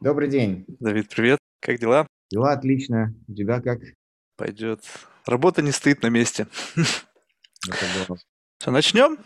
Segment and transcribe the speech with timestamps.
[0.00, 0.64] Добрый день.
[0.80, 1.38] Давид, привет.
[1.60, 2.06] Как дела?
[2.30, 3.14] Дела отлично.
[3.28, 3.80] У тебя как?
[4.38, 4.82] Пойдет.
[5.26, 6.46] Работа не стоит на месте.
[8.58, 9.18] Что, начнем?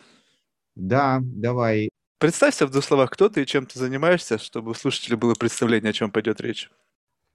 [0.75, 1.91] Да, давай.
[2.19, 5.91] Представься в двух словах, кто ты и чем ты занимаешься, чтобы у слушателей было представление,
[5.91, 6.69] о чем пойдет речь.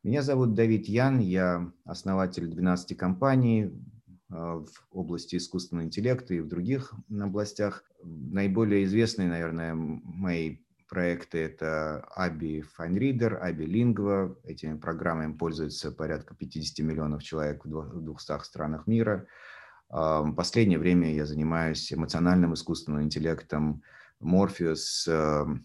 [0.04, 3.72] Меня зовут Давид Ян, я основатель 12 компаний
[4.30, 7.86] э, в области искусственного интеллекта и в других областях.
[8.04, 10.58] Наиболее известные, наверное, мои
[10.90, 14.36] проекты– это ABI FineReader, ABI Lingua.
[14.44, 19.26] Этими программами пользуются порядка 50 миллионов человек в 200 странах мира.
[19.90, 23.82] В последнее время я занимаюсь эмоциональным искусственным интеллектом,
[24.20, 25.08] Морфеус,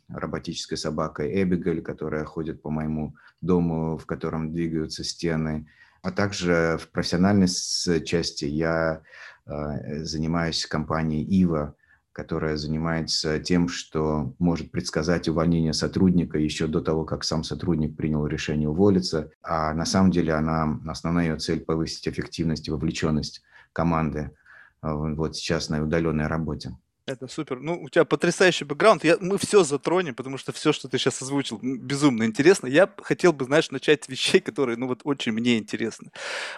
[0.09, 5.67] роботической собакой Эбигель, которая ходит по моему дому, в котором двигаются стены.
[6.03, 9.01] А также в профессиональной части я
[9.47, 11.75] э, занимаюсь компанией Ива,
[12.15, 18.25] которая занимается тем, что может предсказать увольнение сотрудника еще до того, как сам сотрудник принял
[18.27, 19.33] решение уволиться.
[19.43, 24.31] А на самом деле она, основная ее цель– повысить эффективность и вовлеченность команды
[24.83, 26.77] э, вот сейчас на удаленной работе.
[27.07, 27.61] Это супер.
[27.61, 29.05] Ну, у тебя потрясающий бэкграунд.
[29.05, 32.67] Я, мы все затронем, потому что все, что ты сейчас озвучил, безумно интересно.
[32.67, 36.11] Я хотел бы, знаешь, начать с вещей, которые, ну, вот очень мне интересны.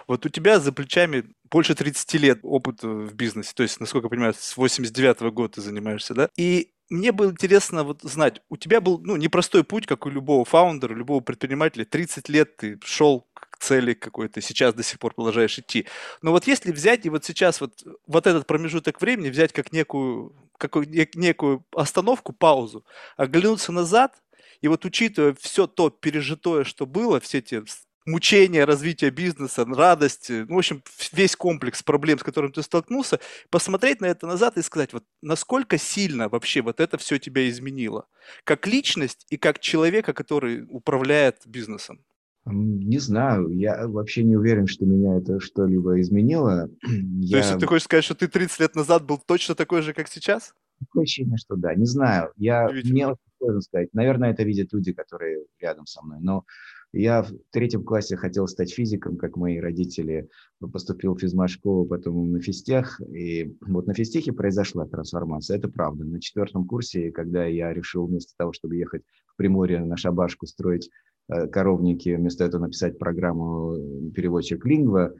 [0.07, 3.51] Вот у тебя за плечами больше 30 лет опыта в бизнесе.
[3.55, 6.29] То есть, насколько я понимаю, с 89 -го года ты занимаешься, да?
[6.37, 10.45] И мне было интересно вот знать, у тебя был ну, непростой путь, как у любого
[10.45, 11.83] фаундера, любого предпринимателя.
[11.83, 13.26] 30 лет ты шел
[13.57, 15.87] цели какой-то, сейчас до сих пор продолжаешь идти.
[16.21, 20.35] Но вот если взять и вот сейчас вот, вот этот промежуток времени взять как некую,
[20.57, 20.75] как
[21.15, 22.85] некую остановку, паузу,
[23.17, 24.13] оглянуться назад,
[24.61, 27.63] и вот учитывая все то пережитое, что было, все те
[28.07, 33.19] мучения развития бизнеса, радость, ну, в общем, весь комплекс проблем, с которым ты столкнулся,
[33.49, 38.07] посмотреть на это назад и сказать, вот насколько сильно вообще вот это все тебя изменило,
[38.45, 42.03] как личность и как человека, который управляет бизнесом.
[42.51, 46.69] Не знаю, я вообще не уверен, что меня это что-либо изменило.
[46.81, 47.37] То я...
[47.39, 50.53] есть ты хочешь сказать, что ты 30 лет назад был точно такой же, как сейчас?
[50.79, 51.73] Такое ощущение, что да.
[51.75, 52.31] Не знаю.
[52.37, 53.89] Я, мне сложно сказать.
[53.93, 56.19] Наверное, это видят люди, которые рядом со мной.
[56.21, 56.45] Но
[56.93, 60.29] я в третьем классе хотел стать физиком, как мои родители.
[60.59, 63.01] Поступил в физмат-школу, потом на физтех.
[63.01, 65.57] И вот на физтехе произошла трансформация.
[65.57, 66.05] Это правда.
[66.05, 70.89] На четвертом курсе, когда я решил вместо того, чтобы ехать в Приморье на шабашку строить
[71.27, 75.13] коровники, вместо этого написать программу э, переводчик Lingua.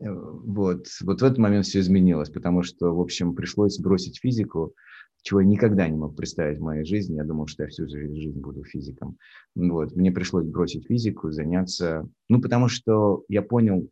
[0.00, 0.86] Э, вот.
[1.02, 4.74] вот в этот момент все изменилось, потому что, в общем, пришлось бросить физику,
[5.22, 7.16] чего я никогда не мог представить в моей жизни.
[7.16, 9.16] Я думал, что я всю жизнь буду физиком.
[9.54, 9.96] Вот.
[9.96, 12.08] Мне пришлось бросить физику, заняться...
[12.28, 13.88] Ну, потому что я понял,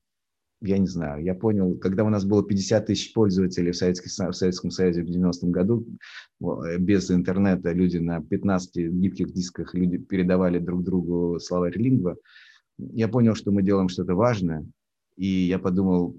[0.60, 4.36] я не знаю, я понял, когда у нас было 50 тысяч пользователей в, Советском, в
[4.36, 5.86] Советском Союзе в 90-м году,
[6.40, 12.16] э, без интернета люди на 15 гибких дисках люди передавали друг другу словарь лингва,
[12.78, 14.66] я понял, что мы делаем что-то важное,
[15.16, 16.16] и я подумал,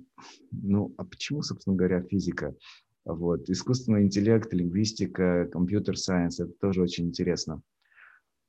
[0.51, 2.55] ну, а почему, собственно говоря, физика?
[3.03, 3.49] Вот.
[3.49, 7.61] Искусственный интеллект, лингвистика, компьютер-сайенс– это тоже очень интересно.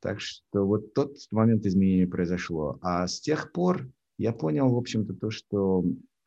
[0.00, 2.78] Так что вот тот момент изменения произошло.
[2.80, 3.88] А с тех пор
[4.19, 5.84] я понял, в общем-то, то, что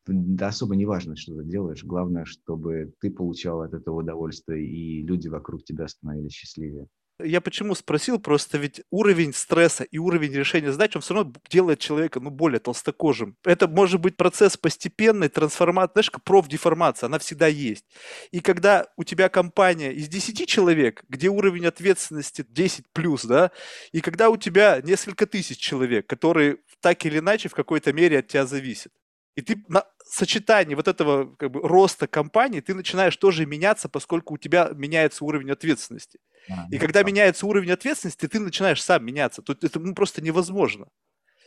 [0.07, 1.83] да особо не важно, что ты делаешь.
[1.83, 6.87] Главное, чтобы ты получал от этого удовольствие, и люди вокруг тебя становились счастливее.
[7.21, 11.79] Я почему спросил, просто ведь уровень стресса и уровень решения задач, он все равно делает
[11.79, 13.35] человека, ну, более толстокожим.
[13.43, 17.83] Это может быть процесс постепенной трансформации, знаешь, как профдеформация, она всегда есть.
[18.31, 23.51] И когда у тебя компания из 10 человек, где уровень ответственности 10 плюс, да,
[23.91, 28.27] и когда у тебя несколько тысяч человек, которые так или иначе в какой-то мере от
[28.27, 28.93] тебя зависят,
[29.35, 34.33] и ты на сочетании вот этого как бы, роста компании, ты начинаешь тоже меняться, поскольку
[34.33, 36.19] у тебя меняется уровень ответственности.
[36.49, 39.41] А, и когда меняется уровень ответственности, ты начинаешь сам меняться.
[39.41, 40.87] Тут это ну, просто невозможно.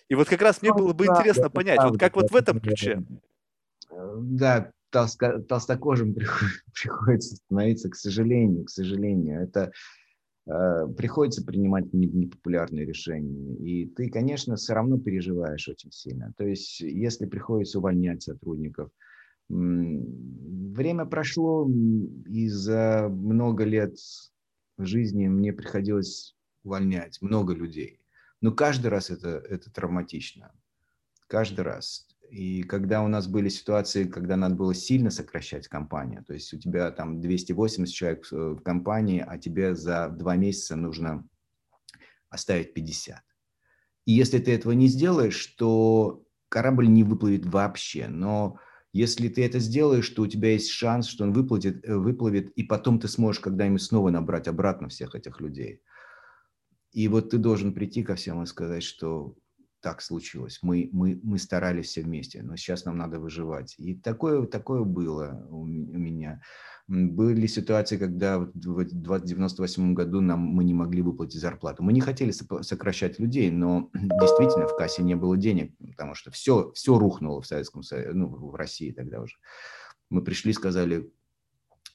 [0.09, 2.61] И вот как раз мне ну было бы интересно понять, вот как вот в этом
[2.61, 3.03] ключе.
[3.91, 6.15] Да, толстокожим
[6.75, 9.43] приходится становиться, к сожалению, к сожалению.
[9.43, 9.73] Это
[10.45, 13.55] приходится принимать непопулярные решения.
[13.57, 16.33] И ты, конечно, все равно переживаешь очень сильно.
[16.37, 18.91] То есть, если приходится увольнять сотрудников,
[19.49, 21.71] время прошло,
[22.27, 23.97] и за много лет
[24.79, 28.01] жизни мне приходилось увольнять много людей.
[28.41, 30.53] Но каждый раз это, это травматично.
[31.29, 32.09] Каждый раз.
[32.33, 36.59] И когда у нас были ситуации, когда надо было сильно сокращать компанию, то есть у
[36.59, 41.29] тебя там 280 человек в компании, а тебе за два месяца нужно
[42.31, 43.21] оставить 50.
[44.07, 48.09] И если ты этого не сделаешь, то корабль не выплывет вообще.
[48.09, 48.59] Но
[48.95, 52.63] если ты это сделаешь, то у тебя есть шанс, что он выплатит, э, выплывет, и
[52.63, 55.83] потом ты сможешь когда-нибудь снова набрать обратно всех этих людей.
[56.93, 59.37] И вот ты должен прийти ко всем и сказать, что
[59.83, 60.61] так случилось.
[60.63, 63.75] Мы, мы, мы старались все вместе, но сейчас нам надо выживать.
[63.79, 66.41] И такое, такое было у, меня.
[66.87, 71.83] Были ситуации, когда в 1998 году нам, мы не могли выплатить зарплату.
[71.83, 76.71] Мы не хотели сокращать людей, но действительно в кассе не было денег, потому что все,
[76.73, 79.37] все рухнуло в Советском Союзе, ну, в России тогда уже.
[80.11, 81.11] Мы пришли, сказали,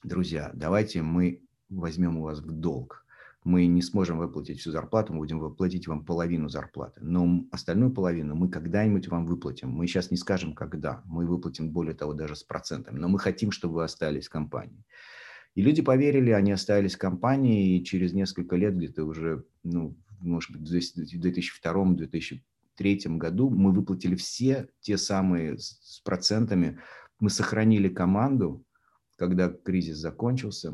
[0.04, 3.06] друзья, давайте мы возьмем у вас в долг
[3.48, 7.00] мы не сможем выплатить всю зарплату, мы будем выплатить вам половину зарплаты.
[7.02, 9.70] Но остальную половину мы когда-нибудь вам выплатим.
[9.70, 11.02] Мы сейчас не скажем, когда.
[11.06, 12.98] Мы выплатим, более того, даже с процентами.
[12.98, 14.84] Но мы хотим, чтобы вы остались в компании.
[15.54, 20.50] И люди поверили, они остались в компании, и через несколько лет, где-то уже, ну, может
[20.54, 26.80] быть, в 2002-2003 году мы выплатили все те самые с процентами,
[27.18, 28.62] мы сохранили команду,
[29.18, 30.72] когда кризис закончился,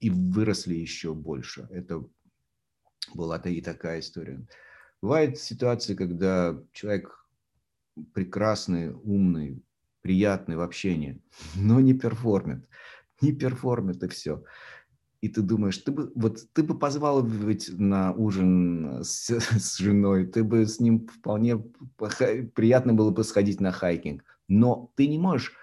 [0.00, 1.66] и выросли еще больше.
[1.70, 2.04] Это
[3.14, 4.46] была-то и такая история.
[5.00, 7.26] Бывают ситуации, когда человек
[8.12, 9.62] прекрасный, умный,
[10.02, 11.22] приятный в общении,
[11.56, 12.68] но не перформит.
[13.22, 14.44] Не перформит и все.
[15.22, 20.26] И ты думаешь, ты бы, вот, ты бы позвал ведь на ужин с, с женой,
[20.26, 21.56] ты бы с ним вполне
[22.54, 24.22] приятно было бы сходить на хайкинг.
[24.46, 25.54] Но ты не можешь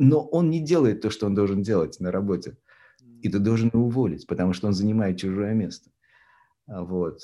[0.00, 2.56] но он не делает то, что он должен делать на работе.
[3.20, 5.90] И ты должен его уволить, потому что он занимает чужое место.
[6.66, 7.20] Вот.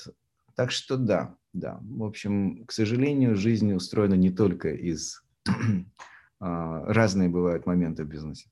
[0.55, 1.79] Так что да, да.
[1.81, 5.23] В общем, к сожалению, жизнь устроена не только из...
[6.39, 8.47] А, разные бывают моменты в бизнесе.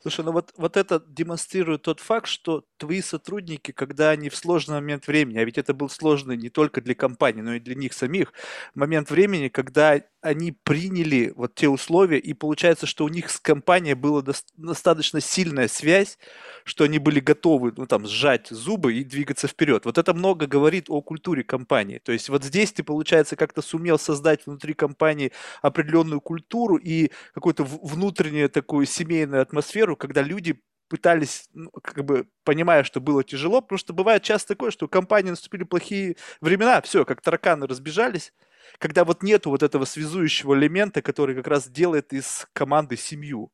[0.00, 4.76] Слушай, ну вот, вот это демонстрирует тот факт, что твои сотрудники, когда они в сложный
[4.76, 7.92] момент времени, а ведь это был сложный не только для компании, но и для них
[7.92, 8.32] самих,
[8.74, 13.94] момент времени, когда они приняли вот те условия, и получается, что у них с компанией
[13.94, 14.22] была
[14.56, 16.16] достаточно сильная связь,
[16.64, 19.84] что они были готовы, ну, там, сжать зубы и двигаться вперед.
[19.84, 21.98] Вот это много говорит о культуре компании.
[21.98, 27.64] То есть вот здесь ты, получается, как-то сумел создать внутри компании определенную культуру и какую-то
[27.64, 29.61] внутреннюю такую семейную атмосферу,
[29.96, 34.70] когда люди пытались, ну, как бы понимая, что было тяжело, потому что бывает часто такое,
[34.70, 38.34] что у компании наступили плохие времена, все, как тараканы разбежались,
[38.78, 43.50] когда вот нету вот этого связующего элемента, который как раз делает из команды семью.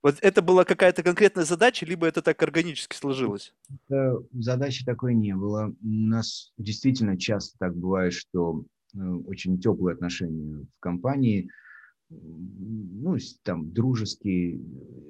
[0.00, 3.52] Вот это была какая-то конкретная задача, либо это так органически сложилось?
[4.32, 5.74] Задачи такой не было.
[5.82, 8.64] У нас действительно часто так бывает, что
[8.94, 11.50] э, очень теплые отношения в компании,
[12.08, 14.60] ну, там, дружеские,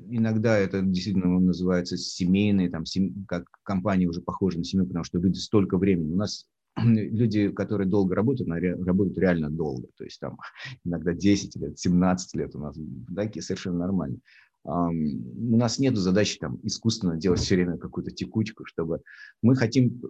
[0.08, 3.24] иногда это действительно называется семейные, там, сем...
[3.26, 6.12] как компания уже похожа на семью, потому что люди столько времени.
[6.12, 6.46] У нас
[6.76, 8.48] люди, которые долго работают,
[8.84, 9.88] работают реально долго.
[9.96, 10.38] То есть там
[10.84, 12.78] иногда 10 лет, 17 лет у нас
[13.14, 14.18] такие совершенно нормально.
[14.68, 19.00] У нас нет задачи там искусственно делать все время какую-то текучку, чтобы
[19.40, 20.02] мы хотим,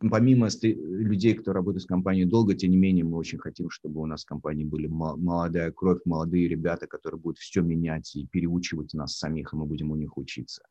[0.00, 4.06] помимо людей, кто работает в компании долго, тем не менее мы очень хотим, чтобы у
[4.06, 9.16] нас в компании были молодая кровь, молодые ребята, которые будут все менять и переучивать нас
[9.16, 10.62] самих, и мы будем у них учиться.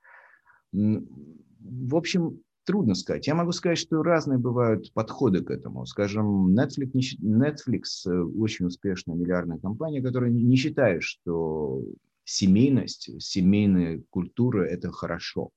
[0.73, 3.25] В общем, трудно сказать.
[3.25, 5.85] Я могу сказать, что разные бывают подходы к этому.
[5.85, 11.83] Скажем, Netflix, Netflix э, очень успешная миллиардная компания, которая не считает, что
[12.29, 15.49] семейность, семейная культура– это хорошо.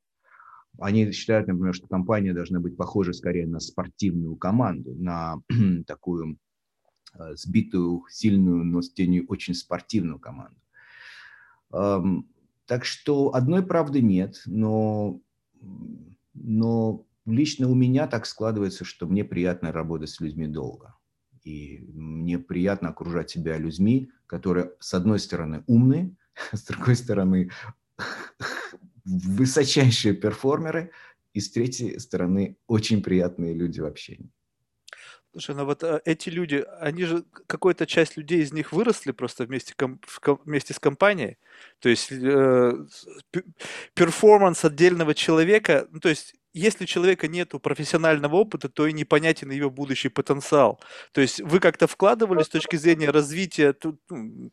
[0.79, 5.37] Они считают, например, что компания должна быть похожа скорее на спортивную команду, на
[5.87, 6.39] такую
[7.15, 10.57] э, сбитую, сильную, но с тенью очень спортивную команду.
[12.67, 15.21] Так что одной правды нет, но
[16.35, 20.95] но лично у меня так складывается, что мне приятно работать с людьми долго.
[21.45, 26.15] И мне приятно окружать себя людьми, которые, с одной стороны, умные,
[26.53, 27.51] с другой стороны,
[29.05, 30.91] высочайшие перформеры,
[31.35, 34.31] и с третьей стороны, очень приятные люди в общении.
[35.33, 39.45] Слушай, ну вот а, эти люди, они же, какая-то часть людей из них выросли просто
[39.45, 39.99] вместе, ком,
[40.45, 41.39] вместе с компанией.
[41.79, 42.73] То есть э,
[43.95, 49.51] перформанс отдельного человека, ну то есть если у человека нет профессионального опыта, то и непонятен
[49.51, 50.81] его будущий потенциал.
[51.13, 53.75] То есть вы как-то вкладывали с точки зрения развития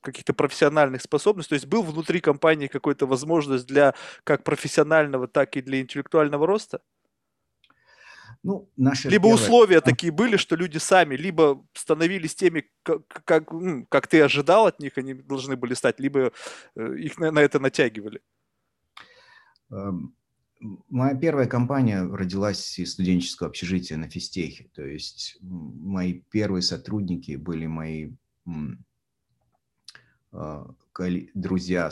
[0.01, 5.61] каких-то профессиональных способностей, то есть был внутри компании какой-то возможность для как профессионального, так и
[5.61, 6.81] для интеллектуального роста?
[8.41, 9.35] Ну, наши либо первые...
[9.35, 13.51] условия такие были, что люди сами либо становились теми, как, как,
[13.89, 16.31] как ты ожидал от них, они должны были стать, либо
[16.75, 18.21] э, их на, на это натягивали.
[19.71, 20.15] Эм,
[20.59, 24.69] моя первая компания родилась из студенческого общежития на физтехе.
[24.73, 28.11] То есть мои первые сотрудники были мои
[30.33, 30.65] э,
[31.33, 31.89] друзья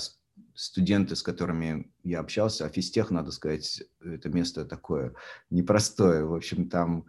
[0.54, 5.14] студенты, с которыми я общался, а физтех, надо сказать, это место такое
[5.50, 6.26] непростое.
[6.26, 7.06] В общем, там,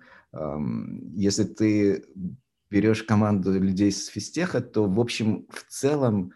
[1.15, 2.05] если ты
[2.71, 6.33] берешь команду людей с физтеха, то, в общем, в целом,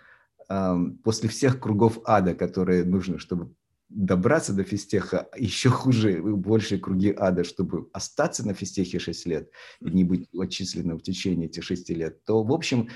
[1.05, 3.55] после всех кругов ада, которые нужно, чтобы
[3.95, 9.91] добраться до физтеха, еще хуже, большие круги ада, чтобы остаться на физтехе 6 лет и
[9.91, 12.89] не быть отчисленным в течение этих 6 лет, то, в общем,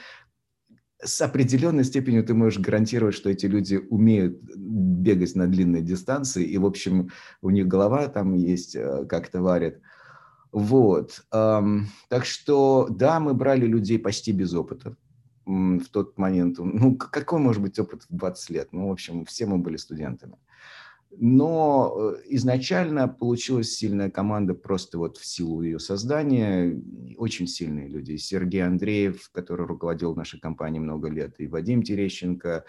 [1.03, 6.57] с определенной степенью ты можешь гарантировать, что эти люди умеют бегать на длинные дистанции, и,
[6.59, 7.11] в общем,
[7.43, 9.81] у них голова там есть, э, как-то варит.
[10.53, 11.27] Вот.
[11.31, 14.97] Так что, да, мы брали людей почти без опыта
[15.45, 16.57] в тот момент.
[16.59, 18.69] Ну, какой может быть опыт в 20 лет?
[18.73, 20.39] Ну, в общем, все мы были студентами.
[21.11, 26.79] Но э, изначально получилась сильная команда просто вот в силу ее создания.
[27.17, 28.17] Очень сильные люди.
[28.17, 32.65] Сергей Андреев, который руководил нашей компанией много лет, и Вадим Терещенко,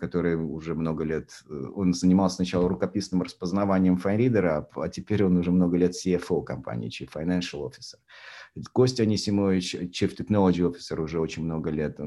[0.00, 5.52] который уже много лет, э, он занимался сначала рукописным распознаванием файнридера, а теперь он уже
[5.52, 7.98] много лет CFO компании, Chief Financial Officer.
[8.72, 11.98] Костя Анисимович, Chief Technology Officer уже очень много лет.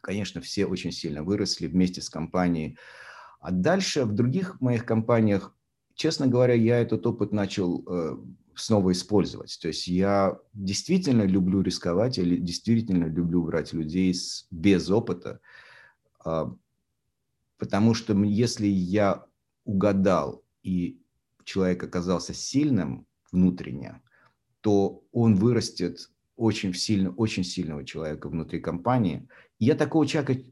[0.00, 2.78] Конечно, все очень сильно выросли вместе с компанией.
[3.40, 5.54] А дальше в других моих компаниях,
[5.94, 8.16] честно говоря, я этот опыт начал э,
[8.54, 9.58] снова использовать.
[9.60, 15.40] То есть я действительно люблю рисковать, или действительно люблю брать людей с, без опыта,
[16.24, 16.44] э,
[17.56, 19.24] потому что если я
[19.64, 21.00] угадал и
[21.44, 24.02] человек оказался сильным внутренне,
[24.60, 29.28] то он вырастет очень сильно, очень сильного человека внутри компании.
[29.58, 30.42] И я такого человека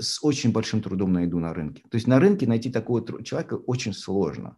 [0.00, 1.82] с, очень большим трудом найду на рынке.
[1.90, 4.56] То есть на рынке найти такого человека очень сложно.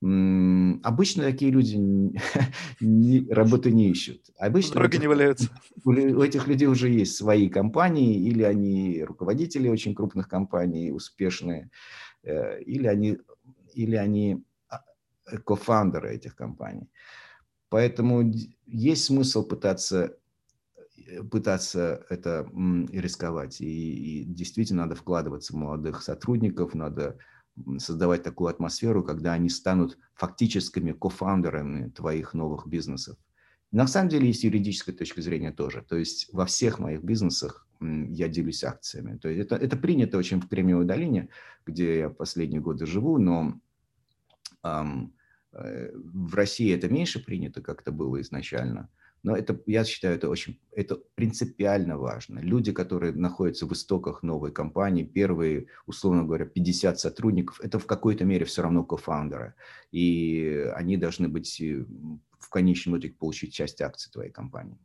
[0.00, 4.30] Обычно такие люди не, работы не ищут.
[4.36, 5.48] Обычно Дороги не валяются.
[5.84, 11.70] У этих людей уже есть свои компании, или они руководители очень крупных компаний, успешные,
[12.24, 13.18] э, или они,
[13.74, 14.80] или они а,
[15.44, 16.90] кофаундеры этих компаний.
[17.68, 18.32] Поэтому
[18.66, 20.21] есть смысл пытаться Э,
[21.30, 22.48] пытаться это
[22.92, 23.60] рисковать.
[23.60, 27.18] И, и действительно надо вкладываться в молодых сотрудников, надо
[27.78, 33.18] создавать такую атмосферу, когда они станут фактическими кофаундерами твоих новых бизнесов.
[33.70, 35.82] На самом деле, есть юридическая точка зрения тоже.
[35.86, 39.16] То есть во всех моих бизнесах я делюсь акциями.
[39.16, 41.30] То есть это, это принято очень в Кремниевой долине,
[41.66, 43.58] где я последние годы живу, но
[44.62, 45.14] эм,
[45.52, 48.88] э, в России это меньше принято, как это было изначально.
[49.22, 52.40] Но это, я считаю, это очень, это принципиально важно.
[52.40, 58.24] Люди, которые находятся в истоках новой компании, первые, условно говоря, 50 сотрудников, это в какой-то
[58.24, 59.54] мере все равно кофаундеры.
[59.92, 64.78] И они должны быть в конечном итоге получить часть акций твоей компании.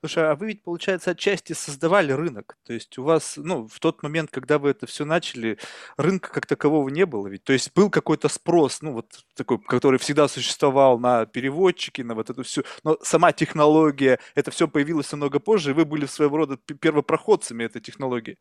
[0.00, 2.56] Слушай, а вы ведь, получается, отчасти создавали рынок.
[2.64, 5.58] То есть у вас, ну, в тот момент, когда вы это все начали,
[5.96, 7.44] рынка как такового не было ведь.
[7.44, 12.30] То есть был какой-то спрос, ну, вот такой, который всегда существовал на переводчики, на вот
[12.30, 12.62] эту всю.
[12.84, 17.80] Но сама технология, это все появилось намного позже, и вы были своего рода первопроходцами этой
[17.80, 18.38] технологии.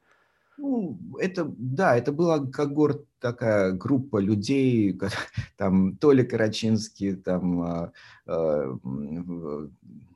[0.61, 4.99] Ну, это, да, это была когорт, такая группа людей,
[5.57, 7.91] там Толя Карачинский, там а,
[8.25, 8.77] а,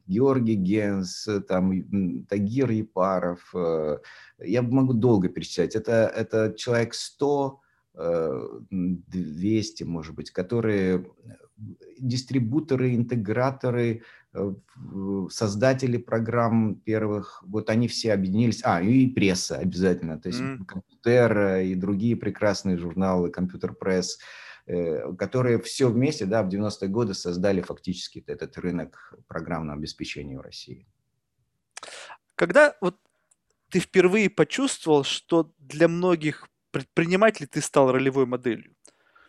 [0.08, 3.54] Георгий Генс, там, Тагир Епаров.
[3.56, 3.98] Э,
[4.40, 5.76] я могу долго перечислять.
[5.76, 7.60] Это, это человек 100,
[7.96, 11.06] 200, э, может быть, которые
[12.00, 14.02] дистрибуторы, интеграторы,
[14.34, 14.54] э,
[15.30, 20.66] создатели программ первых, вот они все объединились, а, и пресса обязательно, то есть mm.
[20.66, 27.14] компьютер и другие прекрасные журналы, компьютер пресс, Э, которые все вместе да, в 90-е годы
[27.14, 30.88] создали фактически этот рынок программного обеспечения в России.
[32.36, 32.98] Когда вот
[33.70, 38.76] ты впервые почувствовал, что для многих предпринимателей ты стал ролевой моделью?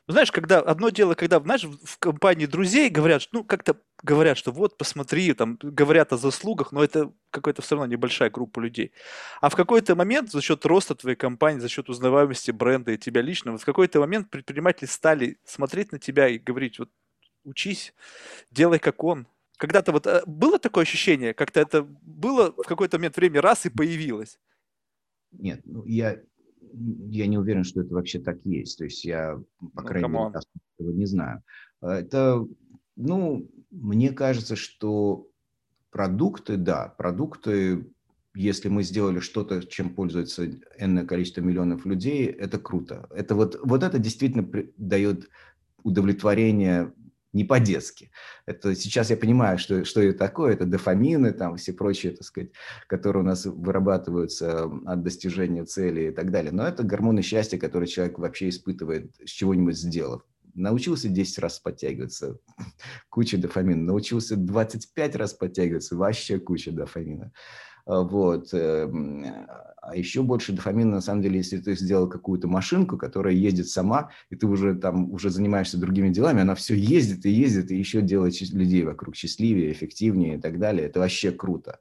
[0.07, 4.77] Знаешь, когда одно дело, когда, знаешь, в компании друзей говорят, ну, как-то говорят, что вот,
[4.77, 8.93] посмотри, там, говорят о заслугах, но это какая-то все равно небольшая группа людей.
[9.41, 13.23] А в какой-то момент за счет роста твоей компании, за счет узнаваемости бренда и тебя
[13.23, 16.91] лично, вот в какой-то момент предприниматели стали смотреть на тебя и говорить, вот,
[17.45, 17.95] учись,
[18.51, 19.27] делай как он.
[19.57, 23.71] Когда-то вот э, было такое ощущение, как-то это было в какой-то момент времени раз и
[23.71, 24.39] появилось?
[25.33, 26.21] Нет, ну, я
[27.11, 28.79] я не уверен, что это вообще так есть.
[28.79, 29.41] То есть я,
[29.75, 30.33] по ну, крайней мере,
[30.79, 31.43] этого не знаю.
[31.81, 32.47] А, это,
[32.97, 35.29] ну, мне кажется, что
[35.91, 37.87] продукты, да, продукты,
[38.35, 40.47] если мы сделали что-то, чем пользуется
[40.79, 43.07] энное количество миллионов людей, это круто.
[43.11, 45.29] Это вот, вот это действительно дает
[45.85, 46.93] удовлетворение
[47.35, 48.11] не по-детски.
[48.47, 52.51] Это сейчас я понимаю, что, что это такое, это дофамины, там все прочие, так сказать,
[52.87, 56.53] которые у нас вырабатываются от достижения цели и так далее.
[56.53, 60.23] Но это гормоны счастья, которые человек вообще испытывает с чего-нибудь сделав.
[60.55, 62.39] Научился 10 раз подтягиваться,
[63.11, 63.83] куча дофамина.
[63.83, 67.33] Научился 25 раз подтягиваться, вообще куча дофамина.
[67.87, 68.53] А, вот.
[68.53, 69.25] Эм,
[69.87, 74.11] а еще больше дофамина, на самом деле, если ты сделал какую-то машинку, которая ездит сама,
[74.31, 78.01] и ты уже там уже занимаешься другими делами, она все ездит и ездит, и еще
[78.01, 80.87] делает людей вокруг счастливее, эффективнее и так далее.
[80.87, 81.81] Это вообще круто.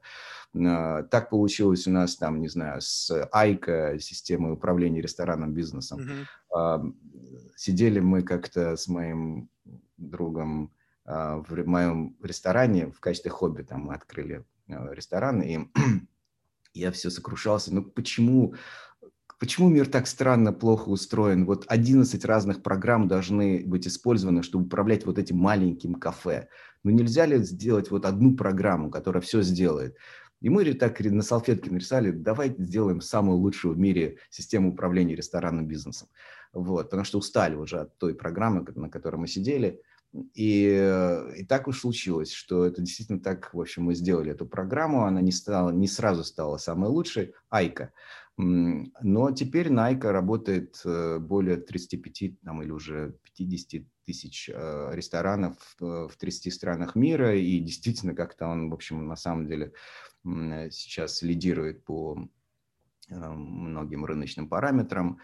[0.54, 6.00] А, так получилось у нас там, не знаю, с Айка, системой управления ресторанным бизнесом.
[6.52, 6.94] Mm-hmm.
[7.56, 9.48] Сидели мы как-то с моим
[9.96, 10.72] другом
[11.06, 15.58] в моем ресторане в качестве хобби, там мы открыли ресторан, и
[16.74, 17.74] я все сокрушался.
[17.74, 18.54] Ну почему,
[19.38, 21.46] почему мир так странно, плохо устроен?
[21.46, 26.48] Вот 11 разных программ должны быть использованы, чтобы управлять вот этим маленьким кафе.
[26.82, 29.96] Ну нельзя ли сделать вот одну программу, которая все сделает?
[30.40, 35.66] И мы так на салфетке нарисовали, давайте сделаем самую лучшую в мире систему управления ресторанным
[35.66, 36.08] бизнесом.
[36.52, 39.80] Вот, потому что устали уже от той программы, на которой мы сидели.
[40.34, 44.46] И, э, и так уж случилось, что это действительно так, в общем, мы сделали эту
[44.46, 47.92] программу, она не, стала, не сразу стала самой лучшей, Айка.
[48.36, 55.56] Но теперь на Айка работает э, более 35 там, или уже 50 тысяч э, ресторанов
[55.80, 59.72] в 30 странах мира, и действительно как-то он, в общем, на самом деле
[60.70, 62.16] сейчас лидирует по
[63.08, 65.18] многим рыночным параметрам.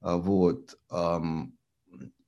[0.00, 0.78] Вот.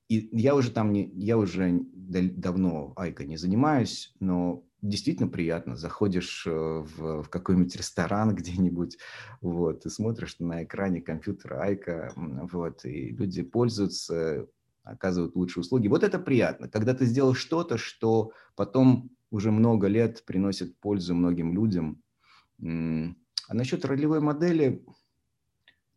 [0.07, 5.75] И я уже там не, я уже давно Айка не занимаюсь, но действительно приятно.
[5.75, 8.97] Заходишь э, в, в какой-нибудь ресторан где-нибудь,
[9.41, 14.47] вот, и смотришь на экране компьютера Айка, вот, и люди пользуются,
[14.83, 15.87] оказывают лучшие услуги.
[15.87, 21.53] Вот это приятно, когда ты сделал что-то, что потом уже много лет приносит пользу многим
[21.53, 22.01] людям.
[22.61, 24.83] А насчет ролевой модели,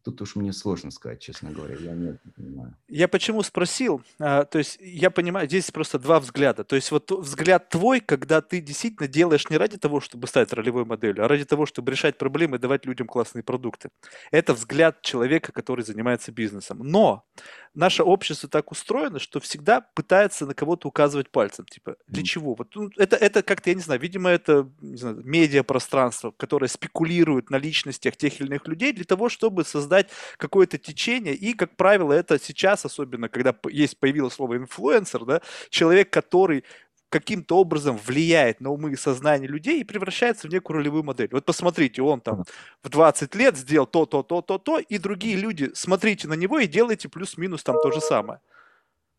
[0.09, 2.75] Тут уж мне сложно сказать, честно говоря, я не понимаю.
[2.89, 4.01] Я почему спросил?
[4.19, 6.65] А, то есть я понимаю, здесь просто два взгляда.
[6.65, 10.87] То есть вот взгляд твой, когда ты действительно делаешь не ради того, чтобы стать ролевой
[10.87, 13.91] моделью, а ради того, чтобы решать проблемы и давать людям классные продукты.
[14.31, 16.79] Это взгляд человека, который занимается бизнесом.
[16.79, 17.27] Но
[17.75, 21.67] наше общество так устроено, что всегда пытается на кого-то указывать пальцем.
[21.67, 22.55] Типа, для чего?
[22.55, 27.51] Вот, ну, это, это как-то, я не знаю, видимо, это не знаю, медиапространство, которое спекулирует
[27.51, 29.98] на личностях тех или иных людей для того, чтобы создать
[30.37, 31.35] какое-то течение.
[31.35, 36.65] И, как правило, это сейчас, особенно когда есть появилось слово инфлюенсер, да, человек, который
[37.09, 41.29] каким-то образом влияет на умы и сознание людей и превращается в некую ролевую модель.
[41.33, 42.45] Вот посмотрите, он там
[42.83, 46.59] в 20 лет сделал то, то, то, то, то, и другие люди, смотрите на него
[46.59, 48.41] и делайте плюс-минус там то же самое.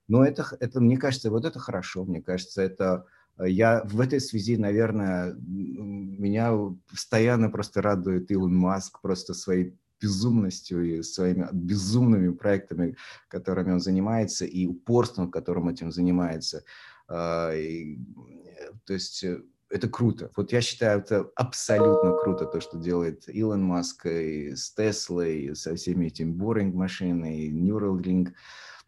[0.08, 3.06] Ну, это, это, мне кажется, вот это хорошо, мне кажется, это...
[3.42, 6.54] Я в этой связи, наверное, меня
[6.90, 12.96] постоянно просто радует Илон Маск просто своей безумностью и своими безумными проектами,
[13.28, 16.64] которыми он занимается, и упорством, которым этим занимается.
[17.08, 20.32] А, и, э, то есть э, это круто.
[20.36, 25.56] Вот я считаю, это абсолютно круто, то, что делает Илон Маск и с Теслой, и
[25.56, 28.34] со всеми этими Boring машинами, и Neuralink,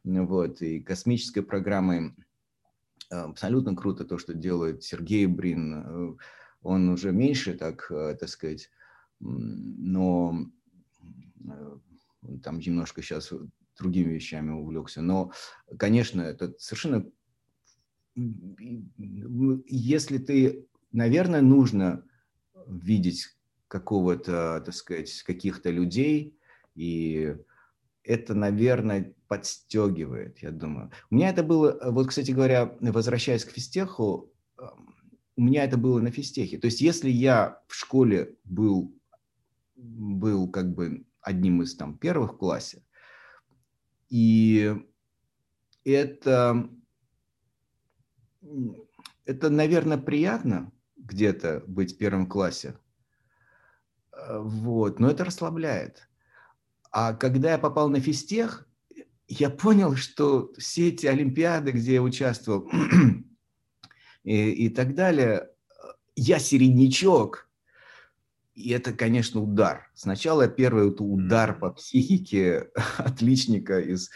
[0.03, 2.15] вот, и космической программой.
[3.09, 6.17] Абсолютно круто то, что делает Сергей Брин.
[6.63, 8.69] Он уже меньше, так, э, так сказать,
[9.19, 10.47] но
[12.43, 13.33] там немножко сейчас
[13.77, 15.01] другими вещами увлекся.
[15.01, 15.31] Но,
[15.77, 17.05] конечно, это совершенно
[18.15, 22.03] если ты, наверное, нужно
[22.67, 26.37] видеть какого-то, так сказать, каких-то людей,
[26.75, 27.35] и
[28.03, 30.91] это, наверное, подстегивает, я думаю.
[31.09, 34.31] У меня это было, вот, кстати говоря, возвращаясь к физтеху,
[35.37, 36.57] у меня это было на физтехе.
[36.57, 38.93] То есть если я в школе был,
[39.75, 42.83] был как бы одним из там первых в классе,
[44.09, 44.75] и
[45.83, 46.69] это
[49.25, 52.75] это, наверное, приятно где-то быть в первом классе,
[54.11, 56.09] э, вот, но это расслабляет.
[56.91, 58.67] А когда я попал на физтех,
[59.27, 62.69] я понял, что все эти олимпиады, где я участвовал
[64.23, 65.49] и, и так далее,
[66.15, 67.49] я середнячок.
[68.61, 69.89] И это, конечно, удар.
[69.95, 74.09] Сначала первый удар по психике отличника из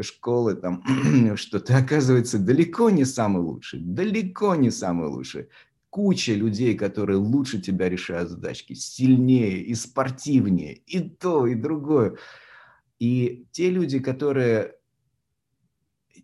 [0.00, 0.82] школы, там,
[1.36, 5.48] что ты, оказывается, далеко не самый лучший, далеко не самый лучший.
[5.88, 12.16] Куча людей, которые лучше тебя решают задачки, сильнее и спортивнее, и то, и другое.
[12.98, 14.74] И те люди, которые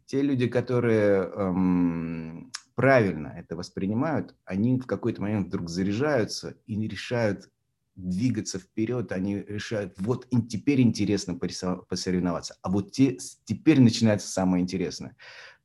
[0.06, 7.48] те люди, которые эм, правильно это воспринимают, они в какой-то момент вдруг заряжаются и решают
[7.94, 15.16] двигаться вперед, они решают, вот теперь интересно посоревноваться, а вот те, теперь начинается самое интересное.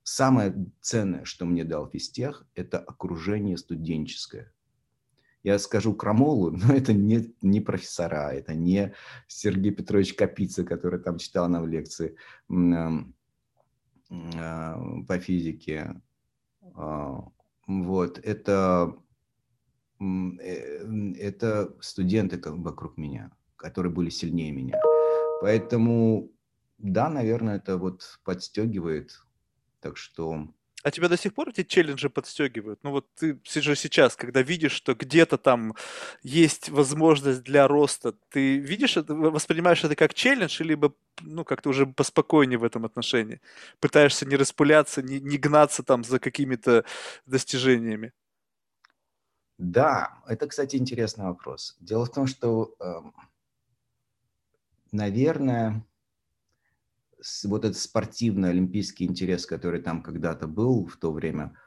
[0.03, 4.53] Самое ценное, что мне дал физтех, это окружение студенческое.
[5.43, 8.93] Я скажу крамолу, но это не, не профессора, это не
[9.27, 12.15] Сергей Петрович Капица, который там читал нам лекции
[14.09, 16.01] а, по физике.
[16.75, 17.23] А,
[17.67, 18.99] вот, это, э,
[19.99, 24.79] это студенты вокруг меня, которые были сильнее меня.
[25.41, 26.29] Поэтому,
[26.77, 29.19] да, наверное, это вот подстегивает.
[29.79, 30.47] Так что
[30.83, 32.79] а тебя до сих пор эти челленджи подстегивают?
[32.83, 35.75] Ну вот ты же сейчас, когда видишь, что где-то там
[36.23, 42.57] есть возможность для роста, ты видишь воспринимаешь это как челлендж, либо ну как-то уже поспокойнее
[42.57, 43.41] в этом отношении?
[43.81, 46.86] Пытаешься не распыляться, не, не гнаться там за какими-то
[47.25, 48.13] достижениями?
[49.58, 51.78] Да, это, кстати, интересный вопрос.
[51.80, 53.02] Дело в том, что, э,
[54.91, 55.84] наверное,
[57.46, 61.58] вот этот спортивный олимпийский интерес, который там когда-то был в то время,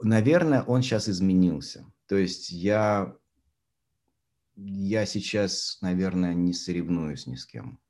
[0.00, 1.84] наверное, он сейчас изменился.
[2.06, 3.16] То есть я,
[4.56, 7.80] я сейчас, наверное, не соревнуюсь ни с кем.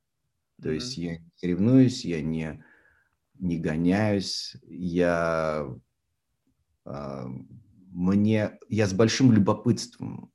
[0.62, 0.74] То mm-hmm.
[0.74, 2.64] есть я не соревнуюсь, я не,
[3.34, 5.68] не гоняюсь, я,
[6.86, 7.26] э,
[7.94, 10.30] мне, я с большим любопытством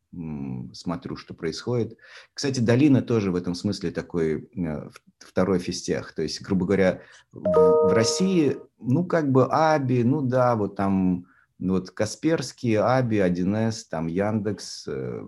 [0.73, 1.97] смотрю, что происходит.
[2.33, 6.13] Кстати, Долина тоже в этом смысле такой э, второй фистех.
[6.13, 11.27] То есть, грубо говоря, в России, ну, как бы Аби, ну да, вот там
[11.59, 15.23] вот Касперский, Аби, 1С, там Яндекс, э,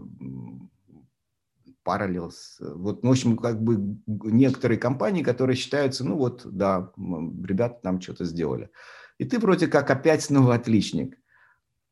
[1.86, 2.58] Parallels.
[2.60, 8.02] Вот, ну, в общем, как бы некоторые компании, которые считаются, ну вот, да, ребята там
[8.02, 8.70] что-то сделали.
[9.18, 11.21] И ты вроде как опять снова отличник.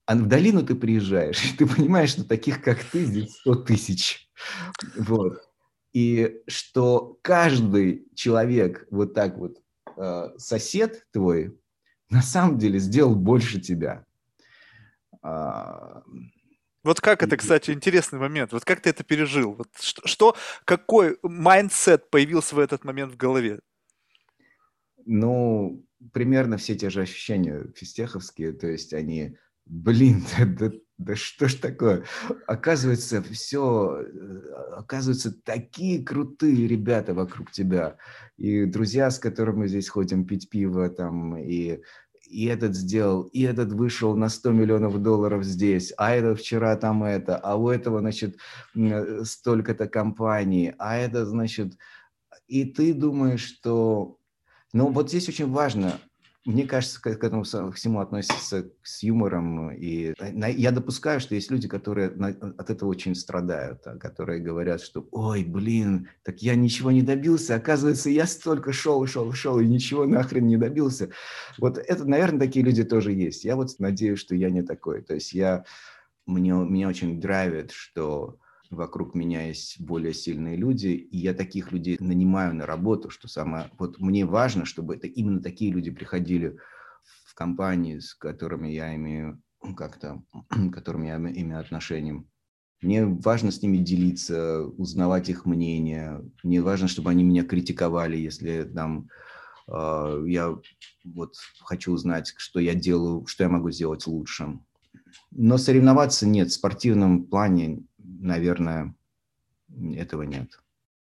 [0.09, 4.27] А в долину ты приезжаешь, и ты понимаешь, что таких, как ты, здесь 100 тысяч.
[4.97, 5.47] Вот.
[5.93, 9.61] И что каждый человек, вот так вот,
[9.97, 11.55] э, сосед твой,
[12.09, 14.03] на самом деле сделал больше тебя.
[15.21, 16.01] А,
[16.83, 18.51] вот как это, кстати, интересный момент.
[18.51, 19.53] Вот как ты это пережил?
[19.53, 23.59] Вот что, что какой mindset появился в этот момент в голове?
[25.05, 29.37] Ну, примерно все те же ощущения фистеховские, то есть они
[29.69, 32.03] блин, да, да, да что ж такое?
[32.47, 37.97] Оказывается, все, э, оказывается, такие крутые ребята вокруг тебя.
[38.37, 41.79] И друзья, с которыми мы здесь ходим пить пиво, там, и,
[42.25, 47.03] и этот сделал, и этот вышел на 100 миллионов долларов здесь, а этот вчера там
[47.03, 48.37] это, а у этого, значит,
[48.75, 51.77] э, столько-то компаний, а это, значит...
[52.47, 54.17] И ты думаешь, что...
[54.73, 55.99] Ну, вот здесь очень важно,
[56.45, 59.71] мне кажется, к этому всему относится с юмором.
[59.71, 65.07] И я допускаю, что есть люди, которые от этого очень страдают, а, которые говорят, что
[65.11, 70.05] «Ой, блин, так я ничего не добился, оказывается, я столько шел, шел, шел, и ничего
[70.05, 71.09] нахрен не добился».
[71.57, 73.43] Вот это, наверное, такие люди тоже есть.
[73.43, 75.01] Я вот надеюсь, что я не такой.
[75.01, 75.65] То есть я,
[76.25, 81.97] мне, меня очень драйвит, что вокруг меня есть более сильные люди, и я таких людей
[81.99, 83.71] нанимаю на работу, что самое...
[83.79, 86.57] Вот мне важно, чтобы это именно такие люди приходили
[87.25, 89.41] в компании, с которыми я имею
[89.75, 90.23] как-то,
[90.71, 92.23] которыми я имею отношения.
[92.81, 96.23] Мне важно с ними делиться, узнавать их мнение.
[96.43, 99.09] Мне важно, чтобы они меня критиковали, если там
[99.67, 100.55] э, я
[101.03, 104.59] вот хочу узнать, что я делаю, что я могу сделать лучше.
[105.31, 106.49] Но соревноваться нет.
[106.49, 107.83] В спортивном плане
[108.19, 108.93] наверное,
[109.95, 110.61] этого нет.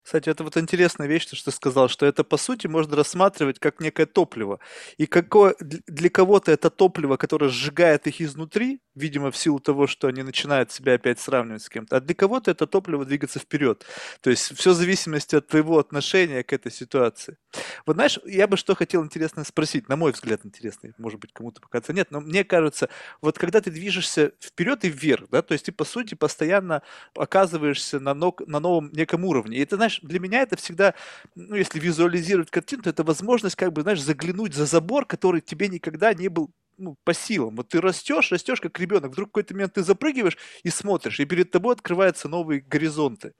[0.04, 3.80] Кстати, это вот интересная вещь, что ты сказал, что это по сути можно рассматривать как
[3.80, 4.60] некое топливо.
[4.98, 10.08] И какое, для кого-то это топливо, которое сжигает их изнутри, видимо, в силу того, что
[10.08, 13.86] они начинают себя опять сравнивать с кем-то, а для кого-то это топливо двигаться вперед.
[14.22, 17.38] То есть все в зависимости от твоего отношения к этой ситуации.
[17.86, 21.62] Вот знаешь, я бы что хотел интересно спросить, на мой взгляд интересно, может быть кому-то
[21.62, 22.90] покажется нет, но мне кажется,
[23.22, 26.82] вот когда ты движешься вперед и вверх, да, то есть ты по сути постоянно
[27.16, 29.58] оказываешься на, ног, на новом неком уровне.
[29.58, 30.94] И ты знаешь, знаешь, для меня это всегда,
[31.36, 35.68] ну, если визуализировать картину, то это возможность, как бы, знаешь, заглянуть за забор, который тебе
[35.68, 37.56] никогда не был ну, по силам.
[37.56, 41.26] Вот ты растешь, растешь как ребенок, вдруг в какой-то момент ты запрыгиваешь и смотришь, и
[41.26, 43.34] перед тобой открываются новые горизонты.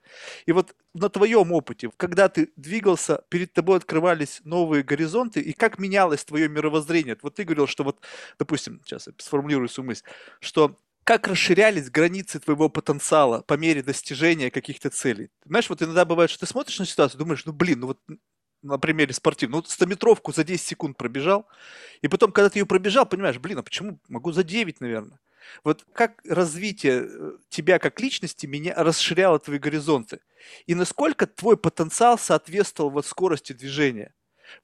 [0.46, 5.78] И вот на твоем опыте, когда ты двигался, перед тобой открывались новые горизонты, и как
[5.80, 7.16] менялось твое мировоззрение?
[7.22, 8.00] Вот ты говорил, что вот,
[8.38, 10.04] допустим, сейчас я сформулирую свою мысль,
[10.40, 15.30] что как расширялись границы твоего потенциала по мере достижения каких-то целей.
[15.44, 18.00] Знаешь, вот иногда бывает, что ты смотришь на ситуацию, думаешь, ну блин, ну вот
[18.62, 21.46] на примере спортивного, ну, 100-метровку за 10 секунд пробежал,
[22.00, 25.20] и потом, когда ты ее пробежал, понимаешь, блин, а почему могу за 9, наверное?
[25.62, 30.20] Вот как развитие э, тебя как личности меня расширяло твои горизонты?
[30.66, 34.14] И насколько твой потенциал соответствовал вот скорости движения?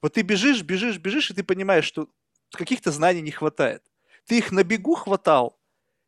[0.01, 2.09] Вот ты бежишь, бежишь, бежишь, и ты понимаешь, что
[2.51, 3.83] каких-то знаний не хватает.
[4.25, 5.60] Ты их на бегу хватал,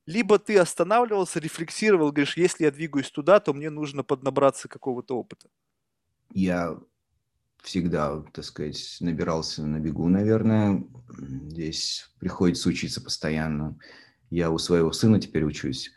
[0.05, 5.49] либо ты останавливался, рефлексировал, говоришь, если я двигаюсь туда, то мне нужно поднабраться какого-то опыта.
[6.33, 6.77] Я
[7.61, 10.83] всегда, так сказать, набирался на бегу, наверное.
[11.17, 13.77] Здесь приходится учиться постоянно.
[14.29, 15.91] Я у своего сына теперь учусь.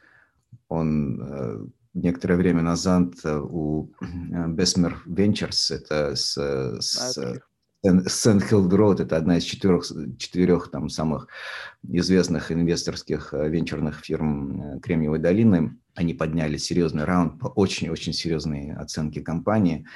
[0.69, 6.37] Он э, некоторое время назад э, у Besmer Ventures, это с,
[6.81, 7.42] с Сент-Хилд
[7.83, 9.85] Роуд– это одна из четырех,
[10.19, 11.29] четырех там, самых
[11.83, 15.79] известных инвесторских э, венчурных фирм Кремниевой долины.
[15.95, 19.87] Они подняли серьезный раунд по очень-очень серьезной оценке компании.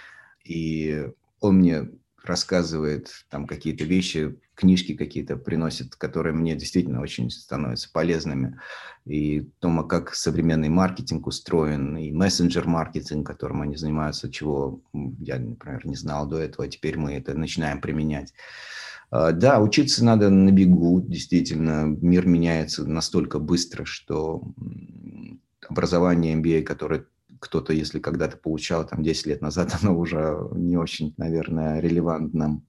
[0.45, 1.09] И
[1.41, 1.91] он мне
[2.23, 8.61] рассказывает там какие-то вещи, книжки какие-то приносит, которые мне действительно очень становятся полезными.
[9.07, 14.83] И то, как современный маркетинг устроен, и мессенджер-маркетинг, которым они занимаются, чего
[15.19, 18.35] я, например, не знал до этого, а теперь мы это начинаем применять.
[19.11, 21.85] А, да, учиться надо на бегу, действительно.
[21.87, 24.43] Мир меняется настолько быстро, что
[25.69, 27.07] образование MBA, которое
[27.41, 32.63] кто-то, если когда-то получал там 10 лет назад, оно уже не очень, наверное, релевантно.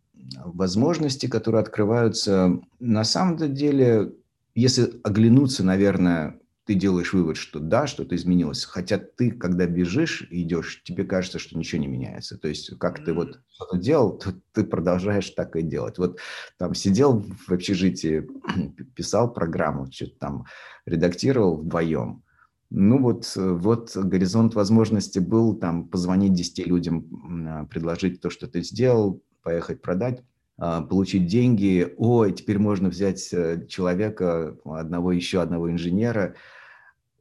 [0.46, 4.14] Возможности, которые открываются, на самом деле,
[4.56, 8.66] если оглянуться, наверное, ты делаешь вывод, что да, что-то изменилось.
[8.66, 12.38] Хотя ты, когда бежишь, идешь, тебе кажется, что ничего не меняется.
[12.38, 15.98] То есть, как ты вот что-то делал, то ты продолжаешь так и делать.
[15.98, 16.20] Вот
[16.58, 18.28] там сидел в общежитии,
[18.96, 20.46] писал программу, что-то там
[20.86, 22.24] редактировал вдвоем.
[22.70, 28.48] Ну вот, э, вот горизонт возможности был там позвонить 10 людям, а, предложить то, что
[28.48, 30.24] ты сделал, поехать продать,
[30.58, 31.94] а, получить деньги.
[31.98, 36.36] Ой, теперь можно взять э, человека, одного еще одного инженера.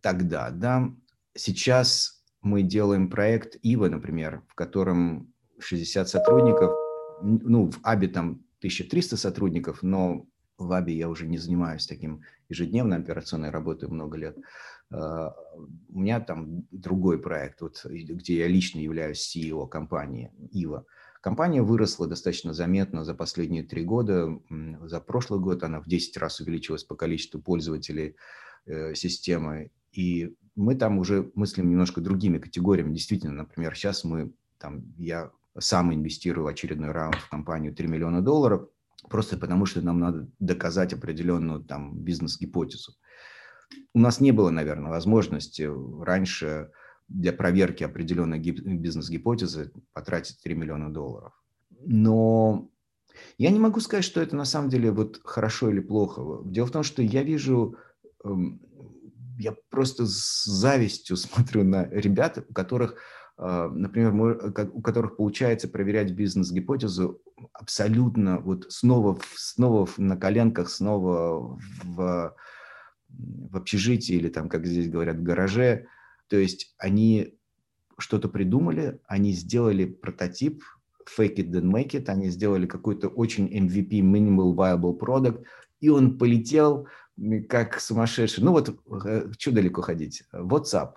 [0.00, 0.90] Тогда, да.
[1.35, 6.72] Сейчас мы делаем проект ИВА, например, в котором 60 сотрудников,
[7.22, 10.26] ну, в АБИ там 1300 сотрудников, но
[10.59, 14.37] в АБИ я уже не занимаюсь таким ежедневной операционной работой много лет.
[14.90, 15.35] А,
[15.88, 20.85] у меня там другой проект, вот, где я лично являюсь CEO компании ИВА.
[21.20, 24.40] Компания выросла достаточно заметно за последние три года.
[24.85, 28.16] За прошлый год она в 10 раз увеличилась по количеству пользователей
[28.64, 29.70] э, системы.
[29.92, 32.94] И мы там уже мыслим немножко другими категориями.
[32.94, 38.68] Действительно, например, сейчас мы, там, я сам инвестирую очередной раунд в компанию 3 миллиона долларов,
[39.11, 42.94] просто потому что нам надо доказать определенную там бизнес-гипотезу.
[43.92, 45.68] У нас не было, наверное, возможности
[46.02, 46.70] раньше
[47.10, 51.32] для проверки определенной бизнес-гипотезы потратить 3 миллиона долларов.
[51.84, 52.70] Но
[53.36, 56.22] я не могу сказать, что это на самом деле вот хорошо или плохо.
[56.44, 57.76] Дело в том, что я вижу,
[58.24, 58.60] эм,
[59.38, 62.94] я просто с завистью смотрю на ребят, у которых,
[63.38, 64.14] э, например,
[64.72, 67.20] у которых получается проверять бизнес-гипотезу
[67.52, 72.36] абсолютно вот снова, снова на коленках, снова в
[73.50, 75.86] в общежитии или там, как здесь говорят, в гараже.
[76.30, 77.34] То есть они
[77.98, 80.62] что-то придумали, они сделали прототип,
[81.04, 85.44] fake it then make it, они сделали какой-то очень MVP, minimal viable product,
[85.80, 86.86] и он полетел
[87.48, 88.44] как сумасшедший.
[88.44, 90.22] Ну вот, э, что далеко ходить?
[90.32, 90.92] WhatsApp.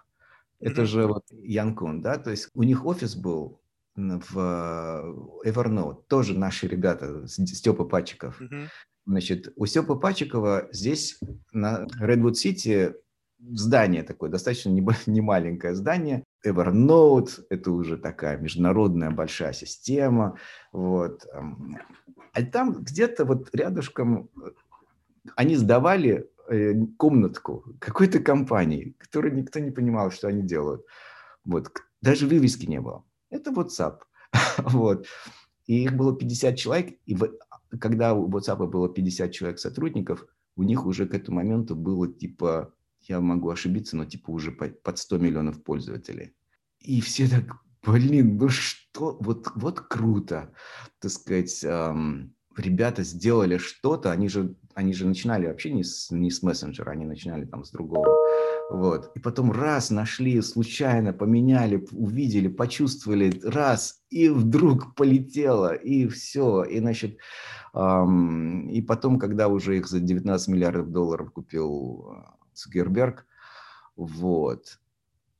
[0.59, 3.59] Это же вот Янкун, да, то есть у них офис был
[3.95, 4.37] в
[5.43, 8.39] э, Evernote, тоже наши ребята, Степа Пачиков.
[8.39, 8.67] Mm-hmm.
[9.05, 11.19] Значит, у Степы Пачикова здесь
[11.51, 12.93] на Redwood City
[13.51, 14.81] здание такое, достаточно не
[15.21, 16.23] маленькое здание.
[16.45, 20.37] Evernote– это уже такая международная большая система.
[20.71, 21.25] Вот.
[22.33, 24.49] А там где-то вот рядышком э,
[25.35, 30.85] они сдавали э, комнатку какой-то компании, которой никто не понимал, что они делают.
[31.45, 31.71] Вот.
[32.01, 33.03] Даже вывески не было.
[33.29, 33.99] Это WhatsApp.
[34.57, 35.05] вот.
[35.65, 37.17] И их было 50 человек, и
[37.79, 40.25] когда у WhatsApp было 50 человек сотрудников,
[40.55, 42.73] у них уже к этому моменту было типа,
[43.09, 46.35] я могу ошибиться, но типа уже под 100 миллионов пользователей.
[46.79, 50.53] И все так, блин, ну что, вот, вот круто,
[50.99, 56.29] так сказать, эм, ребята сделали что-то, они же, они же начинали вообще не с, не
[56.29, 58.17] с мессенджера, они начинали там с другого.
[58.69, 59.11] Вот.
[59.15, 66.63] И потом раз нашли, случайно поменяли, увидели, почувствовали, раз, и вдруг полетело, и все.
[66.63, 67.17] И, значит,
[67.73, 72.15] эм, и потом, когда уже их за 19 миллиардов долларов купил
[72.53, 73.25] Цукерберг,
[73.95, 74.79] вот,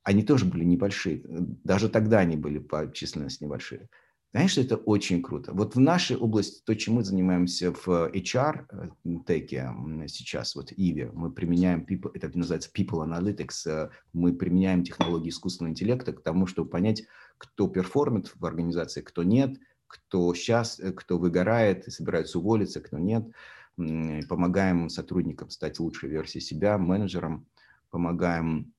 [0.03, 1.23] они тоже были небольшие.
[1.63, 3.89] Даже тогда они были по численности небольшие.
[4.33, 5.53] Конечно, это очень круто.
[5.53, 11.31] Вот в нашей области, то, чем мы занимаемся в HR-теке э, сейчас, вот IVE, мы
[11.31, 16.71] применяем, people, это называется People Analytics, э, мы применяем технологии искусственного интеллекта к тому, чтобы
[16.71, 17.03] понять,
[17.37, 22.97] кто перформит в организации, кто нет, кто сейчас, э, кто выгорает и собирается уволиться, кто
[22.97, 23.27] нет.
[23.75, 27.47] Помогаем сотрудникам стать лучшей версией себя, менеджерам,
[27.89, 28.73] помогаем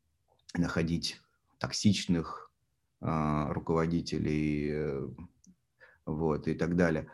[0.56, 1.20] находить
[1.58, 2.50] токсичных
[3.00, 5.10] а, руководителей,
[6.06, 7.08] вот, и так далее.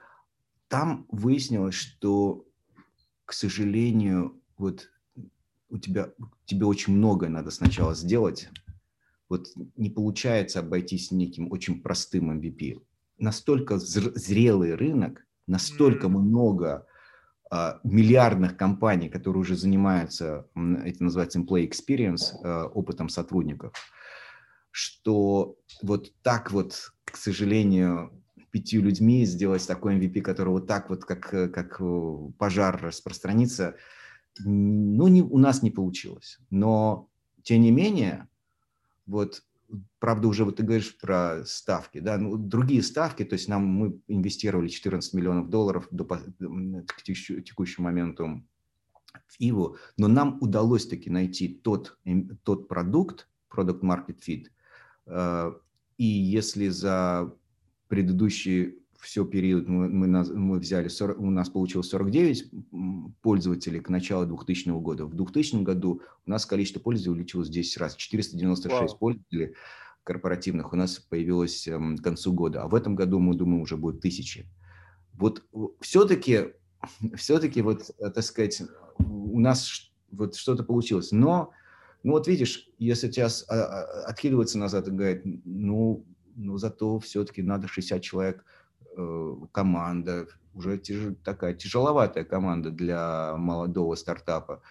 [0.68, 2.46] Там выяснилось, что,
[3.24, 4.90] к сожалению, вот
[5.68, 6.12] у тебя,
[6.44, 8.48] тебе очень многое надо сначала сделать.
[9.28, 12.82] Вот не получается обойтись неким очень простым MVP.
[13.18, 16.86] Настолько зрелый рынок, настолько много
[17.82, 23.72] миллиардных компаний, которые уже занимаются, это называется employee experience, а, опытом сотрудников,
[24.70, 28.12] что вот так вот, к сожалению,
[28.50, 33.76] пятью людьми сделать такой MVP, который вот так вот, как, э, как э, пожар распространится,
[34.38, 36.38] ну, не, у нас не получилось.
[36.50, 37.08] Но,
[37.42, 38.28] тем не менее,
[39.06, 39.42] вот,
[39.98, 44.00] правда, уже вот ты говоришь про ставки, да, ну, другие ставки, то есть нам, мы
[44.08, 48.44] инвестировали 14 миллионов долларов до, к текущему моменту
[49.26, 51.98] в Иву, но нам удалось таки найти тот,
[52.44, 54.46] тот продукт, продукт market fit,
[55.06, 55.52] э,
[55.96, 57.34] и если за
[57.88, 62.50] предыдущий все период мы, мы, мы взяли, 40, у нас получилось 49
[63.22, 65.06] пользователей к началу 2000 года.
[65.06, 68.98] В 2000 году у нас количество пользователей увеличилось 10 раз, 496 Вау.
[68.98, 69.54] пользователей
[70.04, 73.76] корпоративных у нас появилось эм, к концу года, а в этом году, мы думаем, уже
[73.76, 74.46] будет тысячи.
[75.14, 75.44] Вот
[75.80, 76.54] все-таки,
[77.14, 78.62] все-таки вот, э, так сказать,
[78.98, 81.12] у нас вот что-то получилось.
[81.12, 81.52] Но,
[82.02, 87.68] ну вот видишь, если сейчас а, откидываться назад и говорить, ну, но зато все-таки надо
[87.68, 88.44] 60 человек,
[89.52, 94.62] команда, уже тяж, такая тяжеловатая команда для молодого стартапа.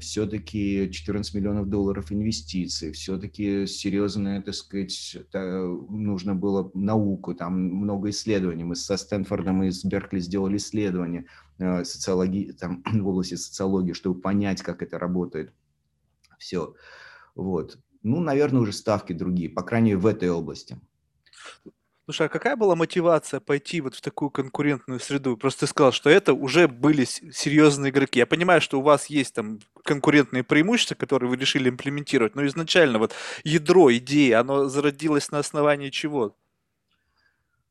[0.00, 8.62] Все-таки 14 миллионов долларов инвестиций, все-таки серьезная, так сказать, нужно было науку, там много исследований.
[8.62, 11.26] Мы со Стэнфордом и с Беркли сделали исследования
[11.58, 15.52] э, социологии, там, в области социологии, чтобы понять, как это работает.
[16.38, 16.74] Все.
[17.34, 20.78] Вот ну, наверное, уже ставки другие, по крайней мере, в этой области.
[22.06, 25.36] Слушай, а какая была мотивация пойти вот в такую конкурентную среду?
[25.36, 28.20] Просто ты сказал, что это уже были серьезные игроки.
[28.20, 33.00] Я понимаю, что у вас есть там конкурентные преимущества, которые вы решили имплементировать, но изначально
[33.00, 36.36] вот ядро идеи, оно зародилось на основании чего?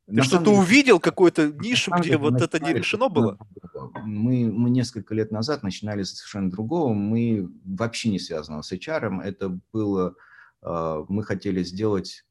[0.06, 3.38] Ты что-то увидел, какую-то нишу, где вот это не решено было?
[4.04, 6.92] Мы, мы несколько лет назад начинали с совершенно другого.
[6.92, 9.22] Мы вообще не связаны с HR.
[9.22, 10.14] Это было...
[10.62, 12.24] А, мы хотели сделать,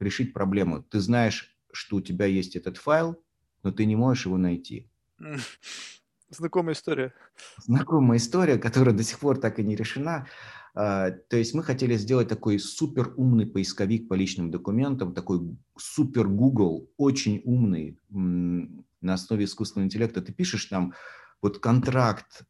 [0.00, 0.82] решить проблему.
[0.82, 3.22] Ты знаешь, что у тебя есть этот файл,
[3.62, 4.90] но ты не можешь его найти.
[6.30, 7.12] Знакомая история.
[7.58, 10.26] Знакомая история, которая до сих пор так и не решена.
[10.74, 15.40] А, то есть мы хотели сделать такой супер умный поисковик по личным документам, такой
[15.76, 20.22] супер Google, очень умный на основе искусственного интеллекта.
[20.22, 20.94] Ты пишешь там
[21.42, 22.44] вот контракт,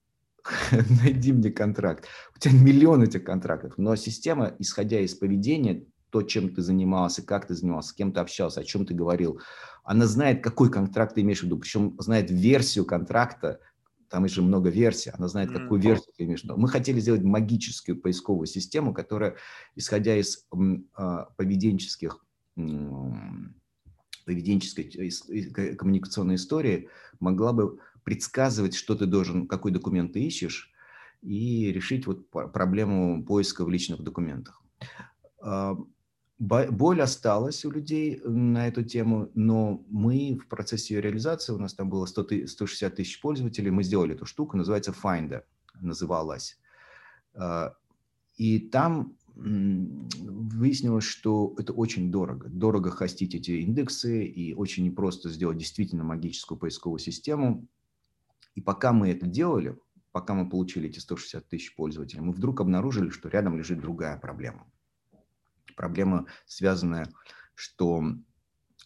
[1.02, 2.06] найди мне контракт.
[2.36, 7.46] У тебя миллион этих контрактов, но система, исходя из поведения, то, чем ты занимался, как
[7.46, 9.40] ты занимался, с кем ты общался, о чем ты говорил,
[9.85, 13.61] она знает, какой контракт ты имеешь в виду, причем знает версию контракта,
[14.09, 16.57] там еще много версий, она знает, какую версию ты имеешь в виду.
[16.57, 19.37] Мы хотели сделать магическую поисковую систему, которая,
[19.77, 20.46] исходя из
[20.94, 22.25] а, поведенческих
[24.25, 24.90] поведенческой
[25.77, 26.88] коммуникационной истории,
[27.20, 30.73] могла бы предсказывать, что ты должен, какой документ ты ищешь,
[31.23, 34.62] и решить вот проблему поиска в личных документах.
[36.40, 41.59] Боль осталась у людей э, на эту тему, но мы в процессе ее реализации, у
[41.59, 45.42] нас там было 100 ты, 160 тысяч пользователей, мы сделали эту штуку, называется Finder,
[45.83, 46.59] называлась.
[47.35, 47.74] А,
[48.38, 52.48] и там выяснилось, что это очень дорого.
[52.48, 57.68] Дорого хостить эти индексы, и очень непросто сделать действительно магическую поисковую систему.
[58.55, 59.79] И пока мы это делали,
[60.11, 64.66] пока мы получили эти 160 тысяч пользователей, мы вдруг обнаружили, что рядом лежит другая проблема–
[65.80, 67.08] проблема, связанная,
[67.54, 68.04] что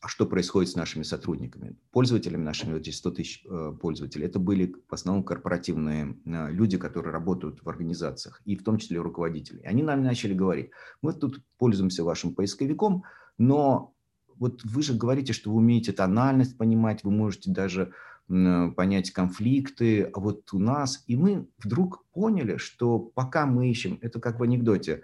[0.01, 4.39] а что происходит с нашими сотрудниками, пользователями нашими, вот эти 100 тысяч э, пользователей, это
[4.39, 9.63] были в основном корпоративные э, люди, которые работают в организациях, и в том числе руководители.
[9.63, 10.71] Они нам начали говорить,
[11.03, 13.03] мы тут пользуемся вашим поисковиком,
[13.39, 13.95] но
[14.37, 17.93] вот вы же говорите, что вы умеете тональность понимать, вы можете даже
[18.29, 24.19] понять конфликты, а вот у нас, и мы вдруг поняли, что пока мы ищем, это
[24.21, 25.03] как в анекдоте,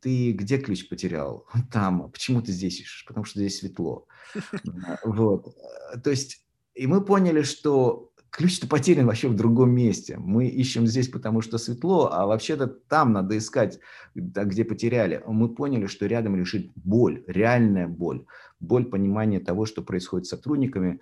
[0.00, 1.46] ты где ключ потерял?
[1.72, 2.10] Там.
[2.10, 3.04] Почему ты здесь ищешь?
[3.06, 4.06] Потому что здесь светло.
[5.04, 5.56] Вот.
[6.02, 10.18] То есть, и мы поняли, что ключ-то потерян вообще в другом месте.
[10.18, 13.78] Мы ищем здесь, потому что светло, а вообще-то там надо искать,
[14.14, 15.22] где потеряли.
[15.26, 18.26] Мы поняли, что рядом лежит боль, реальная боль.
[18.60, 21.00] Боль понимания того, что происходит с сотрудниками,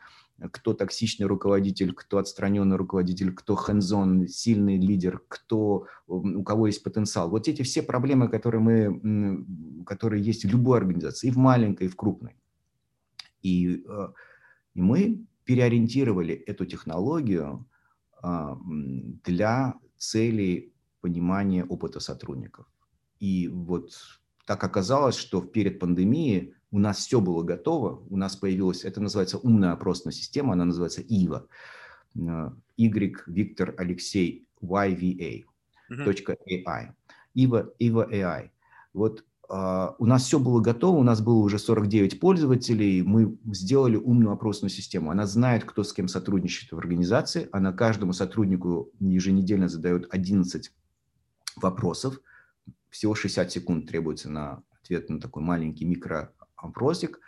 [0.53, 7.31] кто токсичный руководитель, кто отстраненный руководитель, кто hands сильный лидер, кто, у кого есть потенциал.
[7.31, 11.91] Вот эти все проблемы, которые, мы, которые есть в любой организации, и в маленькой, и
[11.91, 12.37] в крупной.
[13.43, 14.09] И, э,
[14.75, 17.67] и мы переориентировали эту технологию
[18.23, 18.59] а,
[19.25, 22.67] для целей понимания опыта сотрудников.
[23.21, 23.91] И вот
[24.47, 29.39] так оказалось, что перед пандемией у нас все было готово, у нас появилась, это называется
[29.39, 31.47] умная опросная система, она называется IVA,
[32.29, 35.45] а, Y, Виктор, Алексей, YVA,
[35.89, 36.27] uh-huh.
[36.67, 36.93] .ai,
[37.37, 38.51] IVA, IVA AI.
[38.93, 43.95] Вот а, у нас все было готово, у нас было уже 49 пользователей, мы сделали
[43.95, 45.13] умную опросную систему.
[45.13, 50.73] Она знает, кто с кем сотрудничает в организации, она каждому сотруднику еженедельно задает 11
[51.55, 52.19] вопросов,
[52.91, 55.85] всего 60 секунд требуется на ответ на такой маленький
[56.55, 57.21] микроопросик,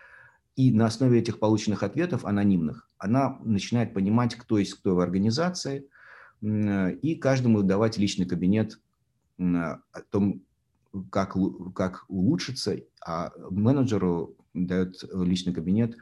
[0.55, 5.89] и на основе этих полученных ответов, анонимных, она начинает понимать, кто есть кто в организации,
[6.43, 8.81] и каждому давать личный кабинет
[9.39, 10.43] о том,
[11.11, 11.37] как,
[11.75, 15.99] как улучшиться, а менеджеру дает личный кабинет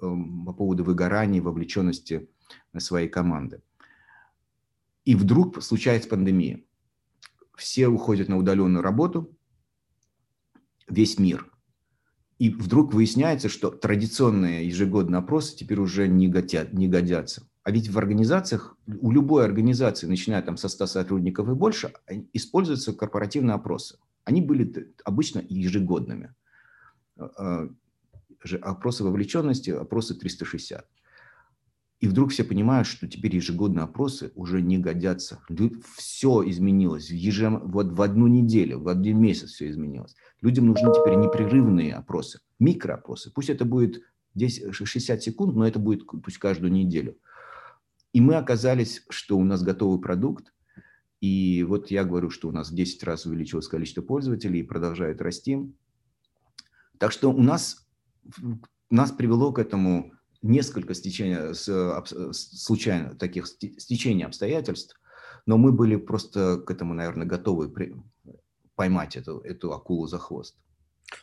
[0.00, 2.28] эм, по поводу выгорания, вовлеченности
[2.78, 3.62] своей команды.
[5.04, 6.64] И вдруг случается пандемия.
[7.56, 9.36] Все уходят на удаленную работу,
[10.88, 11.51] весь мир.
[12.38, 17.46] И вдруг выясняется, что традиционные ежегодные опросы теперь уже не, годят, не годятся.
[17.62, 21.92] А ведь в организациях, у любой организации, начиная там со 100 сотрудников и больше,
[22.32, 23.98] используются корпоративные опросы.
[24.24, 26.34] Они были обычно ежегодными.
[27.16, 27.68] А, а,
[28.62, 30.86] опросы вовлеченности, опросы 360.
[32.02, 35.38] И вдруг все понимают, что теперь ежегодные опросы уже не годятся.
[35.94, 37.08] Все изменилось.
[37.10, 40.16] Ежем, вот в одну неделю, в один месяц все изменилось.
[40.40, 43.30] Людям нужны теперь непрерывные опросы, микроопросы.
[43.32, 44.02] Пусть это будет
[44.34, 47.18] 10, 60 секунд, но это будет пусть каждую неделю.
[48.12, 50.52] И мы оказались, что у нас готовый продукт,
[51.20, 55.22] и вот я говорю, что у нас в 10 раз увеличилось количество пользователей и продолжает
[55.22, 55.72] расти.
[56.98, 57.88] Так что у нас,
[58.90, 60.12] нас привело к этому
[60.42, 65.00] несколько стечения, случайно таких стечений обстоятельств,
[65.46, 67.72] но мы были просто к этому, наверное, готовы
[68.74, 70.56] поймать эту, эту акулу за хвост.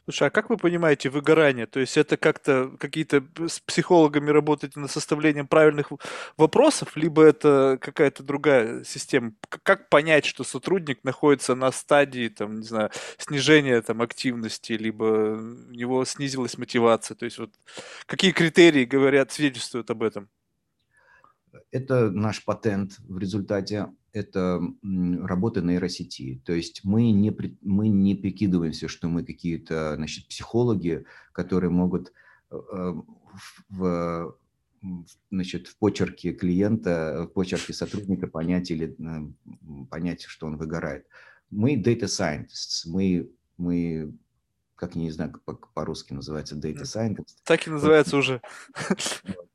[0.05, 1.65] Слушай, а как вы понимаете выгорание?
[1.65, 5.91] То есть это как-то какие-то с психологами работаете над составлением правильных
[6.37, 9.33] вопросов, либо это какая-то другая система?
[9.63, 15.71] Как понять, что сотрудник находится на стадии, там, не знаю, снижения там, активности, либо у
[15.71, 17.15] него снизилась мотивация?
[17.15, 17.51] То есть вот
[18.05, 20.29] какие критерии говорят, свидетельствуют об этом?
[21.71, 26.41] Это наш патент в результате это работа нейросети.
[26.45, 32.11] То есть мы не, мы не прикидываемся, что мы какие-то значит, психологи, которые могут
[32.51, 32.93] э, э,
[33.69, 34.35] в,
[35.29, 41.05] значит, в почерке клиента, в почерке сотрудника понять или э, понять, что он выгорает.
[41.51, 44.13] Мы data scientists, мы, мы
[44.79, 47.35] как не знаю, как по-русски называется, data scientist.
[47.43, 48.21] Так и называется вот.
[48.21, 48.41] уже.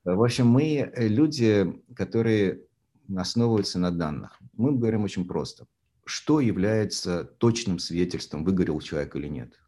[0.04, 2.62] В общем, мы люди, которые
[3.16, 4.38] основываются на данных.
[4.52, 5.66] Мы говорим очень просто.
[6.04, 9.58] Что является точным свидетельством, выгорел человек или нет?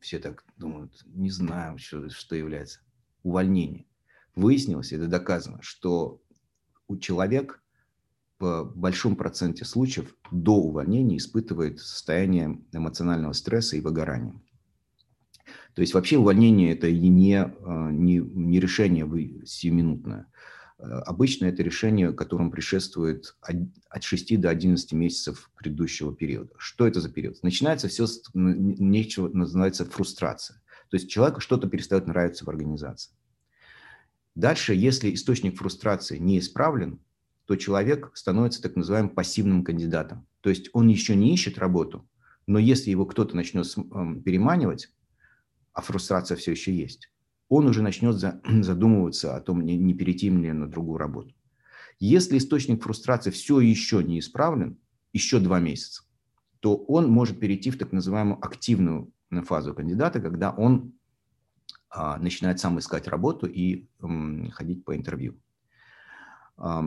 [0.00, 2.80] Все так думают, не знаю, что, что является.
[3.22, 3.86] Увольнение.
[4.34, 6.20] Выяснилось, это доказано, что
[6.88, 7.60] у человека
[8.38, 14.41] в большом проценте случаев до увольнения испытывает состояние эмоционального стресса и выгорания.
[15.74, 19.06] То есть вообще увольнение– это не, а, не, не решение
[19.44, 20.26] сиюминутное.
[20.78, 26.52] Э, обычно это решение, которому предшествует от 6 до 11 месяцев предыдущего периода.
[26.58, 27.42] Что это за период?
[27.42, 30.60] Начинается все с нечего называется фрустрация.
[30.90, 33.14] То есть человеку что-то перестает нравиться в организации.
[34.34, 37.00] Дальше, если источник фрустрации не исправлен,
[37.46, 40.26] то человек становится так называемым пассивным кандидатом.
[40.40, 42.08] То есть он еще не ищет работу,
[42.46, 44.90] но если его кто-то начнет эм, переманивать,
[45.72, 47.10] а фрустрация все еще есть,
[47.48, 48.16] он уже начнет
[48.64, 51.34] задумываться о том, не, перейти мне на другую работу.
[51.98, 54.78] Если источник фрустрации все еще не исправлен,
[55.12, 56.04] еще два месяца,
[56.60, 59.12] то он может перейти в так называемую активную
[59.44, 60.94] фазу кандидата, когда он
[61.90, 63.86] а, начинает сам искать работу и
[64.52, 65.38] ходить по интервью.
[66.56, 66.82] А,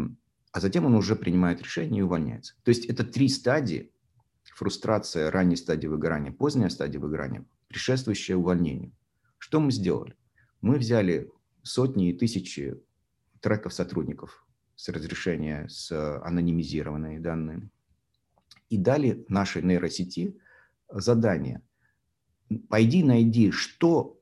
[0.56, 2.56] затем он уже принимает решение и увольняется.
[2.64, 3.92] То есть это три стадии,
[4.44, 8.92] фрустрация ранней стадии выгорания, поздняя стадия выгорания, предшествующая увольнению.
[9.38, 10.16] Что мы сделали?
[10.62, 11.32] Мы взяли
[11.64, 12.76] сотни и тысячи
[13.42, 14.46] треков сотрудников
[14.76, 15.92] с разрешения, с
[16.22, 17.70] анонимизированными данными,
[18.70, 20.38] и дали нашей нейросети
[20.90, 21.62] задание.
[22.70, 24.20] Пойди найди, что,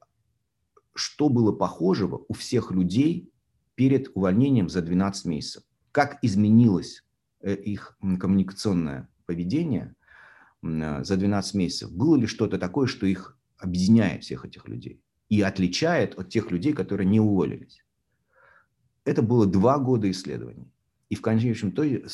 [0.94, 3.32] что было похожего у всех людей
[3.76, 5.64] перед увольнением за 12 месяцев.
[5.92, 7.04] Как изменилось
[7.42, 10.03] э, их коммуникационное поведение э,
[10.64, 11.92] за 12 месяцев.
[11.92, 16.74] Было ли что-то такое, что их объединяет, всех этих людей, и отличает от тех людей,
[16.74, 17.84] которые не уволились.
[19.06, 20.72] Это было два года исследований.
[21.10, 22.06] И в конечном итоге,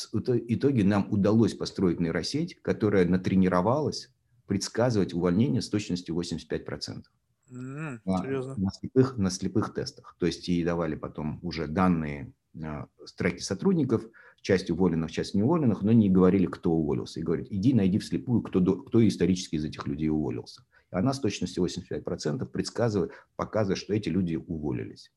[0.48, 4.10] итоге нам удалось построить нейросеть, которая натренировалась
[4.46, 7.04] предсказывать увольнение с точностью 85%.
[7.50, 10.16] Mm, на, на, слепых, на слепых тестах.
[10.18, 12.86] То есть ей давали потом уже данные э,
[13.16, 14.04] треки сотрудников,
[14.42, 17.20] часть уволенных, часть не уволенных, но не говорили, кто уволился.
[17.20, 20.64] И говорят, иди найди вслепую, кто, кто исторически из этих людей уволился.
[20.92, 25.12] И она с точностью 85% предсказывает, показывает, что эти люди уволились.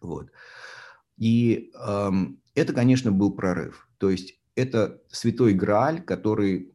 [0.00, 0.30] Вот.
[1.16, 3.88] И эм, это, конечно, был прорыв.
[3.98, 6.72] То есть это святой Грааль, который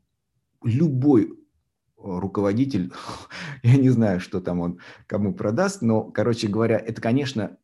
[0.64, 1.32] любой э,
[1.98, 2.92] руководитель,
[3.64, 7.58] я не знаю, что там он кому продаст, но, короче говоря, это, конечно,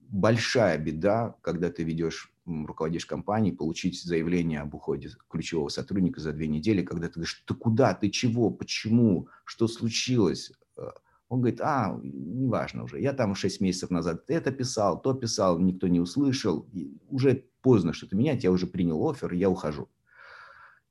[0.00, 6.46] большая беда, когда ты ведешь, руководишь компанией, получить заявление об уходе ключевого сотрудника за две
[6.46, 10.82] недели, когда ты говоришь, ты куда, ты чего, почему, что случилось, э,
[11.28, 15.88] он говорит, а, неважно уже, я там 6 месяцев назад это писал, то писал, никто
[15.88, 16.68] не услышал,
[17.08, 19.88] уже поздно что-то менять, я уже принял офер, я ухожу.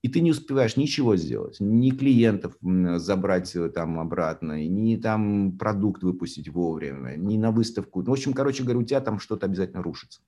[0.01, 6.03] И ты не успеваешь ничего сделать, ни клиентов забрать э, там обратно, ни там продукт
[6.03, 8.01] выпустить вовремя, ни на выставку.
[8.01, 10.22] Ну, в общем, короче говоря, у тебя там что-то обязательно рушится.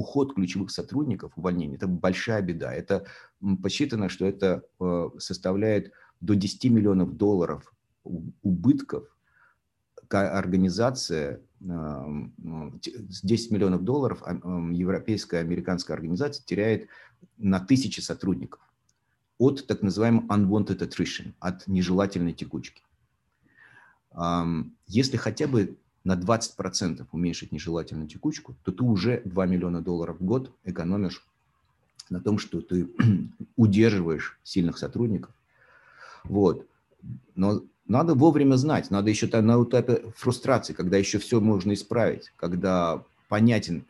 [0.00, 2.72] Уход ключевых сотрудников, увольнение– это большая беда.
[2.72, 3.04] Это
[3.62, 5.92] посчитано, что это э, составляет
[6.22, 7.70] до 10 миллионов долларов
[8.42, 9.04] убытков
[10.08, 14.22] организация, 10 миллионов долларов
[14.72, 16.88] европейская американская организация теряет
[17.36, 18.60] на тысячи сотрудников
[19.36, 22.82] от так называемой unwanted attrition, от нежелательной текучки.
[24.86, 30.24] Если хотя бы на 20% уменьшить нежелательную текучку, то ты уже 2 миллиона долларов в
[30.24, 31.24] год экономишь
[32.08, 32.88] на том, что ты
[33.56, 35.32] удерживаешь сильных сотрудников.
[36.24, 36.66] Вот.
[37.34, 43.02] Но надо вовремя знать, надо еще на этапе фрустрации, когда еще все можно исправить, когда
[43.28, 43.84] понятен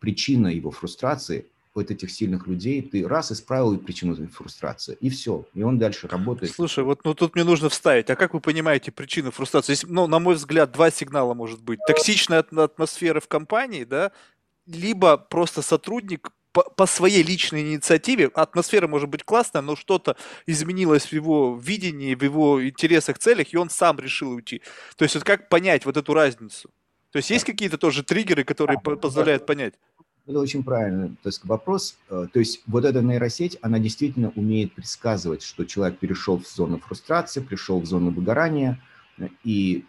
[0.00, 5.62] причина его фрустрации, вот этих сильных людей, ты раз исправил причину фрустрации, и все, и
[5.62, 6.52] он дальше работает.
[6.52, 9.74] Слушай, вот ну тут мне нужно вставить, а как вы понимаете причину фрустрации?
[9.74, 11.80] Здесь, ну, на мой взгляд, два сигнала может быть.
[11.86, 14.12] Токсичная атмосфера в компании, да,
[14.66, 20.16] либо просто сотрудник по, по своей личной инициативе, атмосфера может быть классная, но что-то
[20.46, 24.60] изменилось в его видении, в его интересах, целях, и он сам решил уйти.
[24.96, 26.70] То есть вот как понять вот эту разницу?
[27.10, 29.74] То есть есть какие-то тоже триггеры, которые позволяют понять?
[30.26, 31.08] Это очень правильно.
[31.22, 35.98] То есть вопрос, э, то есть вот эта нейросеть, она действительно умеет предсказывать, что человек
[35.98, 38.80] перешел в зону фрустрации, пришел в зону выгорания,
[39.18, 39.84] э, и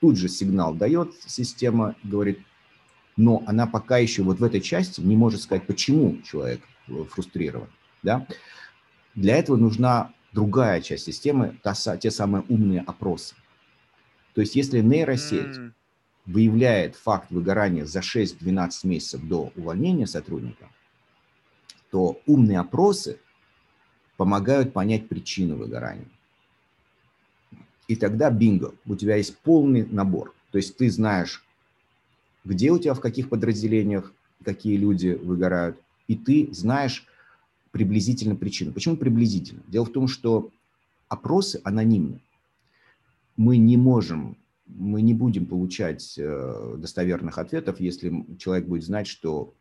[0.00, 2.40] тут же сигнал дает система, говорит,
[3.18, 7.68] но она пока еще вот в этой части не может сказать, почему человек э, фрустрирован.
[8.02, 8.26] Да?
[9.14, 13.34] Для этого нужна другая часть системы, та, те самые умные опросы.
[14.34, 15.56] То есть если нейросеть.
[16.26, 20.68] Выявляет факт выгорания за 6-12 месяцев до увольнения сотрудника,
[21.90, 23.18] то умные опросы
[24.16, 26.08] помогают понять причину выгорания.
[27.88, 30.34] И тогда бинго, у тебя есть полный набор.
[30.50, 31.44] То есть ты знаешь,
[32.44, 34.12] где у тебя, в каких подразделениях,
[34.44, 37.06] какие люди выгорают, и ты знаешь
[37.70, 38.72] приблизительно причину.
[38.72, 39.62] Почему приблизительно?
[39.68, 40.50] Дело в том, что
[41.08, 42.20] опросы анонимны.
[43.36, 44.36] Мы не можем,
[44.66, 49.54] мы не будем получать э, достоверных ответов, если человек будет знать, что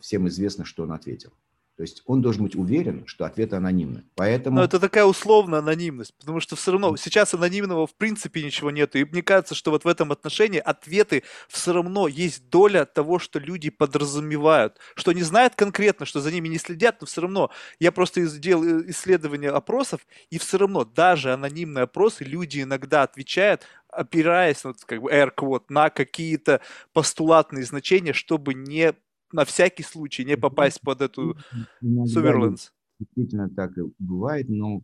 [0.00, 1.32] всем известно, что он ответил.
[1.76, 4.04] То есть он должен быть уверен, что ответы анонимны.
[4.14, 4.56] Поэтому...
[4.56, 8.96] Но это такая условная анонимность, потому что все равно сейчас анонимного в принципе ничего нет.
[8.96, 13.38] И мне кажется, что вот в этом отношении ответы все равно есть доля того, что
[13.38, 17.92] люди подразумевают, что не знают конкретно, что за ними не следят, но все равно я
[17.92, 20.00] просто сделал исследование опросов,
[20.30, 23.66] и все равно даже анонимные опросы люди иногда отвечают
[23.96, 26.60] опираясь, вот, как бы, air quote, на какие-то
[26.92, 28.94] постулатные значения, чтобы не
[29.32, 31.36] на всякий случай не попасть под эту
[31.82, 32.70] surveillance.
[32.98, 34.82] Действительно так и бывает, но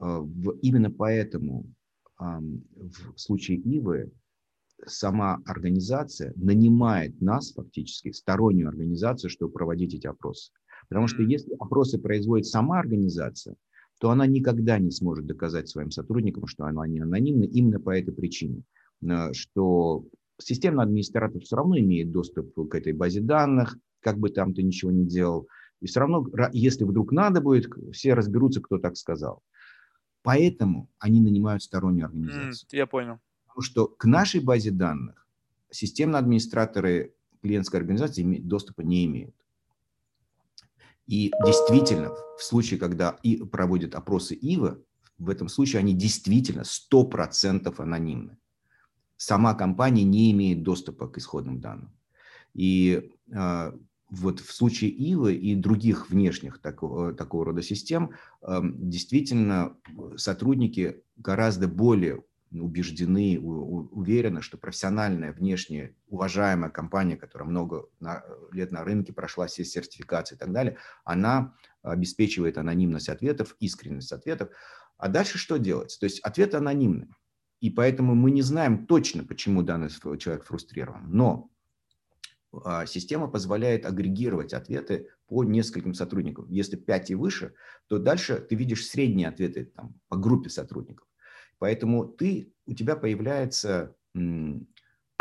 [0.00, 0.26] э,
[0.62, 1.66] именно поэтому
[2.20, 4.10] э, в случае Ивы
[4.84, 10.52] сама организация нанимает нас фактически, стороннюю организацию, чтобы проводить эти опросы.
[10.88, 13.56] Потому что если опросы производит сама организация,
[13.98, 18.12] то она никогда не сможет доказать своим сотрудникам, что она не анонимна именно по этой
[18.12, 18.62] причине,
[19.02, 20.04] э, что
[20.38, 24.90] системный администратор все равно имеет доступ к этой базе данных, как бы там ты ничего
[24.90, 25.48] не делал,
[25.80, 29.42] и все равно, если вдруг надо будет, все разберутся, кто так сказал.
[30.22, 32.68] Поэтому они нанимают стороннюю организацию.
[32.68, 33.20] Mm, я понял.
[33.46, 35.26] Потому что к нашей базе данных
[35.70, 39.35] системные администраторы клиентской организации доступа не имеют.
[41.06, 44.78] И действительно, в случае, когда и проводят опросы ИВА,
[45.18, 48.36] в этом случае они действительно 100% анонимны.
[49.16, 51.90] Сама компания не имеет доступа к исходным данным.
[52.52, 53.72] И э,
[54.10, 59.76] вот в случае ИВы и других внешних такого, такого рода систем э, действительно
[60.16, 67.88] сотрудники гораздо более убеждены, уверены, что профессиональная, внешняя, уважаемая компания, которая много
[68.52, 74.50] лет на рынке прошла все сертификации и так далее, она обеспечивает анонимность ответов, искренность ответов.
[74.96, 75.96] А дальше что делать?
[76.00, 77.08] То есть ответы анонимны.
[77.60, 81.10] И поэтому мы не знаем точно, почему данный человек фрустрирован.
[81.10, 81.50] Но
[82.64, 86.48] а, система позволяет агрегировать ответы по нескольким сотрудникам.
[86.48, 87.54] Если 5 и выше,
[87.88, 91.06] то дальше ты видишь средние ответы там, по группе сотрудников.
[91.58, 93.94] Поэтому ты, у тебя появляется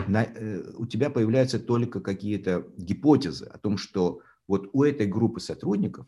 [0.07, 5.39] на, э, у тебя появляются только какие-то гипотезы о том, что вот у этой группы
[5.39, 6.05] сотрудников,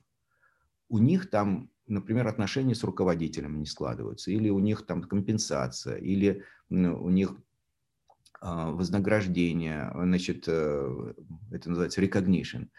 [0.89, 6.43] у них там, например, отношения с руководителем не складываются, или у них там компенсация, или
[6.69, 7.35] у них
[8.39, 11.13] а, вознаграждение, значит, э,
[11.51, 12.69] это называется recognition,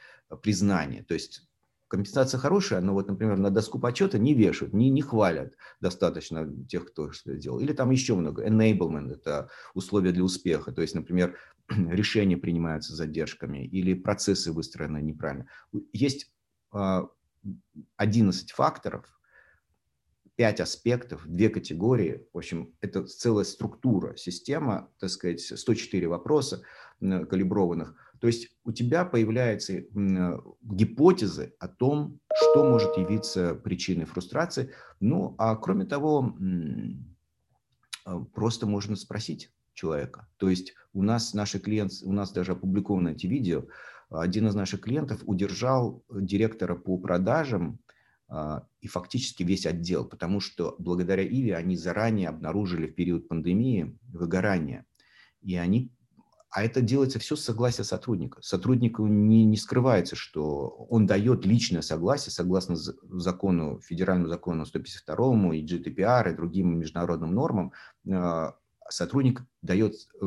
[0.43, 1.03] признание.
[1.03, 1.48] То есть
[1.89, 6.87] компенсация хорошая, но вот, например, на доску почета не вешают, не, не хвалят достаточно тех,
[6.87, 7.59] кто что сделал.
[7.59, 8.47] Или там еще много.
[8.47, 10.71] Enablement– это условия для успеха.
[10.73, 11.37] То есть, например,
[11.69, 15.47] решения принимаются задержками или процессы выстроены неправильно.
[15.93, 16.31] Есть
[17.97, 19.07] 11 а, факторов,
[20.37, 22.29] 5 аспектов, две категории.
[22.33, 26.63] В общем, это целая структура, система, так сказать, 104 вопроса
[27.01, 29.85] калиброванных– то есть у тебя появляются
[30.63, 34.73] гипотезы о том, что может явиться причиной фрустрации.
[35.01, 36.35] Ну, а кроме того,
[38.05, 40.27] а, просто можно спросить человека.
[40.39, 43.65] То есть у нас наши клиенты, у нас даже опубликованы эти видео.
[44.11, 47.79] Один из наших клиентов удержал директора по продажам
[48.27, 53.97] а, и фактически весь отдел, потому что благодаря Иве они заранее обнаружили в период пандемии
[54.13, 54.85] выгорание.
[55.43, 55.93] И они
[56.51, 58.41] а это делается все с согласия сотрудника.
[58.43, 65.65] Сотруднику не, не скрывается, что он дает личное согласие согласно закону, федеральному закону 152 и
[65.65, 67.73] GDPR и другим международным нормам.
[68.11, 68.55] А,
[68.89, 70.25] сотрудник дает э,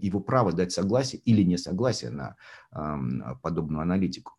[0.00, 2.36] его право дать согласие или не согласие на
[3.42, 4.32] подобную аналитику.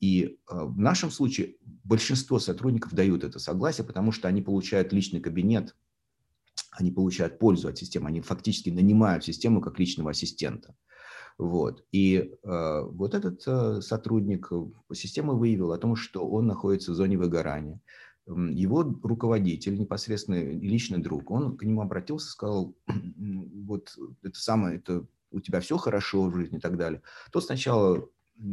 [0.00, 5.20] И а, в нашем случае большинство сотрудников дают это согласие, потому что они получают личный
[5.20, 5.76] кабинет
[6.72, 10.74] они получают пользу от системы, они фактически нанимают систему как личного ассистента.
[11.38, 11.84] Вот.
[11.92, 16.94] И э, вот этот э, сотрудник э, системы выявил о том, что он находится в
[16.94, 17.80] зоне выгорания.
[18.26, 25.40] Его руководитель, непосредственно личный друг, он к нему обратился, сказал, вот это самое, это у
[25.40, 27.02] тебя все хорошо в жизни и так далее.
[27.32, 28.08] Тот сначала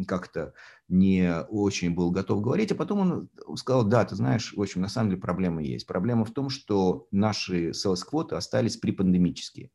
[0.07, 0.53] как-то
[0.87, 4.89] не очень был готов говорить, а потом он сказал, да, ты знаешь, в общем, на
[4.89, 5.87] самом деле проблема есть.
[5.87, 9.71] Проблема в том, что наши sales-квоты остались припандемические.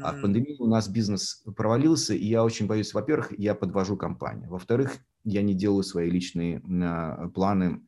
[0.00, 4.48] А в пандемии у нас бизнес провалился, и я очень боюсь, во-первых, я подвожу компанию,
[4.48, 7.82] во-вторых, я не делаю свои личные а, планы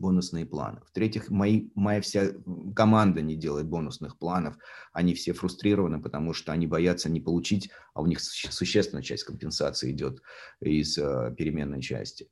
[0.00, 0.80] бонусные планы.
[0.86, 2.30] В-третьих, мои, моя вся
[2.74, 4.56] команда не делает бонусных планов.
[4.92, 9.92] Они все фрустрированы, потому что они боятся не получить, а у них существенная часть компенсации
[9.92, 10.22] идет
[10.60, 12.28] из э, переменной части.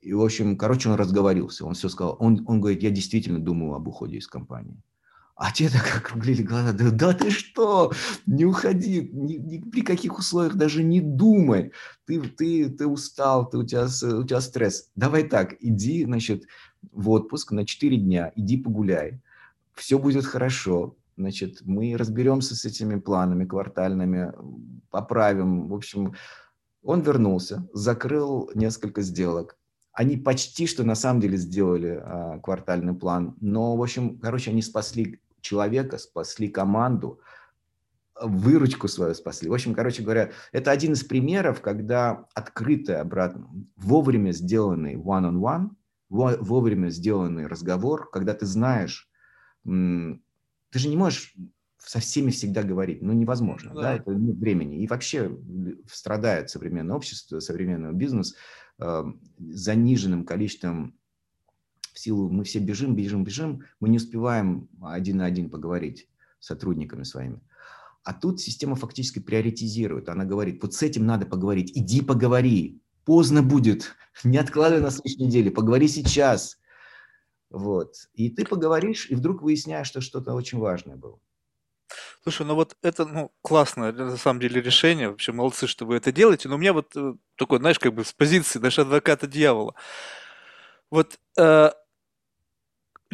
[0.00, 1.64] И, в общем, короче, он разговорился.
[1.64, 2.16] Он все сказал.
[2.20, 4.82] Он, он говорит, я действительно думаю об уходе из компании.
[5.36, 6.72] А те так округлили глаза.
[6.72, 7.92] Да, да ты что?
[8.26, 11.72] Не уходи, ни, ни при каких условиях даже не думай.
[12.06, 14.90] Ты, ты, ты устал, ты, у, тебя, у тебя стресс.
[14.94, 16.44] Давай так, иди, значит,
[16.92, 19.20] в отпуск на 4 дня, иди погуляй.
[19.74, 20.96] Все будет хорошо.
[21.16, 24.32] Значит, мы разберемся с этими планами квартальными,
[24.90, 25.68] поправим.
[25.68, 26.14] В общем,
[26.82, 29.56] он вернулся, закрыл несколько сделок,
[29.94, 34.60] они почти что на самом деле сделали а, квартальный план, но, в общем, короче, они
[34.60, 37.20] спасли человека, спасли команду,
[38.20, 39.48] выручку свою спасли.
[39.48, 45.70] В общем, короче говоря, это один из примеров, когда открытый обратно, вовремя сделанный one-on-one,
[46.08, 49.10] вовремя сделанный разговор, когда ты знаешь,
[49.64, 51.34] ты же не можешь
[51.78, 54.82] со всеми всегда говорить, ну невозможно, да, да это нет времени.
[54.82, 55.36] И вообще
[55.86, 58.34] страдает современное общество, современный бизнес
[58.78, 59.04] э,
[59.38, 60.98] заниженным количеством
[61.92, 66.08] в силу, мы все бежим, бежим, бежим, мы не успеваем один на один поговорить
[66.40, 67.40] с сотрудниками своими.
[68.02, 70.08] А тут система фактически приоритизирует.
[70.08, 73.94] Она говорит, вот с этим надо поговорить, иди поговори, поздно будет,
[74.24, 76.58] не откладывай на следующей неделе, поговори сейчас.
[77.50, 77.94] Вот.
[78.14, 81.20] И ты поговоришь, и вдруг выясняешь, что что-то очень важное было.
[82.22, 86.10] Слушай, ну вот это, ну, классное на самом деле решение, вообще молодцы, что вы это
[86.10, 89.74] делаете, но у меня вот э, такой, знаешь, как бы с позиции, даже адвоката дьявола.
[90.90, 91.70] Вот э,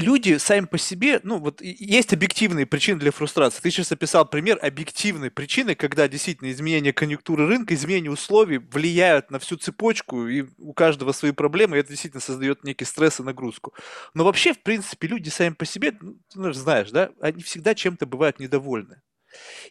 [0.01, 3.61] люди сами по себе, ну вот есть объективные причины для фрустрации.
[3.61, 9.38] Ты сейчас описал пример объективной причины, когда действительно изменение конъюнктуры рынка, изменение условий влияют на
[9.38, 13.74] всю цепочку, и у каждого свои проблемы, и это действительно создает некий стресс и нагрузку.
[14.14, 18.07] Но вообще, в принципе, люди сами по себе, ну, ты знаешь, да, они всегда чем-то
[18.07, 19.03] бывают недовольны.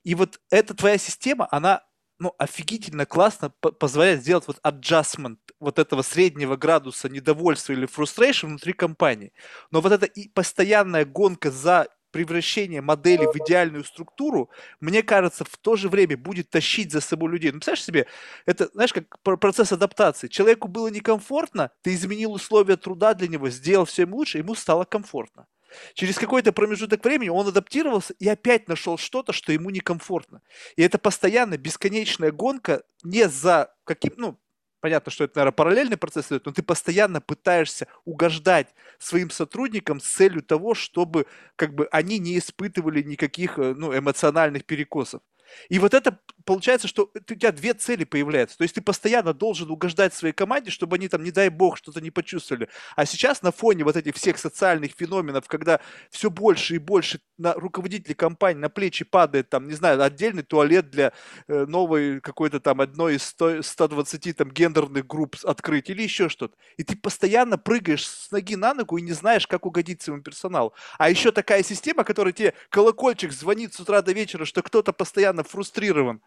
[0.04, 1.84] И вот эта твоя система, она
[2.20, 8.74] ну, офигительно классно позволяет сделать вот adjustment вот этого среднего градуса недовольства или frustration внутри
[8.74, 9.34] компании.
[9.72, 14.50] Но вот эта и постоянная гонка за превращение модели в идеальную структуру,
[14.82, 17.52] мне кажется, в то же время будет тащить за собой людей.
[17.52, 18.08] Ну, представляешь себе,
[18.46, 20.28] это, знаешь, как процесс адаптации.
[20.28, 24.86] Человеку было некомфортно, ты изменил условия труда для него, сделал все ему лучше, ему стало
[24.86, 25.46] комфортно.
[25.94, 30.42] Через какой-то промежуток времени он адаптировался и опять нашел что-то, что ему некомфортно.
[30.76, 34.40] И это постоянно бесконечная гонка не за каким, ну,
[34.80, 38.68] понятно, что это, наверное, параллельный процесс идет, но ты постоянно пытаешься угождать
[38.98, 44.66] своим сотрудникам с целью того, чтобы как бы они не испытывали никаких э, ну, эмоциональных
[44.66, 45.22] перекосов.
[45.70, 46.20] И вот это
[46.50, 48.58] получается, что у тебя две цели появляются.
[48.58, 52.02] То есть ты постоянно должен угождать своей команде, чтобы они там, не дай бог, что-то
[52.02, 52.70] не почувствовали.
[52.96, 55.80] А сейчас на фоне вот этих всех социальных феноменов, когда
[56.10, 60.90] все больше и больше на руководителей компании на плечи падает там, не знаю, отдельный туалет
[60.90, 61.14] для
[61.48, 66.56] э, новой какой-то там одной из 100, 120 там гендерных групп открыть или еще что-то.
[66.78, 70.74] И ты постоянно прыгаешь с ноги на ногу и не знаешь, как угодить своему персоналу.
[70.98, 75.44] А еще такая система, которая тебе колокольчик звонит с утра до вечера, что кто-то постоянно
[75.44, 76.24] фрустрирован.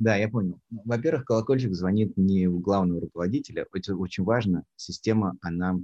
[0.00, 0.58] Да, я понял.
[0.70, 3.66] Во-первых, колокольчик звонит не у главного руководителя.
[3.72, 4.64] Это очень важно.
[4.74, 5.78] Система, она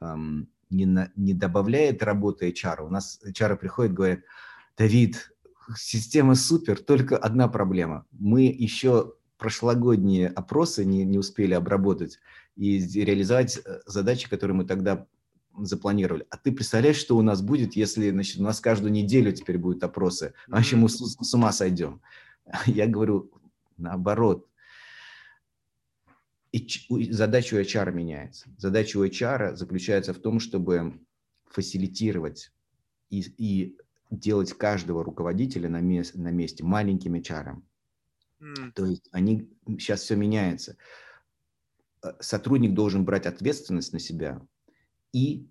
[0.00, 2.86] эм, не, на, не добавляет работы HR.
[2.86, 4.20] У нас HR приходит и говорят,
[4.78, 5.30] Давид,
[5.76, 8.06] система супер, только одна проблема.
[8.12, 12.20] Мы еще прошлогодние опросы не, не успели обработать
[12.56, 15.06] и реализовать э, задачи, которые мы тогда
[15.58, 16.26] запланировали.
[16.30, 19.84] А ты представляешь, что у нас будет, если значит, у нас каждую неделю теперь будут
[19.84, 20.32] опросы?
[20.48, 22.00] Вообще мы с, с ума сойдем.
[22.66, 23.30] Я говорю,
[23.76, 24.48] наоборот.
[26.52, 26.68] И
[27.10, 28.48] задача у HR меняется.
[28.58, 31.00] Задача у HR заключается в том, чтобы
[31.46, 32.52] фасилитировать
[33.10, 33.76] и, и
[34.10, 37.60] делать каждого руководителя на, мест, на месте маленьким HR.
[38.40, 38.72] Mm.
[38.72, 40.76] То есть они сейчас все меняется.
[42.02, 44.40] Э, сотрудник должен брать ответственность на себя
[45.12, 45.48] и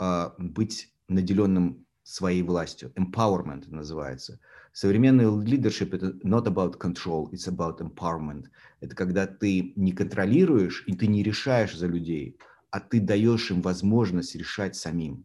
[0.00, 2.92] э, быть наделенным своей властью.
[2.96, 4.40] Empowerment называется.
[4.80, 8.44] Современный leadership– это not about control, it's about empowerment.
[8.78, 12.38] Это когда ты не контролируешь и ты не решаешь за людей,
[12.70, 15.24] а ты даешь им возможность решать самим.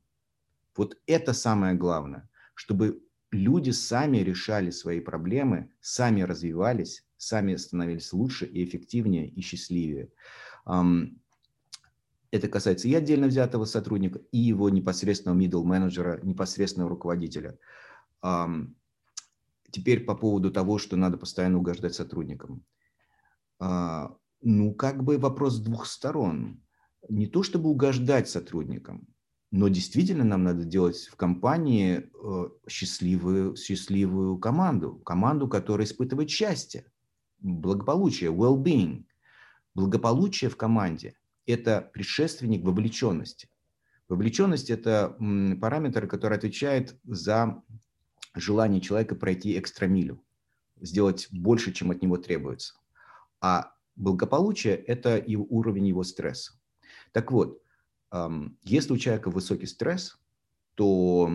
[0.76, 8.48] Вот это самое главное, чтобы люди сами решали свои проблемы, сами развивались, сами становились лучше
[8.48, 10.10] и эффективнее и счастливее.
[10.66, 17.60] Это касается и отдельно взятого сотрудника, и его непосредственного middle менеджера, непосредственного руководителя.
[19.74, 22.64] Теперь по поводу того, что надо постоянно угождать сотрудникам.
[23.60, 26.62] А, ну, как бы вопрос с двух сторон.
[27.10, 29.08] Не то чтобы угождать сотрудникам,
[29.50, 36.86] но действительно нам надо делать в компании э, счастливую, счастливую команду, команду, которая испытывает счастье,
[37.40, 39.06] благополучие, well-being.
[39.74, 41.16] Благополучие в команде–
[41.48, 43.50] это предшественник вовлеченности.
[44.08, 45.18] Вовлеченность– это
[45.60, 47.64] параметр, который отвечает за
[48.34, 50.24] желание человека пройти экстрамилю,
[50.80, 52.76] сделать больше, чем от него требуется.
[53.42, 56.60] А благополучие– это и уровень его стресса.
[57.12, 57.62] Так вот,
[58.62, 60.18] если у человека высокий стресс,
[60.76, 61.32] то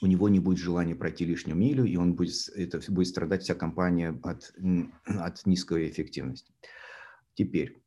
[0.00, 3.54] у него не будет желания пройти лишнюю милю, и он будет, это будет страдать вся
[3.54, 4.52] компания от,
[5.04, 6.52] от низкой эффективности.
[7.34, 7.82] Теперь,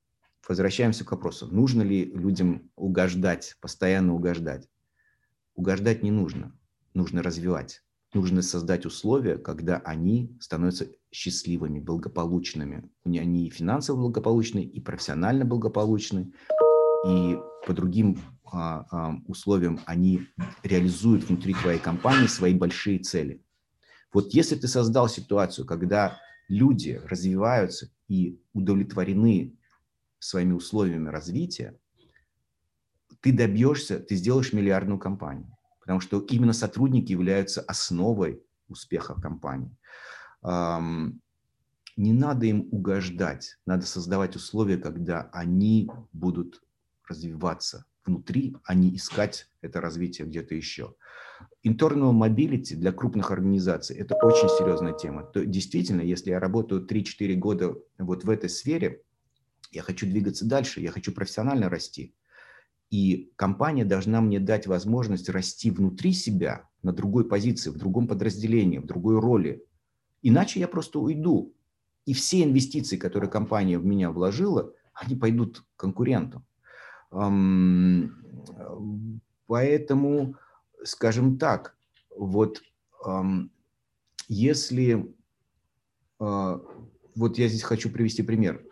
[0.48, 4.68] возвращаемся к вопросу, нужно ли людям угождать, постоянно угождать.
[5.56, 6.58] Угождать не нужно,
[6.94, 7.84] нужно развивать.
[8.14, 12.90] Нужно создать условия, когда они становятся счастливыми, благополучными.
[13.06, 16.34] Они и финансово благополучны, и профессионально благополучны,
[17.08, 18.20] и по другим
[18.52, 20.28] а, а, условиям они
[20.64, 23.44] реализуют внутри твоей компании свои большие цели.
[24.12, 29.58] Вот если ты создал ситуацию, когда люди развиваются и удовлетворены
[30.20, 31.80] своими условиями развития,
[33.22, 35.56] ты добьешься, ты сделаешь миллиардную компанию.
[35.82, 39.76] Потому что именно сотрудники являются основой успеха компании.
[40.44, 46.64] Не надо им угождать, надо создавать условия, когда они будут
[47.08, 50.96] развиваться внутри, а не искать это развитие где-то еще.
[51.66, 55.24] Internal mobility для крупных организаций– это очень серьезная тема.
[55.24, 59.04] То, действительно, если я работаю 3-4 года вот в этой сфере,
[59.72, 62.16] я хочу двигаться дальше, я хочу профессионально расти.
[62.92, 68.80] И компания должна мне дать возможность расти внутри себя, на другой позиции, в другом подразделении,
[68.80, 69.66] в другой роли.
[70.22, 71.54] Иначе я просто уйду.
[72.06, 76.46] И все инвестиции, которые компания в меня вложила, они пойдут конкурентам.
[79.48, 80.36] Поэтому,
[80.84, 81.78] скажем так,
[82.16, 82.62] вот
[84.28, 85.14] если...
[86.20, 86.62] А,
[87.16, 88.66] вот я здесь хочу привести пример.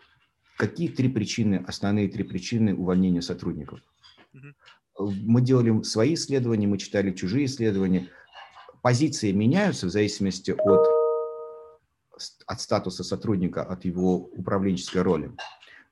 [0.56, 3.80] Какие три причины, основные три причины увольнения сотрудников?
[4.98, 8.08] Мы делали свои исследования, мы читали чужие исследования.
[8.82, 10.86] Позиции меняются в зависимости от,
[12.46, 15.32] от статуса сотрудника, от его управленческой роли.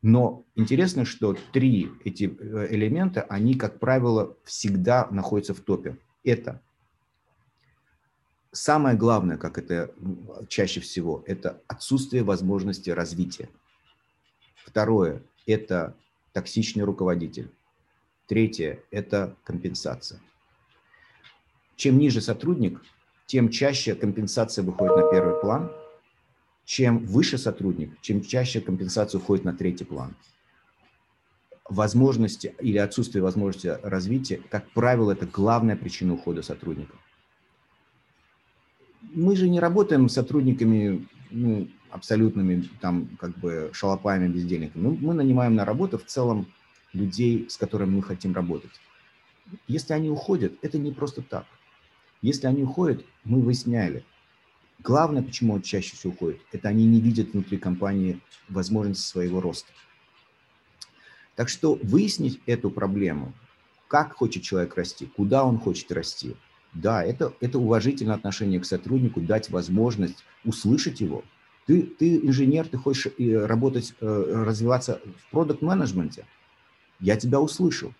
[0.02, 5.98] Но интересно, что три эти э, элемента, они, как правило, всегда находятся в топе.
[6.22, 6.62] Это
[8.52, 9.92] самое главное, как это
[10.48, 13.48] чаще всего, это отсутствие возможности развития.
[14.64, 15.96] Второе– это
[16.32, 17.50] токсичный руководитель.
[18.28, 20.20] Третье– это компенсация.
[21.76, 22.82] Чем ниже сотрудник,
[23.24, 25.72] тем чаще компенсация выходит на первый план.
[26.66, 30.14] Чем выше сотрудник, чем чаще компенсация уходит на третий план.
[31.70, 36.96] Возможности или отсутствие возможности развития, как правило, это главная причина ухода сотрудника.
[39.00, 44.82] Мы же не работаем с сотрудниками ну, абсолютными там как бы шалопаями, бездельниками.
[44.82, 46.46] Мы, мы нанимаем на работу в целом
[46.92, 48.70] людей, с которыми мы хотим работать.
[49.66, 51.46] Если они уходят, это не просто так.
[52.20, 54.04] Если они уходят, мы выясняли.
[54.80, 59.72] Главное, почему он чаще всего уходит, это они не видят внутри компании возможности своего роста.
[61.34, 63.32] Так что выяснить эту проблему,
[63.88, 66.36] как хочет человек расти, куда он хочет расти,
[66.74, 71.24] да, это, это уважительное отношение к сотруднику, дать возможность услышать его.
[71.66, 76.24] Ты, ты инженер, ты хочешь э, работать, э, развиваться в продукт-менеджменте–
[77.00, 77.92] я тебя услышал.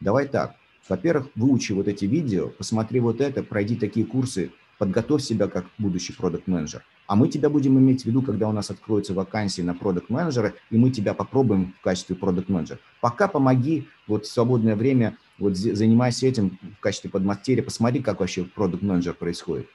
[0.00, 0.56] Давай так.
[0.88, 6.12] Во-первых, выучи вот эти видео, посмотри вот это, пройди такие курсы, подготовь себя как будущий
[6.12, 6.82] продукт-менеджер.
[7.06, 10.78] А мы тебя будем иметь в виду, когда у нас откроются вакансии на продукт-менеджера, и
[10.78, 12.78] мы тебя попробуем в качестве продукт-менеджера.
[13.00, 18.44] Пока помоги, вот в свободное время, вот занимайся этим в качестве подмастерья, посмотри, как вообще
[18.44, 19.68] продукт-менеджер происходит.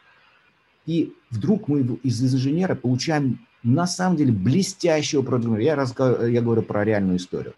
[0.86, 5.88] И вдруг мы из инженера получаем на самом деле блестящего продукт-менеджера.
[5.98, 7.54] Я, я говорю про реальную историю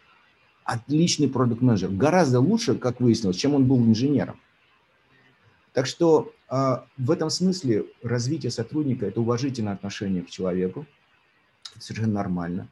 [0.66, 4.40] отличный продукт-менеджер, гораздо лучше, как выяснилось, чем он был инженером.
[5.74, 10.86] Так что э, в этом смысле развитие сотрудника– это уважительное отношение к человеку,
[11.76, 12.68] это совершенно нормально.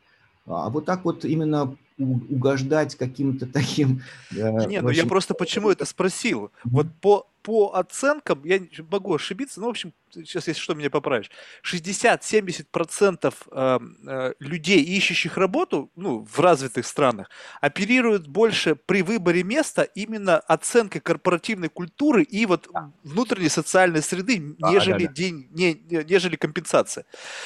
[0.46, 4.02] А вот так вот именно угождать каким-то таким...
[4.32, 6.52] Э, Не, ну я просто почему это спросил.
[6.64, 11.30] Вот по, по оценкам, я могу ошибиться, но, в общем, сейчас, если что, меня поправишь,
[11.64, 17.30] 60-70% э, э, людей, ищущих работу ну, в развитых странах,
[17.62, 22.92] оперируют больше при выборе места именно оценкой корпоративной культуры и вот да.
[23.04, 25.14] внутренней социальной среды, да, нежели, да, да.
[25.14, 25.74] День, не,
[26.04, 27.06] нежели компенсация.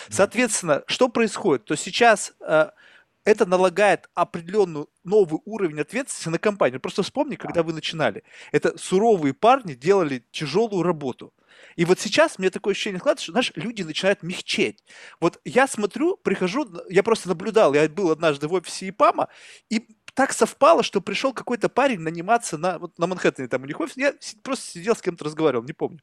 [0.09, 1.65] Соответственно, что происходит?
[1.65, 2.33] То сейчас...
[3.27, 6.79] Это налагает определенный новый уровень ответственности на компанию.
[6.79, 8.23] Просто вспомни, когда вы начинали.
[8.53, 11.33] Это суровые парни делали тяжелую работу.
[11.75, 14.81] И вот сейчас мне такое ощущение складывается, что знаешь, люди начинают мягчеть.
[15.19, 19.27] Вот я смотрю, прихожу, я просто наблюдал, я был однажды в офисе EPAM а,
[19.69, 23.77] и так совпало, что пришел какой-то парень наниматься на, вот на Манхэттене, там у них
[23.81, 25.99] офис, я просто сидел с кем-то разговаривал, не помню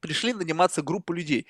[0.00, 1.46] пришли наниматься группу людей.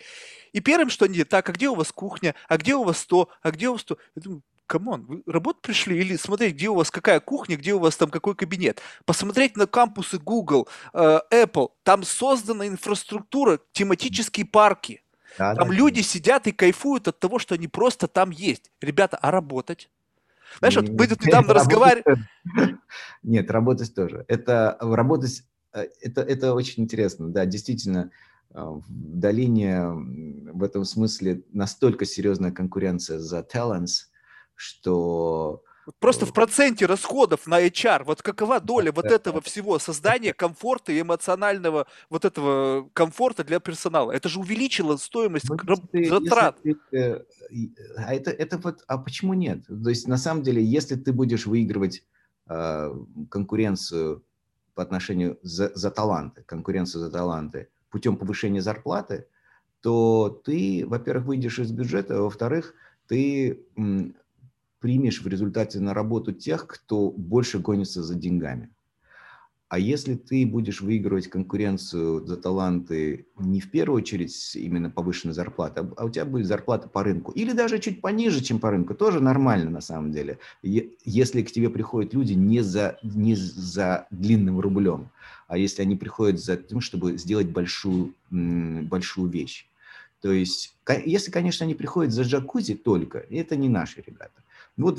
[0.53, 3.28] И первым, что они, так, а где у вас кухня, а где у вас то,
[3.42, 3.96] а где у вас то?
[4.16, 7.74] Я думаю, come on, вы работать пришли или смотреть, где у вас какая кухня, где
[7.74, 8.80] у вас там какой кабинет.
[9.04, 15.02] Посмотреть на кампусы Google, э, Apple, там создана инфраструктура, тематические парки.
[15.36, 16.06] Да, там да, люди да.
[16.06, 18.70] сидят и кайфуют от того, что они просто там есть.
[18.80, 19.90] Ребята, а работать?
[20.60, 22.18] Знаешь, вот мы тут недавно разговаривали...
[23.24, 24.24] Нет, работать тоже.
[24.28, 25.42] Это работать,
[25.72, 28.12] э, это, это очень интересно, да, действительно,
[28.54, 29.88] э, в долине
[30.52, 34.09] в этом смысле настолько серьезная конкуренция за talents,
[34.61, 35.62] что
[35.98, 41.00] Просто в проценте расходов на HR, вот какова доля вот этого всего создания комфорта и
[41.00, 44.12] эмоционального вот этого комфорта для персонала?
[44.12, 45.56] Это же увеличило стоимость ну,
[46.06, 46.58] затрат.
[46.62, 47.24] Ты,
[47.96, 49.66] а это, это вот, а почему нет?
[49.66, 52.04] То есть на самом деле, если ты будешь выигрывать
[52.48, 52.94] э,
[53.30, 54.22] конкуренцию
[54.74, 59.26] по отношению за, за таланты, конкуренцию за таланты путем повышения зарплаты,
[59.80, 62.74] то ты, во-первых, выйдешь из бюджета, а во-вторых,
[63.08, 63.64] ты
[64.81, 68.70] примешь в результате на работу тех, кто больше гонится за деньгами.
[69.68, 75.87] А если ты будешь выигрывать конкуренцию за таланты не в первую очередь именно повышенной зарплаты,
[75.97, 79.20] а у тебя будет зарплата по рынку, или даже чуть пониже, чем по рынку, тоже
[79.20, 85.11] нормально на самом деле, если к тебе приходят люди не за, не за длинным рублем,
[85.47, 89.68] а если они приходят за тем, чтобы сделать большую, большую вещь.
[90.20, 90.76] То есть,
[91.07, 94.43] если, конечно, они приходят за джакузи только, это не наши ребята.
[94.81, 94.99] Вот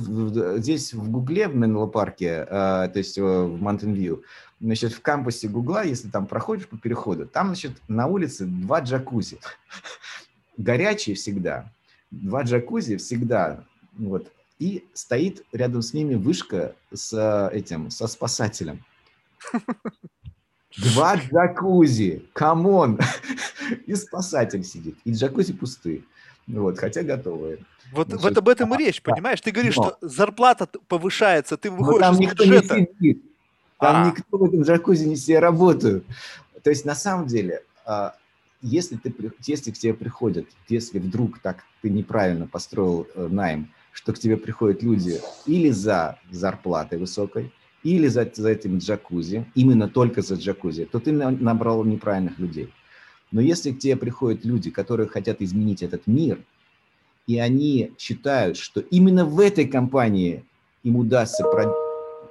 [0.60, 4.22] здесь в Гугле, в Менло парке, а, то есть э, в View,
[4.60, 9.40] значит, в кампусе Гугла, если там проходишь по переходу, там, значит, на улице два джакузи.
[10.58, 11.72] Горячие всегда.
[12.12, 13.64] Два джакузи всегда.
[13.98, 14.32] Вот.
[14.60, 18.84] И стоит рядом с ними вышка с этим, со спасателем.
[20.78, 23.00] Два джакузи, come on!
[23.88, 26.04] И спасатель сидит, и джакузи пустые.
[26.48, 27.60] Вот, хотя готовые.
[27.92, 29.42] Вот, Значит, вот об этом и речь, понимаешь?
[29.42, 29.84] Ты говоришь, но.
[29.84, 32.80] что зарплата повышается, ты выходишь там из никто бюджета.
[32.80, 33.24] Не сидит.
[33.80, 34.08] Там а.
[34.08, 36.06] никто в этом джакузи не все работают.
[36.64, 38.16] То есть на самом деле, а,
[38.62, 39.14] если, ты,
[39.46, 44.38] если к тебе приходят, если вдруг так ты неправильно построил э, найм, что к тебе
[44.38, 47.52] приходят люди или за зарплатой высокой,
[47.84, 52.72] или за, за этим джакузи, именно только за джакузи, то ты набрал неправильных людей.
[53.32, 56.40] Но если к тебе приходят люди, которые хотят изменить этот мир,
[57.28, 60.44] и они считают, что именно в этой компании
[60.84, 61.46] им удастся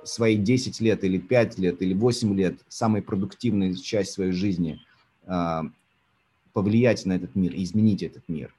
[0.05, 4.81] свои 10 лет или 5 лет или 8 лет, самой продуктивной часть своей жизни,
[5.27, 5.65] а,
[6.53, 8.55] повлиять на этот мир, изменить этот мир,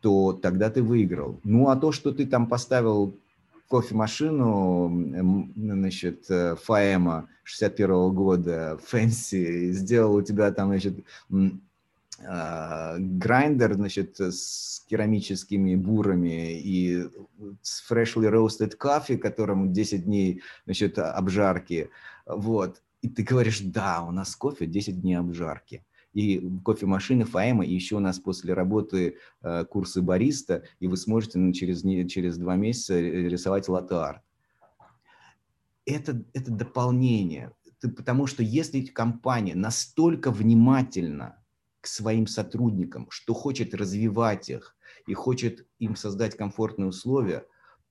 [0.00, 1.40] то тогда ты выиграл.
[1.44, 3.14] Ну, а то, что ты там поставил
[3.68, 10.94] кофемашину, значит, э, Фаэма 61 -го года, Фэнси, сделал у тебя там, значит,
[12.18, 17.08] грайндер, значит, с керамическими бурами и
[17.60, 21.90] с freshly roasted coffee, которому 10 дней, значит, обжарки,
[22.26, 22.82] вот.
[23.02, 25.84] И ты говоришь, да, у нас кофе 10 дней обжарки
[26.14, 31.38] и кофемашины Фаэма, и еще у нас после работы э, курсы бариста, и вы сможете
[31.38, 34.22] ну, через, через два месяца рисовать латте-арт.
[35.84, 41.43] Это, это дополнение, потому что если компания настолько внимательна
[41.84, 44.74] к своим сотрудникам, что хочет развивать их
[45.06, 47.46] и хочет им создать комфортные условия,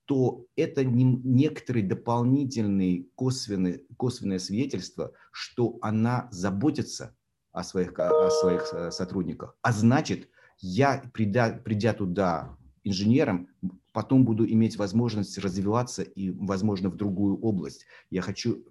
[0.05, 7.15] то это не, некоторый дополнительный косвенный, косвенное свидетельство, что она заботится
[7.51, 9.55] о своих, о своих э, сотрудниках.
[9.61, 10.27] А значит,
[10.57, 13.47] я, придя, придя туда инженером,
[13.91, 17.85] потом буду иметь возможность развиваться и, возможно, в другую область.
[18.09, 18.65] Я хочу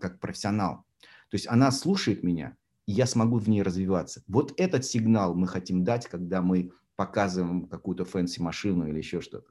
[0.00, 0.84] как профессионал.
[1.30, 2.56] То есть она слушает меня,
[2.86, 4.22] и я смогу в ней развиваться.
[4.26, 9.50] Вот этот сигнал мы хотим дать, когда мы показываем какую-то фэнси-машину или еще что-то.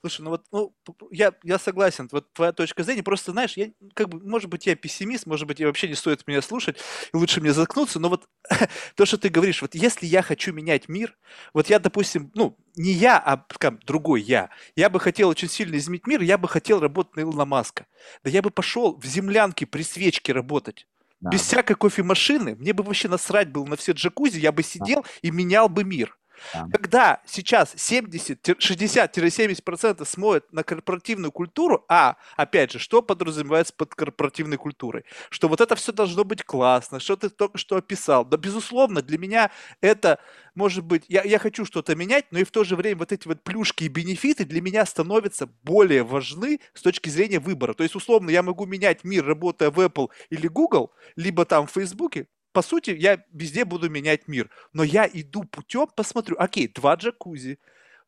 [0.00, 0.74] Слушай, ну вот, ну,
[1.10, 4.74] я, я согласен, вот твоя точка зрения, просто, знаешь, я, как бы, может быть, я
[4.74, 6.78] пессимист, может быть, и вообще не стоит меня слушать,
[7.12, 8.26] и лучше мне заткнуться, но вот
[8.96, 11.18] то, что ты говоришь, вот если я хочу менять мир,
[11.52, 15.76] вот я, допустим, ну, не я, а как, другой я, я бы хотел очень сильно
[15.76, 17.86] изменить мир, я бы хотел работать на Илона Маска,
[18.24, 20.86] да я бы пошел в землянке при свечке работать,
[21.20, 21.30] да.
[21.30, 25.08] без всякой кофемашины, мне бы вообще насрать было на все джакузи, я бы сидел да.
[25.22, 26.16] и менял бы мир.
[26.54, 26.66] Да.
[26.72, 35.04] Когда сейчас 60-70% смотрят на корпоративную культуру, а, опять же, что подразумевается под корпоративной культурой?
[35.30, 38.24] Что вот это все должно быть классно, что ты только что описал.
[38.24, 40.18] Да, безусловно, для меня это,
[40.54, 43.26] может быть, я, я хочу что-то менять, но и в то же время вот эти
[43.28, 47.74] вот плюшки и бенефиты для меня становятся более важны с точки зрения выбора.
[47.74, 51.72] То есть, условно, я могу менять мир, работая в Apple или Google, либо там в
[51.72, 54.50] Фейсбуке, по сути, я везде буду менять мир.
[54.72, 57.58] Но я иду путем, посмотрю, окей, два джакузи,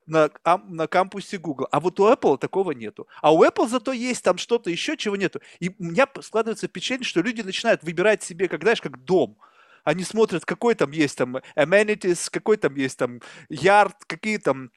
[0.07, 0.31] на,
[0.69, 1.69] на кампусе Google.
[1.71, 3.07] А вот у Apple такого нету.
[3.21, 5.41] А у Apple зато есть там что-то еще, чего нету.
[5.61, 9.39] И у меня складывается впечатление, что люди начинают выбирать себе, как, знаешь, как дом.
[9.85, 13.21] Они смотрят, какой там есть там amenities, какой там есть там
[13.51, 14.71] yard, какие там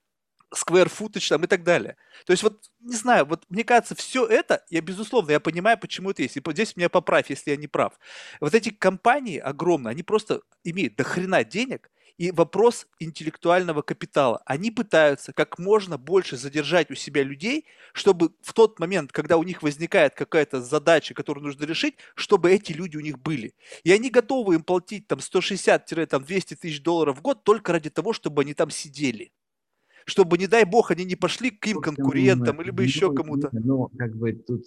[0.58, 1.98] square footage там и так далее.
[2.26, 6.12] То есть вот, не знаю, вот мне кажется, все это, я безусловно, я понимаю, почему
[6.12, 6.38] это есть.
[6.38, 7.94] И здесь меня поправь, если я не прав.
[8.40, 14.42] Вот эти компании огромные, они просто имеют до хрена денег, и вопрос интеллектуального капитала.
[14.46, 19.44] Они пытаются как можно больше задержать у себя людей, чтобы в тот момент, когда у
[19.44, 23.54] них возникает какая-то задача, которую нужно решить, чтобы эти люди у них были.
[23.84, 28.44] И они готовы им платить там 160-200 тысяч долларов в год только ради того, чтобы
[28.44, 29.32] они там сидели.
[30.06, 33.50] Чтобы, не дай бог, они не пошли к им конкурентам или бы еще кому-то.
[33.52, 34.66] Ну, как бы тут,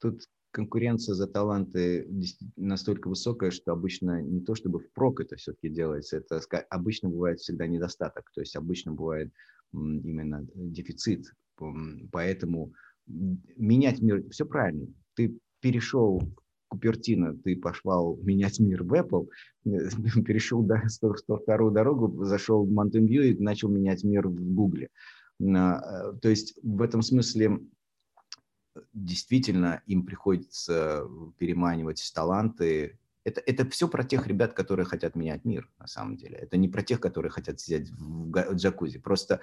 [0.00, 2.08] тут конкуренция за таланты
[2.56, 7.66] настолько высокая, что обычно не то чтобы впрок это все-таки делается, это обычно бывает всегда
[7.66, 9.32] недостаток, то есть обычно бывает
[9.72, 11.32] именно дефицит.
[12.12, 12.72] Поэтому
[13.06, 14.86] менять мир, все правильно.
[15.14, 16.22] Ты перешел
[16.68, 19.28] Купертино, ты пошел менять мир в Apple,
[19.64, 24.88] перешел да, 102 дорогу, зашел в Mountain View и начал менять мир в Google.
[25.56, 27.60] А, то есть в этом смысле
[28.92, 31.04] действительно им приходится
[31.38, 32.98] переманивать таланты.
[33.24, 36.36] Это, это все про тех ребят, которые хотят менять мир, на самом деле.
[36.36, 38.98] Это не про тех, которые хотят сидеть в джакузи.
[38.98, 39.40] Просто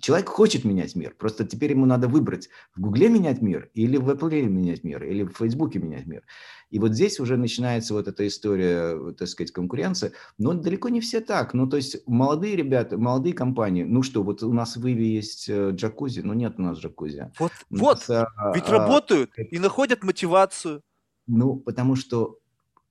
[0.00, 4.08] человек хочет менять мир, просто теперь ему надо выбрать, в Гугле менять мир, или в
[4.08, 6.22] Apple менять мир, или в Фейсбуке менять мир.
[6.70, 10.12] И вот здесь уже начинается вот эта история, так сказать, конкуренции.
[10.38, 11.52] Но далеко не все так.
[11.52, 15.48] Ну, то есть молодые ребята, молодые компании, ну что, вот у нас в Иве есть
[15.48, 17.32] э, джакузи, но нет у нас джакузи.
[17.38, 20.82] Вот, вот, а, ведь работают а, и находят мотивацию.
[21.26, 22.38] Ну, потому что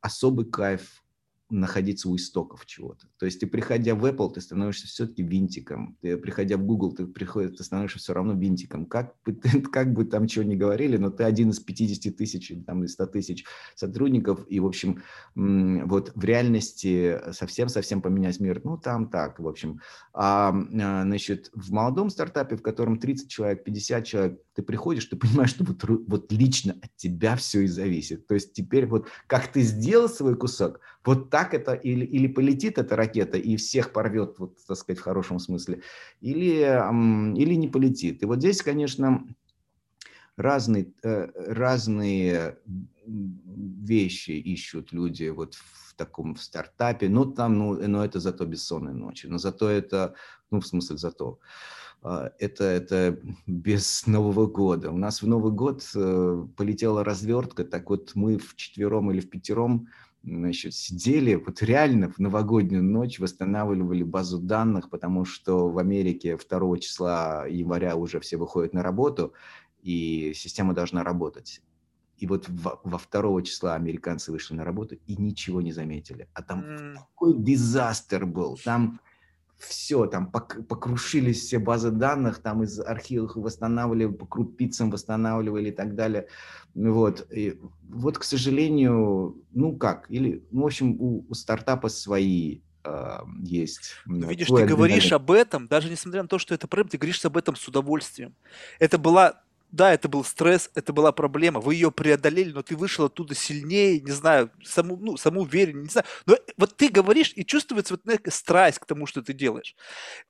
[0.01, 1.03] особый кайф
[1.49, 3.07] находиться у истоков чего-то.
[3.17, 5.97] То есть ты, приходя в Apple, ты становишься все-таки винтиком.
[6.01, 8.85] Ты, приходя в Google, ты, приходишь, ты становишься все равно винтиком.
[8.85, 9.15] Как
[9.71, 13.05] как бы там чего ни говорили, но ты один из 50 тысяч там, из 100
[13.07, 13.45] тысяч
[13.75, 14.45] сотрудников.
[14.47, 15.01] И, в общем,
[15.35, 19.79] вот в реальности совсем-совсем поменять мир, ну, там так, в общем.
[20.13, 25.15] А, а, значит, в молодом стартапе, в котором 30 человек, 50 человек, ты приходишь, ты
[25.15, 28.27] понимаешь, что вот, вот лично от тебя все и зависит.
[28.27, 30.79] То есть теперь вот как ты сделал свой кусок,
[31.09, 35.03] вот так это или, или полетит эта ракета и всех порвет, вот, так сказать, в
[35.03, 35.81] хорошем смысле,
[36.21, 36.61] или,
[37.35, 38.21] или не полетит.
[38.21, 39.25] И вот здесь, конечно,
[40.37, 42.59] разные, э, разные
[43.07, 47.09] вещи ищут люди вот в таком в стартапе.
[47.09, 49.25] Ну, там, ну, но это зато бессонные ночи.
[49.25, 50.13] Но зато это,
[50.51, 51.39] ну, в смысле, зато.
[52.03, 54.91] А, это, это без Нового года.
[54.91, 59.29] У нас в Новый год э, полетела развертка, так вот мы в четвером или в
[59.31, 59.87] пятером
[60.23, 66.77] значит, сидели вот реально в новогоднюю ночь, восстанавливали базу данных, потому что в Америке 2
[66.79, 69.33] числа января уже все выходят на работу,
[69.81, 71.61] и система должна работать.
[72.17, 76.27] И вот во, во 2 числа американцы вышли на работу и ничего не заметили.
[76.33, 76.93] А там mm.
[76.95, 78.59] такой дизастер был.
[78.63, 78.99] Там
[79.59, 85.95] все, там покрушились все базы данных, там из архивов восстанавливали, по крупицам восстанавливали и так
[85.95, 86.27] далее.
[86.73, 92.61] Вот, и вот к сожалению, ну как, или, ну, в общем, у, у стартапа свои
[92.85, 93.95] э, есть.
[94.05, 97.23] Ну, видишь, ты говоришь об этом, даже несмотря на то, что это проблема, ты говоришь
[97.25, 98.33] об этом с удовольствием.
[98.79, 103.05] Это была да, это был стресс, это была проблема, вы ее преодолели, но ты вышел
[103.05, 106.05] оттуда сильнее, не знаю, саму, ну, самоувереннее, не знаю.
[106.25, 109.75] Но вот ты говоришь, и чувствуется вот некая страсть к тому, что ты делаешь.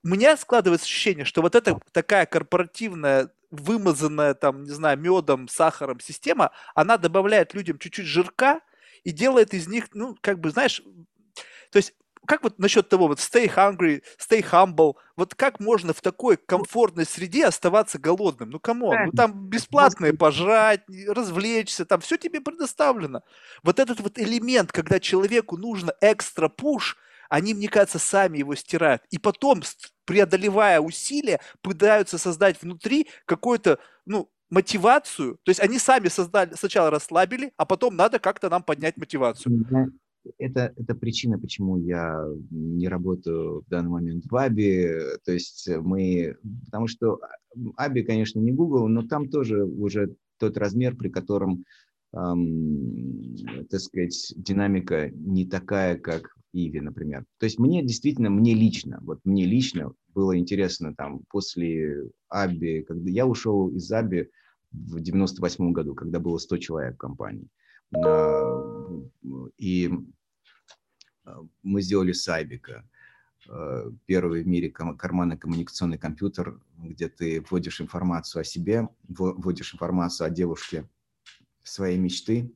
[0.04, 6.00] У меня складывается ощущение, что вот эта такая корпоративная вымазанная там, не знаю, медом, сахаром
[6.00, 8.62] система, она добавляет людям чуть-чуть жирка
[9.04, 10.82] и делает из них, ну, как бы, знаешь,
[11.72, 11.94] то есть
[12.26, 17.06] как вот насчет того, вот stay hungry, stay humble, вот как можно в такой комфортной
[17.06, 18.52] среде оставаться голодным?
[18.52, 23.22] Ну, come on, ну там бесплатное пожрать, развлечься, там все тебе предоставлено.
[23.64, 26.98] Вот этот вот элемент, когда человеку нужно extra push,
[27.30, 29.04] они, мне кажется, сами его стирают.
[29.12, 29.62] И потом,
[30.06, 35.40] преодолевая усилия, пытаются создать внутри какой-то, ну, мотивацию.
[35.44, 39.66] То есть они сами создали, сначала расслабили, а потом надо как-то нам поднять мотивацию
[40.38, 44.88] это, это причина, почему я не работаю в данный момент в Аби.
[45.26, 47.20] То есть мы, потому что
[47.76, 51.66] Аби, конечно, не Google, но там тоже уже тот размер, при котором,
[52.14, 53.36] эм,
[53.70, 57.26] так сказать, динамика не такая, как Иви, например.
[57.38, 63.10] То есть мне действительно, мне лично, вот мне лично было интересно там после Аби, когда
[63.10, 64.30] я ушел из Аби
[64.72, 67.48] в 98 году, когда было 100 человек в компании.
[69.58, 69.90] И
[71.26, 72.88] э, мы сделали Сайбика,
[73.50, 80.28] э, первый в мире карманный коммуникационный компьютер, где ты вводишь информацию о себе, вводишь информацию
[80.28, 80.88] о девушке
[81.64, 82.54] своей мечты,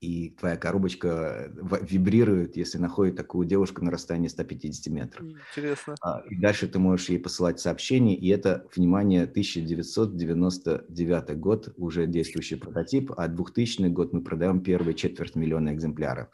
[0.00, 1.50] и твоя коробочка э,
[1.88, 5.26] вибрирует, если находит такую девушку на расстоянии 150 метров.
[5.26, 5.96] Интересно.
[6.02, 12.56] А, и дальше ты можешь ей посылать сообщения, и это, внимание, 1999 год, уже действующий
[12.56, 16.28] прототип, а 2000 год мы продаем первые четверть миллиона экземпляров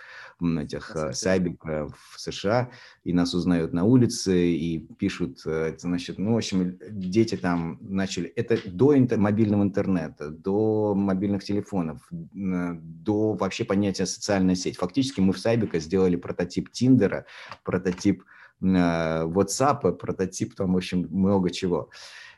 [0.58, 2.70] этих э, сайбик в США,
[3.04, 8.28] и нас узнают на улице, и пишут, э, значит, ну, в общем, дети там начали,
[8.28, 14.76] это до интер, мобильного интернета, до мобильных телефонов, до вообще понятия социальная сеть.
[14.76, 17.26] Фактически мы в Сайбика сделали прототип Тиндера,
[17.64, 18.24] прототип
[18.60, 21.90] WhatsApp, прототип, там, в общем, много чего.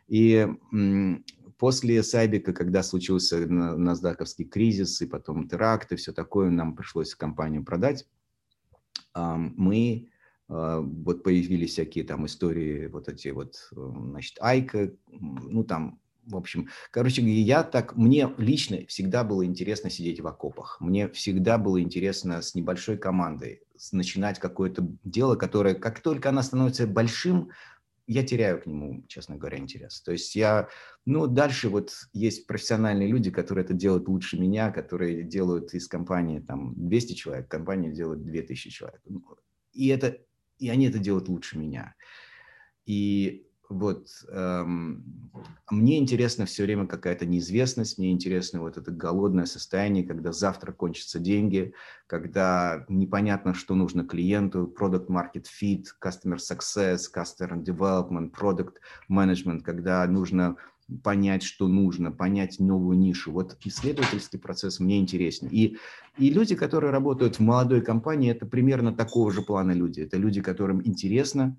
[0.08, 0.48] И
[1.58, 8.06] после Сайбика, когда случился насдаковский кризис и потом теракты, все такое, нам пришлось компанию продать,
[9.14, 10.08] мы
[10.48, 16.68] а, вот появились всякие там истории, вот эти вот, значит, Айка, ну там, в общем,
[16.90, 20.78] короче, я так, мне лично всегда было интересно сидеть в окопах.
[20.80, 26.86] Мне всегда было интересно с небольшой командой начинать какое-то дело, которое, как только оно становится
[26.86, 27.50] большим,
[28.06, 30.00] я теряю к нему, честно говоря, интерес.
[30.02, 30.68] То есть я,
[31.06, 36.40] ну, дальше вот есть профессиональные люди, которые это делают лучше меня, которые делают из компании
[36.40, 39.00] там 200 человек, компания делает 2000 человек.
[39.72, 40.18] И это,
[40.58, 41.94] и они это делают лучше меня.
[42.84, 45.30] И вот эм,
[45.70, 51.18] мне интересно все время какая-то неизвестность, мне интересно вот это голодное состояние, когда завтра кончатся
[51.18, 51.72] деньги,
[52.06, 58.74] когда непонятно, что нужно клиенту, product market fit, customer success, customer development, product
[59.10, 60.56] management, когда нужно
[61.02, 63.32] понять, что нужно, понять новую нишу.
[63.32, 65.50] Вот исследовательский процесс мне интереснее.
[65.52, 65.78] И,
[66.18, 70.02] и люди, которые работают в молодой компании, это примерно такого же плана люди.
[70.02, 71.56] Это люди, которым интересно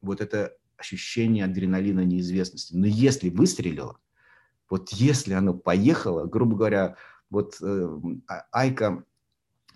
[0.00, 2.74] вот это ощущение адреналина неизвестности.
[2.74, 3.98] Но если выстрелило,
[4.70, 6.96] вот если оно поехало, грубо говоря,
[7.30, 7.88] вот э,
[8.28, 9.04] а, Айка,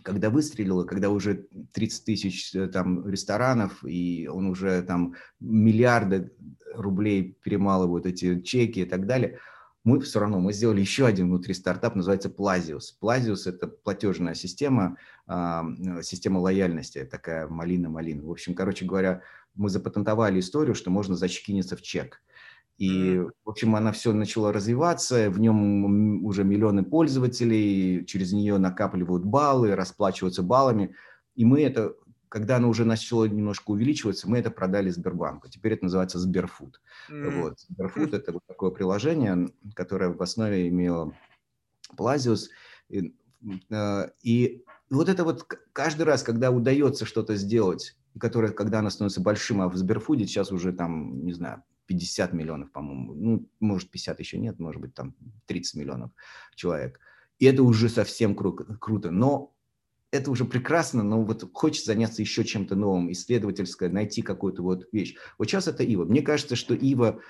[0.03, 6.33] когда выстрелила, когда уже 30 тысяч э, там ресторанов, и он уже там миллиарды
[6.75, 9.39] рублей перемалывают эти чеки и так далее,
[9.85, 12.95] мы все равно, мы сделали еще один внутри стартап, называется Plazius.
[13.01, 14.97] Plazius– это платежная система,
[15.27, 15.65] а,
[16.03, 18.25] система лояльности, такая малина-малина.
[18.25, 19.23] В общем, короче говоря,
[19.55, 22.23] мы запатентовали историю, что можно зачекиниться в чек.
[22.79, 29.25] И, в общем, она все начала развиваться, в нем уже миллионы пользователей, через нее накапливают
[29.25, 30.95] баллы, расплачиваются баллами.
[31.35, 31.95] И мы это,
[32.33, 35.51] когда оно уже начало немножко увеличиваться, мы это продали Сбербанку.
[35.51, 36.81] Теперь это называется Сберфуд.
[37.11, 37.43] Mm.
[37.43, 37.61] Вот.
[37.69, 41.15] Сберфуд– это вот такое приложение, которое в основе имело
[41.95, 42.49] Плазиус.
[42.89, 43.15] И,
[43.69, 49.21] э, и вот это вот каждый раз, когда удается что-то сделать, которое, когда оно становится
[49.21, 54.21] большим, а в Сберфуде сейчас уже там, не знаю, 50 миллионов, по-моему, ну, может, 50
[54.21, 55.15] еще нет, может быть, там
[55.45, 56.11] 30 миллионов
[56.55, 56.99] человек.
[57.39, 59.11] И это уже совсем кру- круто.
[59.11, 59.53] Но
[60.13, 65.17] это уже прекрасно, но вот хочется заняться еще чем-то новым, исследовательское, найти какую-то вот вещь.
[65.39, 66.05] Вот сейчас это Ива.
[66.05, 67.21] Мне кажется, что Ива,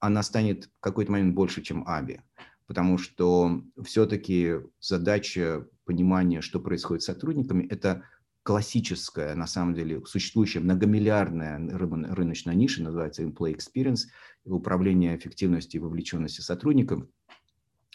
[0.00, 2.20] она станет в какой-то момент больше, чем Аби,
[2.66, 8.02] потому что все-таки задача понимания, что происходит с сотрудниками, это
[8.42, 14.08] классическая, на самом деле, существующая многомиллиардная рыночная ниша, называется Employee Experience,
[14.44, 17.06] управление эффективностью и вовлеченностью сотрудников.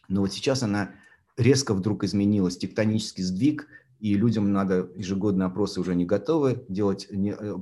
[0.08, 0.92] Но вот сейчас она
[1.36, 3.68] резко вдруг изменилась, тектонический сдвиг,
[4.00, 7.56] и людям надо ежегодные опросы уже не готовы делать, не, э,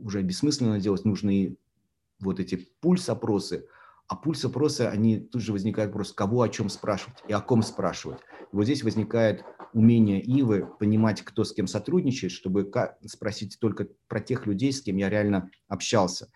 [0.00, 1.56] уже бессмысленно делать, нужны
[2.20, 3.66] вот эти пульс-опросы,
[4.08, 8.18] а пульс-опросы, они тут же возникает вопрос, кого о чем спрашивать и о ком спрашивать.
[8.52, 12.70] И вот здесь возникает умение Ивы понимать, кто с кем сотрудничает, чтобы
[13.06, 16.28] спросить только про тех людей, с кем я реально общался.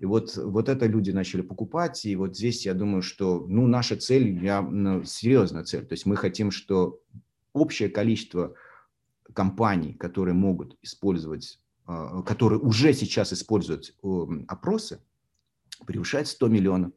[0.00, 3.96] И вот, вот это люди начали покупать, и вот здесь я думаю, что ну, наша
[3.96, 7.00] цель, я, ну, серьезная цель, то есть мы хотим, что
[7.52, 8.54] общее количество
[9.34, 13.94] компаний, которые могут использовать, а, которые уже сейчас используют
[14.48, 15.02] опросы,
[15.86, 16.92] превышает 100 миллионов.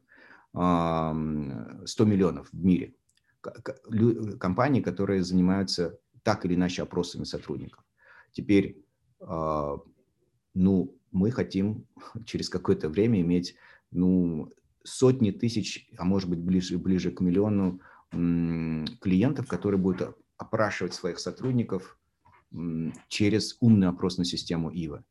[0.52, 2.94] 100 миллионов в мире
[4.38, 7.84] компаний, которые занимаются так или иначе опросами сотрудников.
[8.32, 8.82] Теперь,
[9.20, 9.76] а,
[10.54, 11.86] ну, мы хотим
[12.26, 13.56] через какое-то время иметь,
[13.90, 14.52] ну,
[14.82, 17.80] сотни тысяч, а может быть ближе, ближе к миллиону
[18.10, 21.98] клиентов, которые будут опрашивать своих сотрудников
[23.08, 25.04] через умную опросную систему ИВА.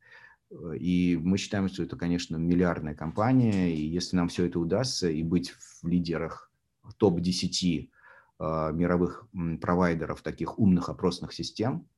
[0.78, 5.22] И мы считаем, что это, конечно, миллиардная компания, и если нам все это удастся, и
[5.22, 6.50] быть в лидерах
[6.98, 7.88] топ-10
[8.38, 9.26] э, мировых
[9.60, 11.88] провайдеров таких умных опросных систем,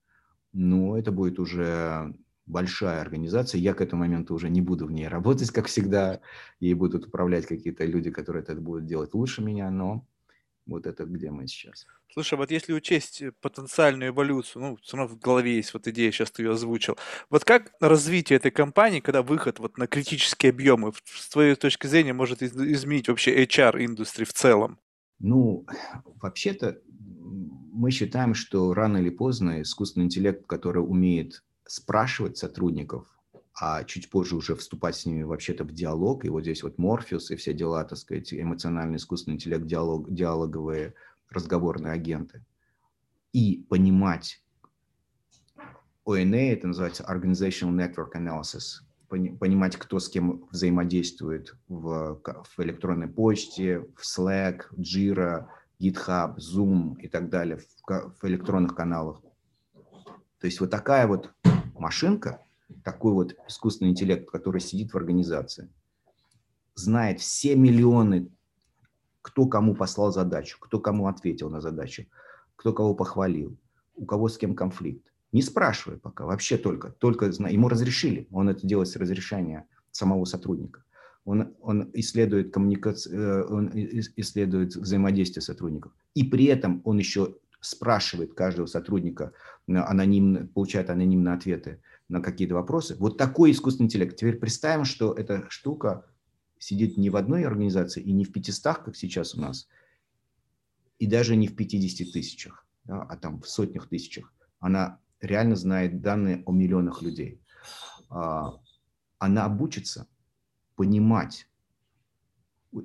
[0.52, 2.14] ну, это будет уже
[2.46, 3.58] большая организация.
[3.58, 6.20] Я к этому моменту уже не буду в ней работать, как всегда.
[6.60, 10.06] Ей будут управлять какие-то люди, которые это будут делать лучше меня, но
[10.66, 11.86] вот это где мы сейчас.
[12.12, 16.10] Слушай, вот если учесть э, потенциальную эволюцию, ну, все равно в голове есть вот идея,
[16.10, 16.96] сейчас ты ее озвучил.
[17.30, 22.12] Вот как развитие этой компании, когда выход вот на критические объемы, с твоей точки зрения,
[22.12, 24.78] может изменить вообще HR-индустрии в целом?
[25.18, 25.66] Ну,
[26.20, 26.80] вообще-то
[27.72, 33.06] мы считаем, что рано или поздно искусственный интеллект, который умеет спрашивать сотрудников,
[33.58, 36.24] а чуть позже уже вступать с ними вообще-то в диалог.
[36.24, 40.94] И вот здесь вот Морфеус и все дела, так сказать, эмоциональный искусственный интеллект, диалог, диалоговые
[41.30, 42.44] разговорные агенты.
[43.32, 44.42] И понимать
[46.06, 53.80] ONA, это называется Organizational Network Analysis, понимать, кто с кем взаимодействует в, в электронной почте,
[53.96, 55.46] в Slack, Jira,
[55.80, 59.22] GitHub, Zoom и так далее, в, в электронных каналах.
[60.40, 61.32] То есть вот такая вот
[61.74, 62.45] машинка,
[62.82, 65.68] такой вот искусственный интеллект, который сидит в организации,
[66.74, 68.28] знает все миллионы,
[69.22, 72.06] кто кому послал задачу, кто кому ответил на задачу,
[72.54, 73.56] кто кого похвалил,
[73.96, 75.12] у кого с кем конфликт.
[75.32, 80.84] Не спрашивай пока, вообще только, только ему разрешили, он это делает с разрешения самого сотрудника.
[81.24, 85.92] Он, он исследует коммуникацию, э, он исследует взаимодействие сотрудников.
[86.14, 89.32] И при этом он еще спрашивает каждого сотрудника,
[89.66, 92.96] анонимно, получает анонимные ответы на какие-то вопросы.
[92.98, 94.16] Вот такой искусственный интеллект.
[94.16, 96.06] Теперь представим, что эта штука
[96.58, 99.68] сидит не в одной организации и не в 500, как сейчас у нас,
[100.98, 104.32] и даже не в 50 тысячах, да, а там в сотнях тысячах.
[104.60, 107.40] Она реально знает данные о миллионах людей.
[108.08, 108.60] А,
[109.18, 110.06] она обучится
[110.76, 111.48] понимать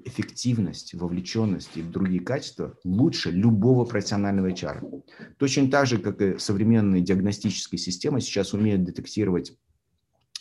[0.06, 5.04] эффективность, вовлеченность и другие качества лучше любого профессионального HR.
[5.38, 9.58] Точно так же, как и современные диагностические системы сейчас умеют детектировать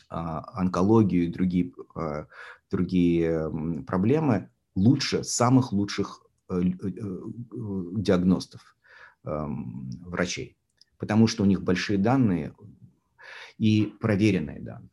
[0.09, 2.27] а, онкологию и другие, а,
[2.71, 3.51] другие
[3.87, 8.77] проблемы лучше самых лучших э, диагностов,
[9.25, 10.57] врачей
[11.01, 12.55] потому что у них большие данные
[13.59, 14.91] и проверенные данные.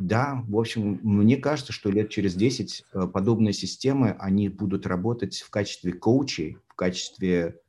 [0.00, 5.42] Да, в общем, мне кажется, что лет через 10 э, подобные системы, они будут работать
[5.42, 7.60] в качестве коучей, в качестве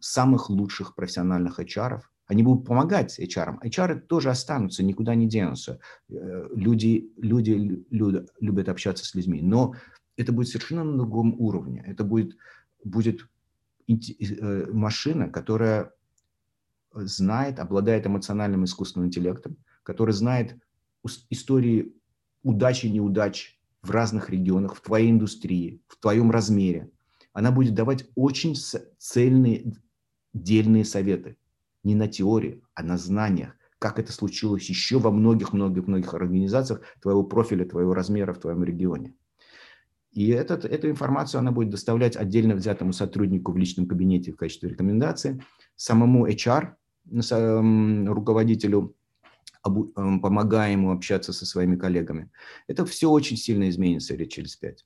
[0.00, 2.00] самых лучших профессиональных HR.
[2.26, 3.60] Они будут помогать HR.
[3.62, 5.78] HR тоже останутся, никуда не денутся.
[6.08, 9.74] Э, люди, люди, люди любят общаться с людьми, но
[10.16, 11.84] это будет совершенно на другом уровне.
[11.86, 12.36] Это будет,
[12.82, 13.28] будет
[13.86, 15.92] э, машина, которая
[16.92, 20.56] знает, обладает эмоциональным искусственным интеллектом, который знает
[21.30, 21.94] истории
[22.42, 26.90] удач и неудач в разных регионах, в твоей индустрии, в твоем размере.
[27.32, 28.54] Она будет давать очень
[28.98, 29.74] цельные,
[30.32, 31.36] дельные советы.
[31.82, 37.64] Не на теории, а на знаниях, как это случилось еще во многих-многих-многих организациях твоего профиля,
[37.64, 39.14] твоего размера в твоем регионе.
[40.12, 44.68] И этот, эту информацию она будет доставлять отдельно взятому сотруднику в личном кабинете в качестве
[44.68, 45.42] рекомендации,
[45.74, 46.74] самому HR,
[48.06, 48.94] руководителю,
[49.62, 52.30] помогая ему общаться со своими коллегами.
[52.66, 54.84] Это все очень сильно изменится лет через пять.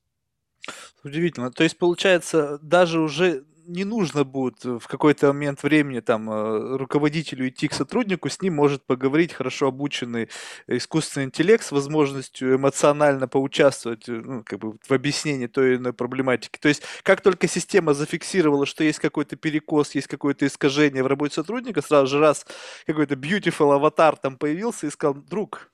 [1.02, 1.50] Удивительно.
[1.50, 7.48] То есть, получается, даже уже не нужно будет в какой-то момент времени там э, руководителю
[7.48, 10.28] идти к сотруднику, с ним может поговорить хорошо обученный
[10.66, 15.92] искусственный интеллект с возможностью эмоционально поучаствовать э, ну, как бы в объяснении той или иной
[15.92, 16.58] проблематики.
[16.58, 21.34] То есть как только система зафиксировала, что есть какой-то перекос, есть какое-то искажение в работе
[21.34, 22.46] сотрудника, сразу же раз
[22.86, 25.72] какой-то beautiful аватар там появился и сказал, друг,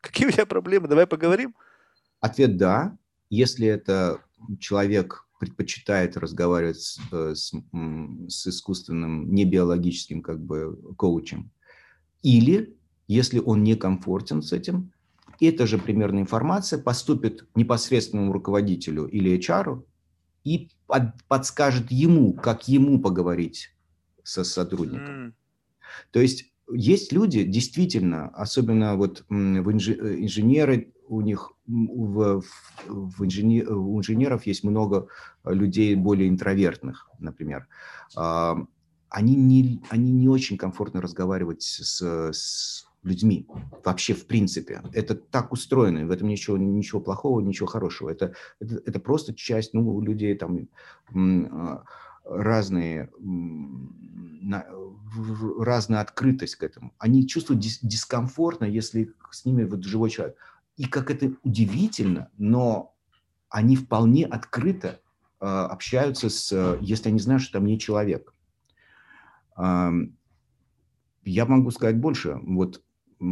[0.00, 1.54] какие у тебя проблемы, давай поговорим?
[2.20, 2.96] Ответ да.
[3.30, 4.20] Если это
[4.60, 7.52] человек предпочитает разговаривать с, э, с,
[8.28, 11.50] с искусственным, не биологическим как бы коучем.
[12.22, 12.76] Или,
[13.08, 14.92] если он не комфортен с этим,
[15.40, 19.82] эта же примерная информация поступит непосредственному руководителю или HR
[20.44, 23.74] и под, подскажет ему, как ему поговорить
[24.22, 25.26] со сотрудником.
[25.26, 25.32] Mm.
[26.12, 32.42] То есть есть люди, действительно, особенно вот инж, э, инженеры, у них в,
[32.88, 35.08] в инженер, у инженеров есть много
[35.44, 37.68] людей более интровертных, например.
[38.16, 38.56] А,
[39.10, 42.00] они не, они не очень комфортно разговаривать с,
[42.32, 43.46] с людьми
[43.84, 44.80] вообще в принципе.
[44.94, 48.08] Это так устроено, в этом ничего, ничего плохого, ничего хорошего.
[48.08, 50.66] Это, это, это просто часть, ну, у людей там
[51.14, 51.84] а,
[52.24, 53.10] разные,
[55.58, 56.94] разная открытость к этому.
[56.98, 60.36] Они чувствуют дис, дискомфортно, если с ними вот живой человек.
[60.82, 62.96] И как это удивительно, но
[63.48, 65.00] они вполне открыто
[65.40, 68.34] э, общаются с, если они знают, что там не человек.
[69.56, 69.92] Э,
[71.22, 72.40] я могу сказать больше.
[72.42, 72.82] Вот
[73.20, 73.22] к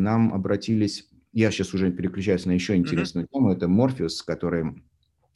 [0.00, 3.32] нам обратились, я сейчас уже переключаюсь на еще интересную mm-hmm.
[3.32, 4.82] тему, это Морфеус, который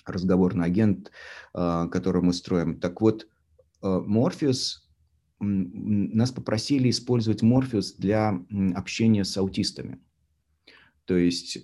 [0.05, 1.13] разговорный агент,
[1.55, 2.81] э, который мы строим.
[2.81, 3.29] Так вот,
[3.81, 4.91] Морфеус,
[5.39, 8.45] нас попросили использовать Морфеус для
[8.75, 10.01] общения с аутистами.
[11.11, 11.59] То есть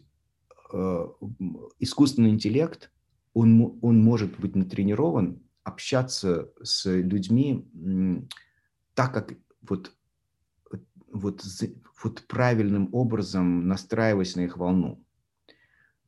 [0.73, 1.07] э,
[1.79, 2.91] искусственный интеллект,
[3.33, 7.65] он, он может быть натренирован общаться с людьми
[8.95, 9.93] так, как вот,
[11.13, 11.45] вот,
[12.03, 15.01] вот правильным образом настраиваясь на их волну.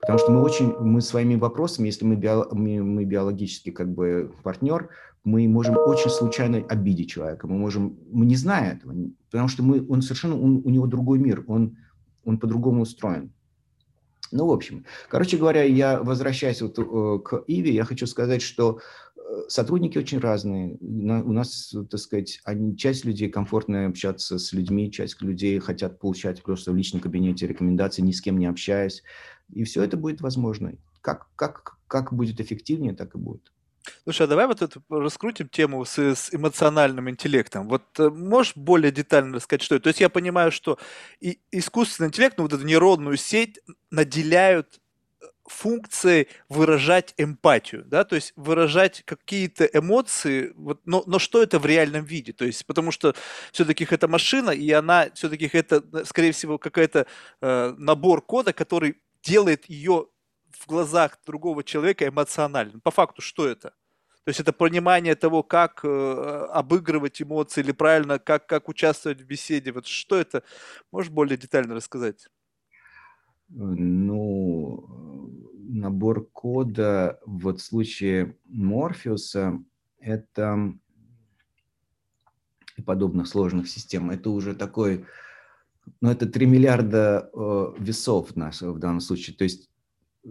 [0.00, 4.34] Потому что мы очень, мы своими вопросами, если мы, био, мы, мы биологически как бы
[4.42, 4.90] партнер,
[5.22, 8.94] мы можем очень случайно обидеть человека, мы можем, мы не знаем этого,
[9.30, 11.76] потому что мы, он совершенно, он, у него другой мир, он,
[12.28, 13.32] он по-другому устроен.
[14.30, 18.80] Ну, в общем, короче говоря, я возвращаясь вот э, к Иве, я хочу сказать, что
[19.16, 20.76] э, сотрудники очень разные.
[20.80, 26.42] У нас, так сказать, они, часть людей комфортно общаться с людьми, часть людей хотят получать
[26.42, 29.02] просто в личном кабинете рекомендации, ни с кем не общаясь.
[29.54, 30.74] И все это будет возможно.
[31.00, 33.50] Как, как, как будет эффективнее, так и будет.
[34.04, 37.68] Слушай, а давай вот эту раскрутим тему с, с эмоциональным интеллектом.
[37.68, 39.84] Вот э, можешь более детально рассказать, что это?
[39.84, 40.78] То есть я понимаю, что
[41.20, 43.58] и искусственный интеллект, ну вот эту нейронную сеть
[43.90, 44.80] наделяют
[45.20, 51.58] э, функцией выражать эмпатию, да, то есть выражать какие-то эмоции, вот, но, но что это
[51.58, 53.14] в реальном виде, то есть потому что
[53.52, 57.06] все-таки это машина, и она все-таки это, э, скорее всего, какой-то
[57.40, 60.06] э, набор кода, который делает ее
[60.58, 62.80] в глазах другого человека эмоциональным.
[62.80, 63.70] По факту, что это?
[64.24, 69.26] То есть это понимание того, как э, обыгрывать эмоции или правильно, как, как участвовать в
[69.26, 69.72] беседе.
[69.72, 70.42] Вот что это?
[70.92, 72.28] Можешь более детально рассказать?
[73.48, 74.84] Ну,
[75.54, 79.62] набор кода вот в случае Морфеуса
[79.98, 80.74] это
[82.76, 85.04] и подобных сложных систем, это уже такой,
[86.00, 89.36] ну, это 3 миллиарда э, весов в, наш, в данном случае.
[89.36, 89.70] То есть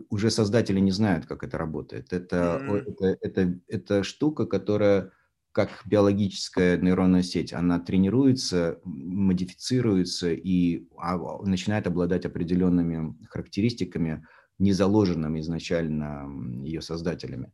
[0.09, 2.13] уже создатели не знают, как это работает.
[2.13, 2.83] Это, mm-hmm.
[2.87, 5.11] это, это, это штука, которая
[5.51, 14.23] как биологическая нейронная сеть, она тренируется, модифицируется и а, начинает обладать определенными характеристиками,
[14.59, 16.29] не заложенными изначально
[16.63, 17.51] ее создателями.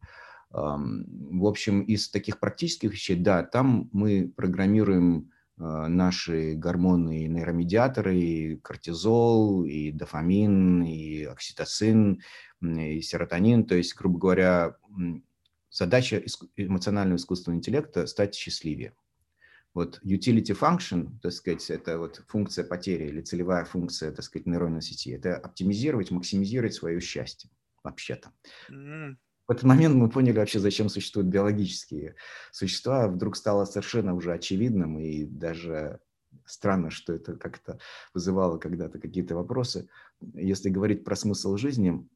[0.51, 8.55] В общем, из таких практических вещей, да, там мы программируем наши гормоны и нейромедиаторы, и
[8.57, 12.21] кортизол, и дофамин, и окситоцин,
[12.61, 13.65] и серотонин.
[13.65, 14.77] То есть, грубо говоря,
[15.69, 16.23] задача
[16.55, 18.93] эмоционального искусственного интеллекта– стать счастливее.
[19.73, 24.81] Вот utility function, так сказать, это вот функция потери или целевая функция, так сказать, нейронной
[24.81, 25.11] сети.
[25.11, 27.49] Это оптимизировать, максимизировать свое счастье
[27.83, 28.31] вообще-то.
[28.69, 29.15] Mm
[29.47, 32.15] в этот момент мы поняли вообще, зачем существуют биологические
[32.51, 33.07] существа.
[33.07, 35.99] Вдруг стало совершенно уже очевидным, и даже
[36.45, 37.79] странно, что это как-то
[38.13, 39.89] вызывало когда-то какие-то вопросы.
[40.21, 42.07] Если говорить про смысл жизни,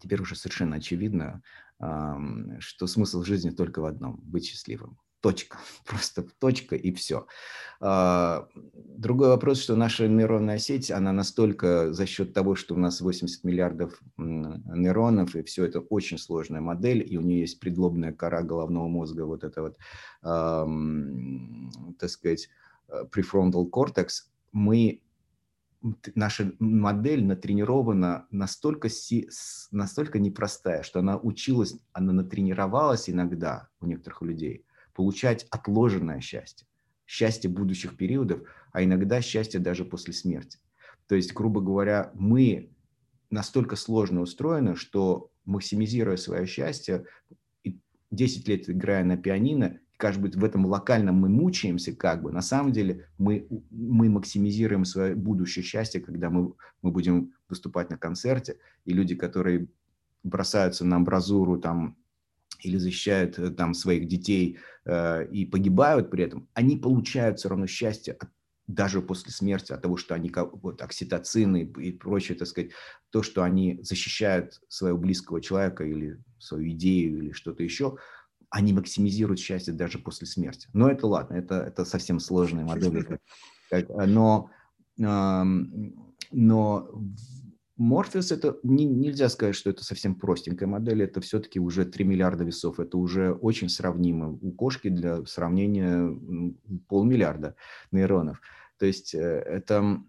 [0.00, 1.42] теперь уже совершенно очевидно,
[1.78, 7.26] что смысл жизни только в одном– быть счастливым точка, просто точка и все.
[7.80, 13.00] А, другой вопрос, что наша нейронная сеть, она настолько за счет того, что у нас
[13.00, 18.42] 80 миллиардов нейронов, и все это очень сложная модель, и у нее есть предлобная кора
[18.42, 19.76] головного мозга, вот это вот,
[20.22, 22.48] так сказать,
[22.88, 25.02] э, prefrontal cortex, мы
[26.14, 29.28] наша модель натренирована настолько, си,
[29.72, 36.66] настолько непростая, что она училась, она натренировалась иногда у некоторых людей– получать отложенное счастье,
[37.06, 38.42] счастье будущих периодов,
[38.72, 40.58] а иногда счастье даже после смерти.
[41.06, 42.70] То есть, грубо говоря, мы
[43.30, 47.06] настолько сложно устроены, что максимизируя свое счастье,
[48.10, 52.72] 10 лет играя на пианино, кажется, в этом локальном мы мучаемся, как бы, на самом
[52.72, 58.92] деле мы, мы максимизируем свое будущее счастье, когда мы, мы будем выступать на концерте, и
[58.92, 59.68] люди, которые
[60.24, 61.96] бросаются на амбразуру там
[62.60, 67.66] или защищают э, там своих детей э, и погибают при этом, они получают все равно
[67.66, 68.28] счастье от,
[68.66, 72.70] даже после смерти от того, что они вот окситоцины и прочее, так сказать,
[73.10, 77.96] то, что они защищают своего близкого человека или свою идею или что-то еще,
[78.50, 80.68] они максимизируют счастье даже после смерти.
[80.72, 83.18] Но это ладно, это, это совсем сложные модели.
[84.06, 84.50] Но,
[86.30, 86.88] но
[87.76, 92.44] Морфеус это не, нельзя сказать, что это совсем простенькая модель, это все-таки уже 3 миллиарда
[92.44, 94.30] весов, это уже очень сравнимо.
[94.30, 96.14] У кошки для сравнения
[96.88, 97.56] полмиллиарда
[97.90, 98.40] нейронов.
[98.78, 100.02] То есть э, это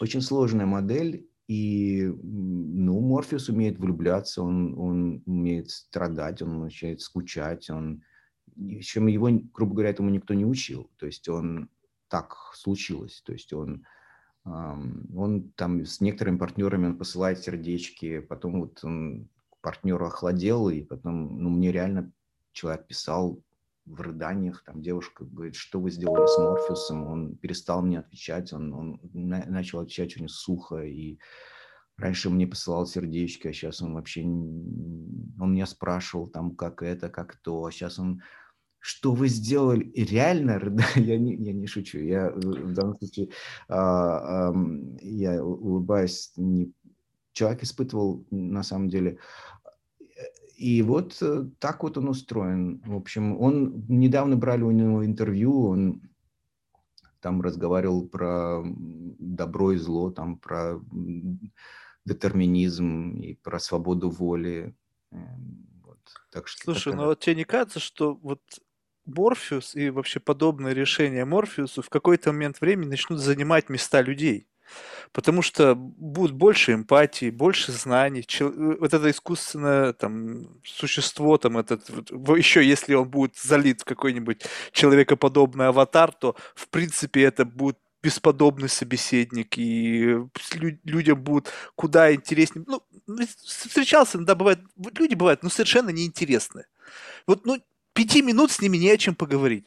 [0.00, 7.68] очень сложная модель, и ну, Морфеус умеет влюбляться, он, он умеет страдать, он начинает скучать,
[7.70, 8.02] он,
[8.80, 10.90] чем его, грубо говоря, этому никто не учил.
[10.96, 11.68] То есть он
[12.08, 13.84] так случилось, то есть он
[14.44, 19.28] он там с некоторыми партнерами он посылает сердечки, потом вот он
[19.60, 22.12] партнеру охладел, и потом, ну, мне реально
[22.52, 23.40] человек писал
[23.84, 28.72] в рыданиях, там девушка говорит, что вы сделали с Морфеусом, он перестал мне отвечать, он,
[28.72, 31.18] он начал отвечать очень сухо, и
[31.96, 37.36] раньше мне посылал сердечки, а сейчас он вообще, он меня спрашивал там, как это, как
[37.36, 38.22] то, а сейчас он
[38.82, 40.60] что вы сделали, и реально,
[40.96, 43.28] я не, я не шучу, я в данном случае
[43.68, 44.54] а, а,
[45.00, 46.72] я улыбаюсь, не,
[47.32, 49.18] человек испытывал на самом деле,
[50.56, 52.82] и вот э, так вот он устроен.
[52.86, 56.02] В общем, он недавно брали у него интервью, он
[57.20, 60.80] там разговаривал про добро и зло, там про
[62.04, 64.74] детерминизм и про свободу воли.
[65.12, 66.00] Эм, вот.
[66.30, 66.96] Так что Слушай, такая...
[66.96, 68.42] ну вот тебе не кажется, что вот
[69.06, 74.46] Морфеус и вообще подобные решения Морфеусу в какой-то момент времени начнут занимать места людей?
[75.12, 78.26] Потому что будет больше эмпатии, больше знаний.
[78.40, 83.84] Э, вот это искусственное там, существо, там, этот, вот, еще если он будет залит в
[83.84, 90.16] какой-нибудь человекоподобный аватар, то в принципе это будет бесподобный собеседник, и
[90.84, 92.64] людям будет куда интереснее.
[92.66, 92.82] Ну,
[93.44, 94.58] встречался, иногда бывает,
[94.98, 96.66] люди бывают, ну, совершенно неинтересные.
[97.26, 97.58] Вот, ну,
[97.92, 99.66] пяти минут с ними не о чем поговорить.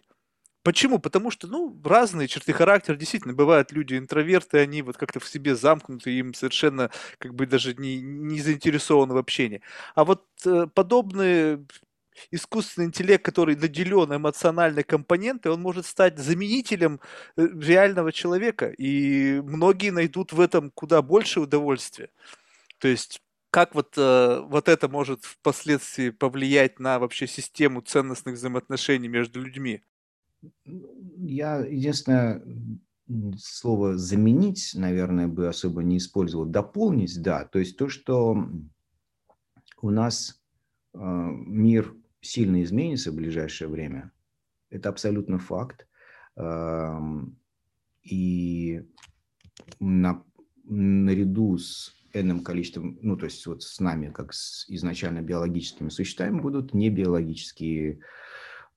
[0.66, 0.98] Почему?
[0.98, 2.96] Потому что, ну, разные черты характера.
[2.96, 6.90] Действительно, бывают люди интроверты, они вот как-то в себе замкнуты, им совершенно
[7.20, 9.62] как бы даже не, не заинтересованы в общении.
[9.94, 11.64] А вот э, подобные
[12.32, 17.00] искусственный интеллект, который наделен эмоциональной компонентой, он может стать заменителем
[17.38, 18.70] э, реального человека.
[18.70, 22.10] И многие найдут в этом куда больше удовольствия.
[22.80, 23.22] То есть
[23.56, 29.82] как вот, э, вот это может впоследствии повлиять на вообще систему ценностных взаимоотношений между людьми?
[30.66, 32.44] Я единственное
[33.38, 36.46] слово заменить, наверное, бы особо не использовал.
[36.46, 37.46] Дополнить, да.
[37.46, 38.46] То есть то, что
[39.82, 40.44] у нас
[40.94, 44.12] э, мир сильно изменится в ближайшее время,
[44.70, 45.88] это абсолютно факт.
[48.04, 48.84] И
[49.80, 50.24] на,
[50.66, 56.40] наряду с энным количеством, ну, то есть вот с нами, как с изначально биологическими существами,
[56.40, 58.00] будут небиологические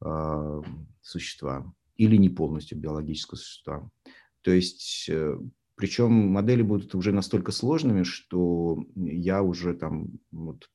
[0.01, 0.62] э,
[1.01, 3.90] существа или не полностью биологические существа.
[4.43, 5.39] То есть, э,
[5.77, 10.69] причем модели будут уже настолько сложными, что я уже там вот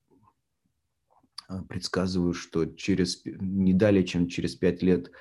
[1.48, 5.11] а, предсказываю, что через не далее, чем через пять лет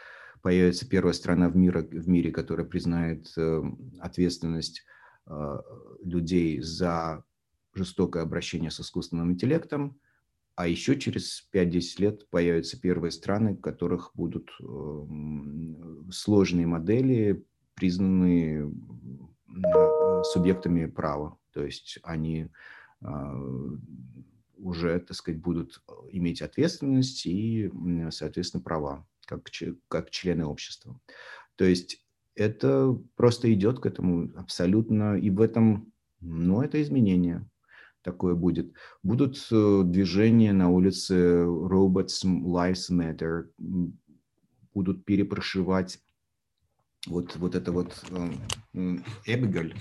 [0.41, 3.63] появится первая страна в мире, в мире которая признает э,
[4.01, 4.85] ответственность
[5.27, 5.59] э,
[6.03, 7.25] людей за
[7.75, 9.99] жестокое обращение с искусственным интеллектом,
[10.55, 17.45] а еще через 5-10 лет появятся первые страны, в которых будут эм, сложные модели,
[17.75, 18.71] признанные
[19.49, 21.39] э, субъектами права.
[21.53, 22.49] То есть они
[23.01, 23.35] а,
[24.57, 27.71] уже, так сказать, будут иметь ответственность и,
[28.11, 29.43] соответственно, права, как,
[29.89, 30.99] как члены общества.
[31.57, 37.47] То есть это просто идет к этому абсолютно, и в этом, ну, это изменение
[38.03, 38.73] такое будет.
[39.03, 43.51] Будут э, движения на улице Robots Lives Matter,
[44.75, 46.01] будут перепрошивать
[47.07, 49.75] вот, вот это вот э, Эбигаль,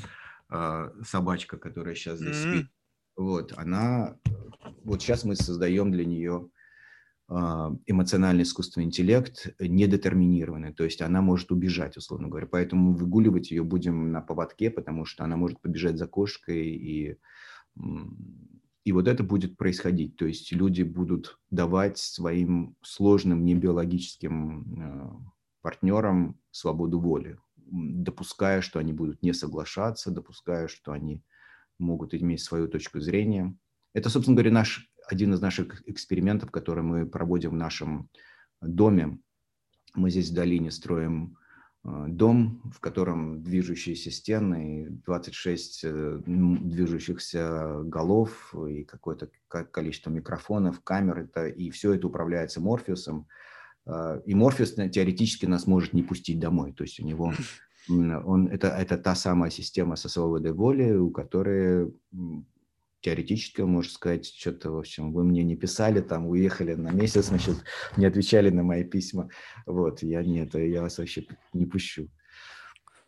[0.50, 2.56] а, собачка, которая сейчас здесь mm-hmm.
[2.58, 2.68] спит,
[3.16, 4.18] вот, она,
[4.84, 6.50] вот сейчас мы создаем для нее
[7.30, 13.64] а, эмоциональный искусственный интеллект недетерминированный, то есть она может убежать, условно говоря, поэтому выгуливать ее
[13.64, 17.18] будем на поводке, потому что она может побежать за кошкой и
[18.84, 20.16] и вот это будет происходить.
[20.16, 25.12] То есть люди будут давать своим сложным небиологическим э,
[25.62, 31.24] партнерам свободу воли, допуская, что они будут не соглашаться, допуская, что они
[31.78, 33.56] могут иметь свою точку зрения.
[33.94, 38.10] Это, собственно говоря, наш, один из наших экспериментов, который мы проводим в нашем
[38.62, 39.20] доме.
[39.94, 41.38] Мы здесь в долине строим
[41.84, 51.48] дом, в котором движущиеся стены, 26 э, движущихся голов и какое-то количество микрофонов, камер, это,
[51.48, 53.28] и все это управляется Морфеусом.
[53.88, 57.34] Э, и Морфеус теоретически нас может не пустить домой, то есть у него
[57.90, 61.92] он, это, это та самая система со свободой воли, у которой
[63.02, 67.26] теоретически он может сказать, что-то, в общем, вы мне не писали, там, уехали на месяц,
[67.26, 67.58] значит,
[67.98, 69.30] не отвечали на мои письма.
[69.66, 72.08] Вот, я нет, я вас вообще не пущу.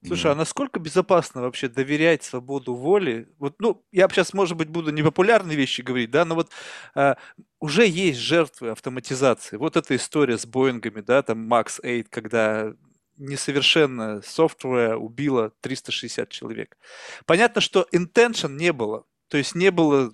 [0.06, 3.30] Слушай, а насколько безопасно вообще доверять свободу воли?
[3.40, 6.49] Вот, ну, я сейчас, может быть, буду непопулярные вещи говорить, да, но вот
[6.94, 7.15] а,
[7.61, 9.56] уже есть жертвы автоматизации.
[9.56, 12.74] Вот эта история с Боингами, да, там Max 8, когда
[13.18, 16.78] несовершенное софтвер убило 360 человек.
[17.26, 19.06] Понятно, что intention не было.
[19.34, 20.14] То есть не было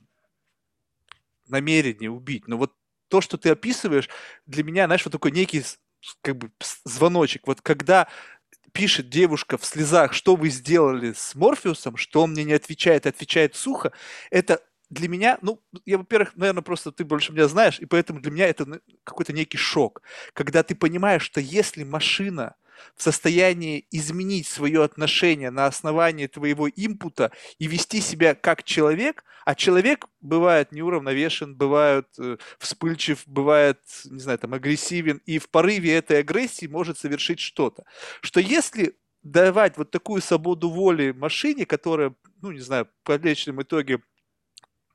[1.49, 2.47] намерения убить.
[2.47, 2.71] Но вот
[3.09, 4.07] то, что ты описываешь,
[4.45, 5.61] для меня, знаешь, вот такой некий
[6.21, 6.51] как бы
[6.85, 7.45] звоночек.
[7.45, 8.07] Вот когда
[8.71, 13.57] пишет девушка в слезах, что вы сделали с Морфеусом, что он мне не отвечает, отвечает
[13.57, 13.91] сухо,
[14.31, 18.31] это для меня, ну, я, во-первых, наверное, просто ты больше меня знаешь, и поэтому для
[18.31, 20.01] меня это ну, какой-то некий шок,
[20.31, 22.55] когда ты понимаешь, что если машина
[22.95, 29.55] в состоянии изменить свое отношение на основании твоего импута и вести себя как человек, а
[29.55, 36.19] человек бывает неуравновешен, бывает э, вспыльчив, бывает, не знаю, там, агрессивен, и в порыве этой
[36.19, 37.83] агрессии может совершить что-то.
[38.21, 44.01] Что если давать вот такую свободу воли машине, которая, ну, не знаю, в конечном итоге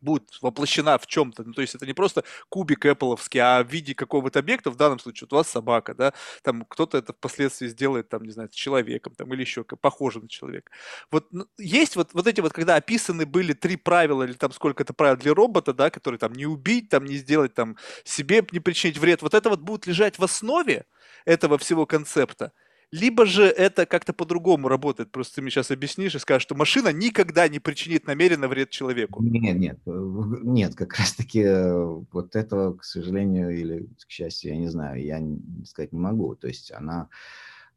[0.05, 1.43] будет воплощена в чем-то.
[1.45, 4.99] Ну, то есть это не просто кубик Apple'овский, а в виде какого-то объекта, в данном
[4.99, 6.13] случае вот у вас собака, да,
[6.43, 10.29] там кто-то это впоследствии сделает, там, не знаю, с человеком, там, или еще похоже на
[10.29, 10.71] человека.
[11.11, 14.93] Вот ну, есть вот, вот эти вот, когда описаны были три правила, или там сколько-то
[14.93, 18.99] правил для робота, да, которые там не убить, там, не сделать, там, себе не причинить
[18.99, 20.87] вред, вот это вот будет лежать в основе
[21.25, 22.53] этого всего концепта,
[22.91, 25.11] либо же это как-то по-другому работает.
[25.11, 29.23] Просто ты мне сейчас объяснишь и скажешь, что машина никогда не причинит намеренно вред человеку.
[29.23, 34.57] Нет, нет, э, нет, как раз-таки э, вот этого, к сожалению, или к счастью, я
[34.59, 35.23] не знаю, я
[35.65, 36.35] сказать не могу.
[36.35, 37.09] То есть она...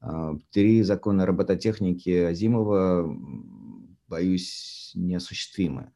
[0.02, 3.18] Э, три закона робототехники Азимова,
[4.08, 5.92] боюсь, неосуществимы.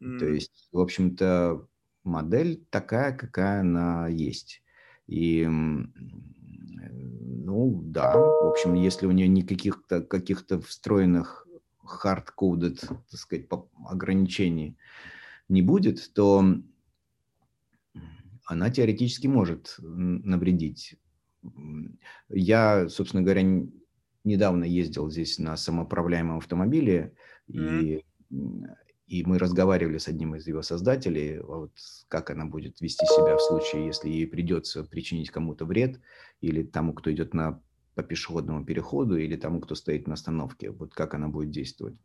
[0.00, 0.18] Mm.
[0.18, 1.66] То есть, в общем-то,
[2.04, 4.62] модель такая, какая она есть.
[5.06, 5.48] И
[6.90, 8.16] ну, да.
[8.16, 11.46] В общем, если у нее никаких то каких-то встроенных
[11.84, 13.46] hard-coded, так сказать,
[13.86, 14.76] ограничений
[15.48, 16.44] не будет, то
[18.46, 20.96] она теоретически может навредить.
[22.28, 23.42] Я, собственно говоря,
[24.24, 27.14] недавно ездил здесь на самоуправляемом автомобиле,
[27.48, 27.82] mm-hmm.
[27.82, 28.04] и
[29.06, 31.72] и мы разговаривали с одним из его создателей, а вот
[32.08, 36.00] как она будет вести себя в случае, если ей придется причинить кому-то вред,
[36.40, 37.60] или тому, кто идет на,
[37.94, 41.96] по пешеходному переходу, или тому, кто стоит на остановке, вот как она будет действовать.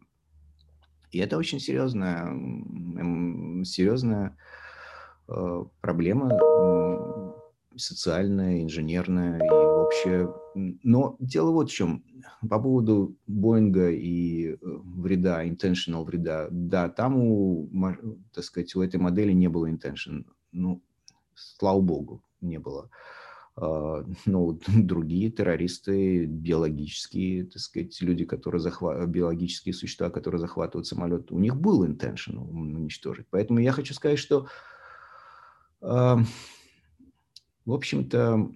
[1.12, 2.26] И это очень серьезная,
[3.64, 4.38] серьезная
[5.30, 6.38] э, проблема
[7.78, 10.30] социальная, инженерная и общая.
[10.56, 12.04] Но дело вот в чем.
[12.48, 16.48] По поводу Боинга и э, вреда, intentional вреда.
[16.52, 17.70] Да, там у,
[18.34, 20.26] так сказать, у этой модели не было intention.
[20.52, 20.82] Ну,
[21.36, 22.90] слава богу, не было.
[23.56, 31.32] А, но другие террористы, биологические, так сказать, люди, которые захватывают, биологические существа, которые захватывают самолет,
[31.32, 33.28] у них был intention уничтожить.
[33.30, 34.48] Поэтому я хочу сказать, что
[35.82, 36.20] а,
[37.66, 38.50] в общем-то,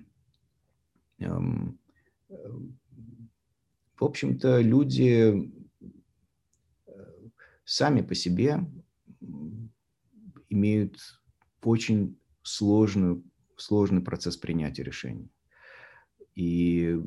[4.02, 5.52] в общем-то, люди
[6.88, 7.30] э,
[7.64, 8.60] сами по себе
[10.50, 10.98] имеют
[11.62, 13.24] очень сложную,
[13.58, 15.32] сложный процесс принятия решений.
[16.34, 16.98] И,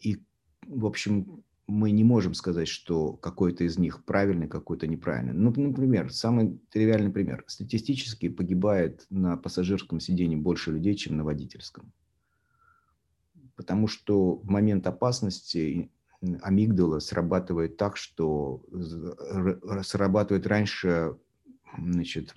[0.00, 0.22] и,
[0.66, 5.32] в общем, мы не можем сказать, что какой-то из них правильный, какой-то неправильный.
[5.32, 7.44] Ну, например, самый тривиальный пример.
[7.46, 11.92] Статистически погибает на пассажирском сидении больше людей, чем на водительском.
[13.56, 15.90] Потому что в момент опасности
[16.42, 18.62] амигдала срабатывает так, что
[19.82, 21.16] срабатывает раньше
[21.78, 22.34] значит,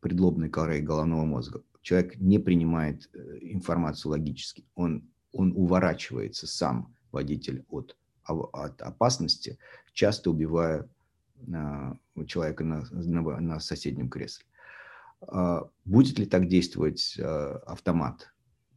[0.00, 1.62] предлобной коры головного мозга.
[1.82, 9.58] Человек не принимает э, информацию логически, он, он уворачивается сам водитель от, от опасности,
[9.92, 10.88] часто убивая
[11.52, 11.96] а,
[12.26, 14.44] человека на, на, на соседнем кресле.
[15.20, 18.32] А, будет ли так действовать а, автомат,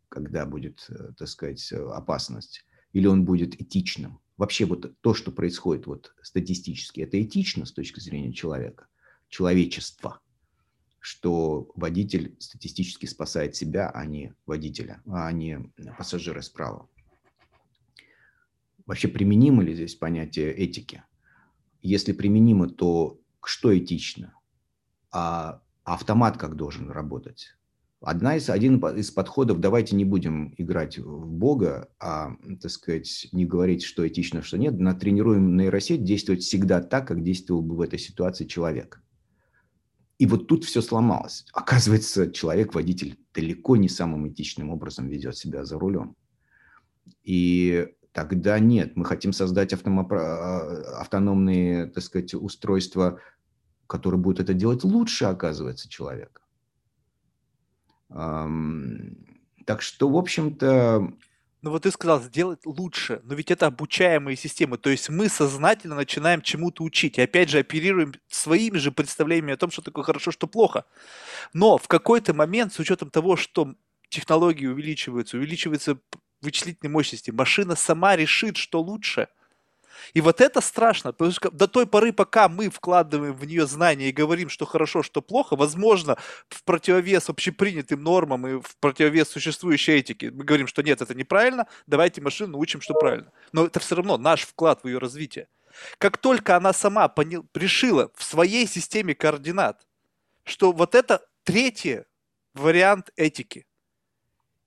[0.09, 2.65] когда будет, э, так сказать, опасность?
[2.91, 4.19] Или он будет этичным?
[4.37, 8.87] Вообще вот то, что происходит вот статистически, это этично с точки зрения человека,
[9.29, 10.19] человечества,
[10.99, 16.87] что водитель статистически спасает себя, а не водителя, а не пассажира справа
[18.85, 21.03] вообще применимо ли здесь понятие этики?
[21.81, 24.33] Если применимо, то что этично?
[25.11, 27.55] А автомат как должен работать?
[28.01, 33.45] Одна из, один из подходов, давайте не будем играть в Бога, а, так сказать, не
[33.45, 37.99] говорить, что этично, что нет, натренируем нейросеть действовать всегда так, как действовал бы в этой
[37.99, 39.01] ситуации человек.
[40.17, 41.45] И вот тут все сломалось.
[41.53, 46.15] Оказывается, человек-водитель далеко не самым этичным образом ведет себя за рулем.
[47.23, 48.95] И тогда нет.
[48.95, 53.19] Мы хотим создать а, автономные, так сказать, устройства,
[53.87, 56.41] которые будут это делать лучше, оказывается, человека.
[58.09, 61.11] Так что, в общем-то...
[61.61, 65.95] Ну вот ты сказал, сделать лучше, но ведь это обучаемые системы, то есть мы сознательно
[65.95, 70.31] начинаем чему-то учить, и опять же оперируем своими же представлениями о том, что такое хорошо,
[70.31, 70.85] что плохо.
[71.53, 73.75] Но в какой-то момент, с учетом того, что
[74.09, 75.97] технологии увеличиваются, увеличивается
[76.43, 77.31] вычислительной мощности.
[77.31, 79.27] Машина сама решит, что лучше.
[80.13, 84.09] И вот это страшно, потому что до той поры, пока мы вкладываем в нее знания
[84.09, 86.17] и говорим, что хорошо, что плохо, возможно,
[86.49, 91.67] в противовес общепринятым нормам и в противовес существующей этике, мы говорим, что нет, это неправильно,
[91.87, 93.31] давайте машину научим, что правильно.
[93.51, 95.47] Но это все равно наш вклад в ее развитие.
[95.97, 99.87] Как только она сама понял, решила в своей системе координат,
[100.43, 102.03] что вот это третий
[102.53, 103.65] вариант этики,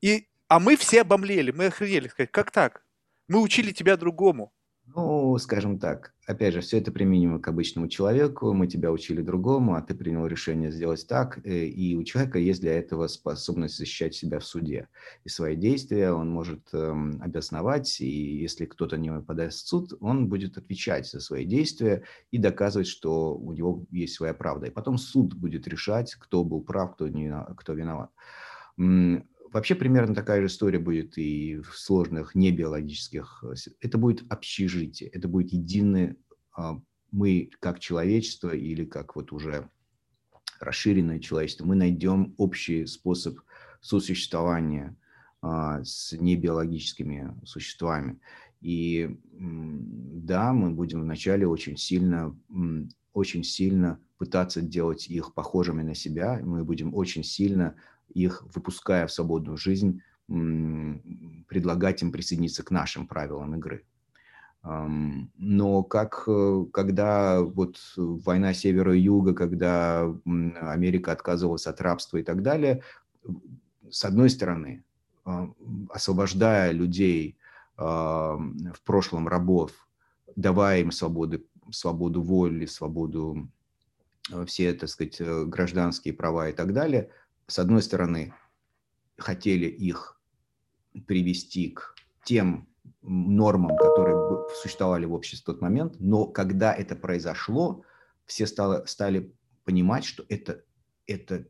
[0.01, 2.82] и а мы все обомлели, мы охренели, сказать, как так?
[3.28, 4.52] Мы учили тебя другому.
[4.94, 8.52] Ну, скажем так, опять же, все это применимо к обычному человеку.
[8.52, 11.44] Мы тебя учили другому, а ты принял решение сделать так.
[11.44, 14.89] Э, и у человека есть для этого способность защищать себя в суде.
[15.24, 18.01] И свои действия он может эм, обосновать.
[18.01, 22.86] И если кто-то не подаст в суд, он будет отвечать за свои действия и доказывать,
[22.86, 24.66] что у него есть своя правда.
[24.66, 28.10] И потом суд будет решать, кто был прав, кто, не, кто виноват.
[29.57, 33.43] Вообще примерно такая же история будет и в сложных небиологических.
[33.43, 36.16] Э, это будет общежитие, это будет единое
[36.55, 36.78] а,
[37.11, 39.70] мы как человечество или как вот уже
[40.61, 43.39] расширенное человечество, мы найдем общий способ
[43.81, 44.95] сосуществования
[45.41, 48.20] а, с небиологическими существами.
[48.61, 52.39] И да, мы будем вначале очень сильно,
[53.15, 57.74] очень сильно пытаться делать их похожими на себя, мы будем очень сильно
[58.16, 63.84] их, выпуская в свободную жизнь, предлагать им присоединиться к нашим правилам игры.
[64.62, 72.24] Но как, э, когда вот война севера и юга, когда Америка отказывалась от рабства и
[72.24, 72.82] так далее,
[73.88, 74.82] с одной стороны,
[75.24, 75.48] а,
[75.90, 77.38] освобождая людей
[77.76, 78.36] а,
[78.74, 79.70] в прошлом рабов,
[80.34, 83.48] давая им свободу, свободу воли, свободу,
[84.32, 87.10] э, все, так сказать, э, гражданские права и так далее–
[87.47, 88.35] с одной стороны,
[89.16, 90.20] хотели их
[91.06, 91.94] привести к
[92.24, 92.68] тем
[93.02, 97.85] нормам, которые существовали в обществе в тот момент, но когда это произошло,
[98.24, 100.64] все стало, стали понимать, что это,
[101.06, 101.47] это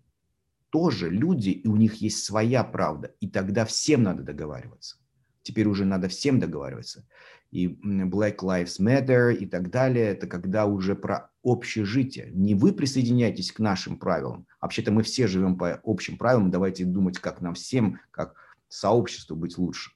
[0.71, 4.99] тоже люди, и у них есть своя правда, и тогда всем надо договариваться.
[5.47, 7.07] Теперь уже надо всем договариваться.
[7.53, 12.33] И Black Lives Matter и так далее, это когда уже про общежитие.
[12.33, 14.49] Не вы присоединяйтесь к нашим правилам.
[14.61, 18.35] Вообще-то мы все живем по общим правилам, давайте думать, как нам всем, как
[18.69, 19.93] сообществу быть лучше.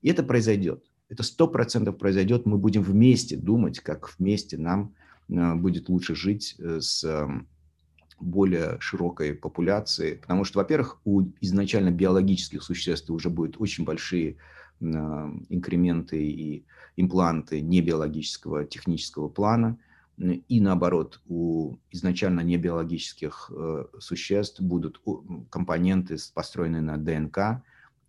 [0.00, 0.82] И это произойдет.
[1.10, 2.46] Это сто процентов произойдет.
[2.46, 4.94] Мы будем вместе думать, как вместе нам
[5.28, 7.46] э, будет лучше жить э, с эм,
[8.18, 10.16] более широкой популяцией.
[10.16, 14.38] Потому что, во-первых, у изначально биологических существ уже будут очень большие
[14.80, 16.64] инкременты и
[16.96, 19.78] импланты небиологического технического плана–
[20.18, 25.00] и наоборот, у изначально небиологических э, существ будут
[25.48, 27.62] компоненты, построенные на ДНК,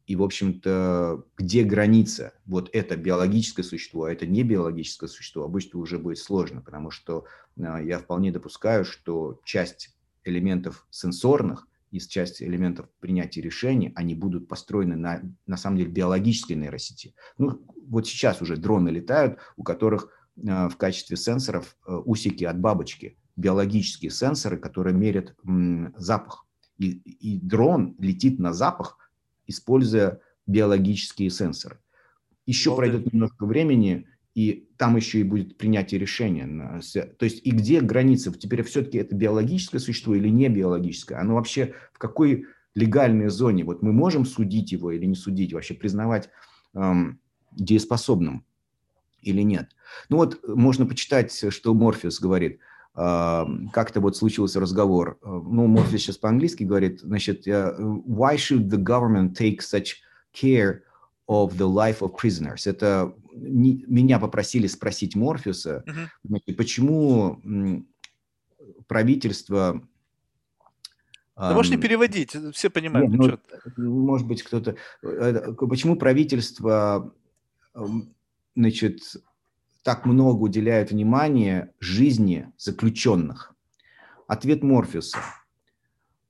[0.07, 2.33] и, в общем-то, где граница?
[2.47, 7.25] Вот это биологическое существо, а это не биологическое существо, обычно уже будет сложно, потому что
[7.57, 14.47] э, я вполне допускаю, что часть элементов сенсорных и часть элементов принятия решений, они будут
[14.47, 17.15] построены на, на самом деле, биологической нейросети.
[17.37, 20.09] Ну, вот сейчас уже дроны летают, у которых
[20.47, 25.35] Э, в качестве сенсоров э, усики от бабочки, биологические сенсоры, которые мерят
[25.95, 26.45] запах.
[26.77, 28.97] И, и дрон летит на запах,
[29.47, 31.79] используя биологические сенсоры.
[32.45, 32.91] Еще Молодец.
[32.91, 36.81] пройдет немножко времени, и там еще и будет принятие решения.
[37.17, 38.31] То есть и где граница?
[38.31, 41.19] Теперь все-таки это биологическое существо или не биологическое?
[41.19, 42.45] Оно вообще в какой
[42.75, 43.63] легальной зоне?
[43.63, 46.29] Вот мы можем судить его или не судить, вообще признавать
[46.73, 47.19] эм,
[47.51, 48.45] дееспособным
[49.21, 49.71] или нет?
[50.09, 52.59] Ну вот э, можно почитать, что Морфеус говорит.
[52.95, 55.19] А, как-то вот случился разговор.
[55.21, 59.97] А, ну, Морфеус сейчас по-английски говорит, значит, why should the government take such
[60.33, 60.81] care
[61.29, 62.65] of the life of prisoners?
[62.65, 66.55] Это не, меня попросили спросить Морфеуса, uh-huh.
[66.55, 67.85] почему
[68.87, 69.81] правительство
[71.35, 73.11] да можешь не переводить, все понимают.
[73.11, 73.39] Нет,
[73.77, 74.75] ну, может быть, кто-то...
[75.01, 77.13] Э, почему правительство
[78.55, 78.99] значит,
[79.83, 83.55] так много уделяют внимания жизни заключенных?
[84.27, 85.17] Ответ Морфеуса.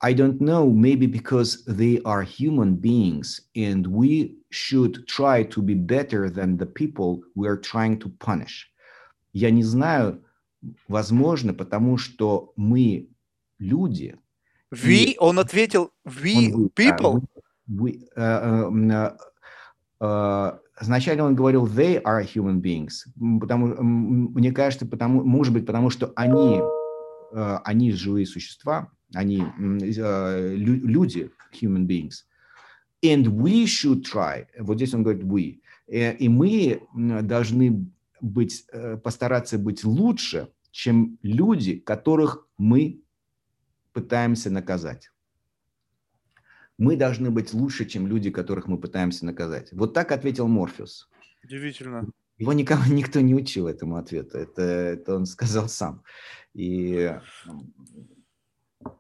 [0.01, 5.75] I don't know, maybe because they are human beings and we should try to be
[5.75, 8.71] better than the people we are trying to punish.
[9.33, 10.23] Я не знаю,
[10.89, 13.09] возможно, потому что мы
[13.59, 14.17] люди.
[14.71, 17.27] We, он ответил, we, он, people?
[17.67, 19.17] We, uh, uh,
[20.01, 23.07] uh, Вначале он говорил they are human beings,
[23.41, 26.61] потому, мне кажется, потому, может быть, потому что они,
[27.33, 32.26] э, они живые существа, Они э, люди, human beings.
[33.04, 37.88] And we should try, вот здесь он говорит we, э, и мы должны
[38.22, 38.66] быть,
[39.04, 43.02] постараться быть лучше, чем люди, которых мы
[43.94, 45.10] пытаемся наказать
[46.80, 49.72] мы должны быть лучше, чем люди, которых мы пытаемся наказать.
[49.74, 51.10] Вот так ответил Морфеус.
[51.44, 52.08] Удивительно.
[52.38, 54.38] Его никого, никто не учил этому ответу.
[54.38, 56.04] Это, это он сказал сам.
[56.54, 57.14] И,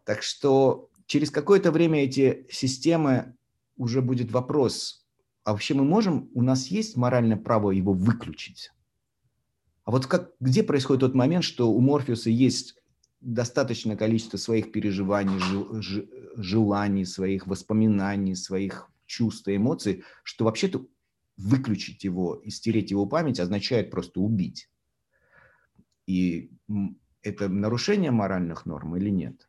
[0.06, 3.36] так что через какое-то время эти системы
[3.78, 5.00] уже будет вопрос
[5.50, 8.72] а вообще мы можем, у нас есть моральное право его выключить?
[9.84, 12.76] А вот как, где происходит тот момент, что у Морфеуса есть
[13.20, 15.42] достаточное количество своих переживаний,
[16.36, 20.86] желаний, своих воспоминаний, своих чувств и эмоций, что вообще-то
[21.36, 24.70] выключить его и стереть его память означает просто убить.
[26.06, 26.52] И
[27.24, 29.49] это нарушение моральных норм или нет?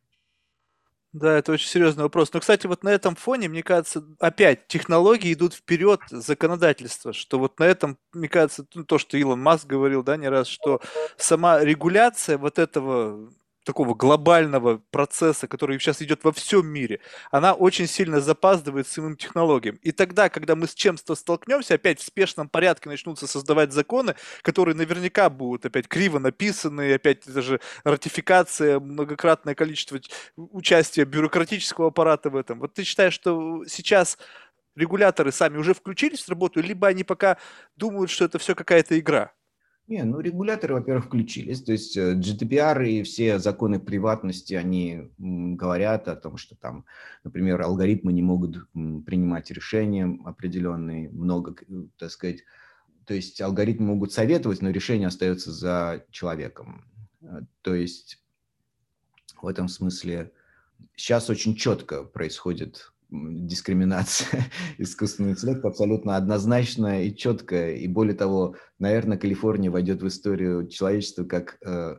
[1.14, 2.32] Да, это очень серьезный вопрос.
[2.32, 7.58] Но, кстати, вот на этом фоне, мне кажется, опять технологии идут вперед законодательства, что вот
[7.58, 10.80] на этом, мне кажется, ну, то, что Илон Маск говорил, да, не раз, что
[11.16, 13.28] сама регуляция вот этого
[13.70, 16.98] такого глобального процесса, который сейчас идет во всем мире,
[17.30, 19.76] она очень сильно запаздывает с самим технологиям.
[19.76, 24.74] И тогда, когда мы с чем-то столкнемся, опять в спешном порядке начнутся создавать законы, которые
[24.74, 30.00] наверняка будут опять криво написаны, опять даже ратификация, многократное количество
[30.36, 32.58] участия бюрократического аппарата в этом.
[32.58, 34.18] Вот ты считаешь, что сейчас
[34.74, 37.36] регуляторы сами уже включились в работу, либо они пока
[37.76, 39.32] думают, что это все какая-то игра?
[39.90, 41.64] Не, ну регуляторы, во-первых, включились.
[41.64, 46.84] То есть э, GDPR и все законы приватности, они говорят о том, что там,
[47.24, 52.44] например, алгоритмы не могут принимать решения определенные, много, э, так сказать,
[53.04, 56.84] то есть алгоритмы могут советовать, но решение остается за человеком.
[57.22, 58.22] Э, то есть
[59.42, 60.30] в этом смысле
[60.94, 64.44] сейчас очень четко происходит дискриминация
[64.78, 67.76] искусственного интеллекта абсолютно однозначная и четкая.
[67.76, 71.98] И более того, наверное, Калифорния войдет в историю человечества как, э,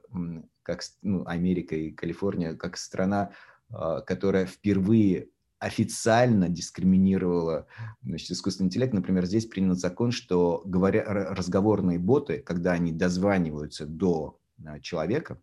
[0.64, 3.32] как ну, Америка и Калифорния, как страна,
[3.70, 5.30] а, которая впервые
[5.60, 7.68] официально дискриминировала
[8.02, 8.94] значит, искусственный интеллект.
[8.94, 15.40] Например, здесь принят закон, что говоря, разговорные боты, когда они дозваниваются до а, человека,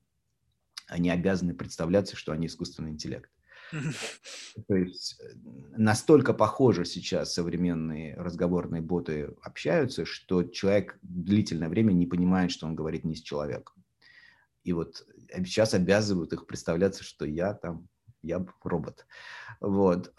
[0.88, 3.30] они обязаны представляться, что они искусственный интеллект.
[4.68, 5.34] То есть э,
[5.76, 12.74] настолько похоже сейчас современные разговорные боты общаются, что человек длительное время не понимает, что он
[12.74, 13.84] говорит не с человеком.
[14.64, 17.88] И вот э, сейчас обязывают их представляться, что я там,
[18.22, 19.06] я робот.
[19.60, 20.12] Вот.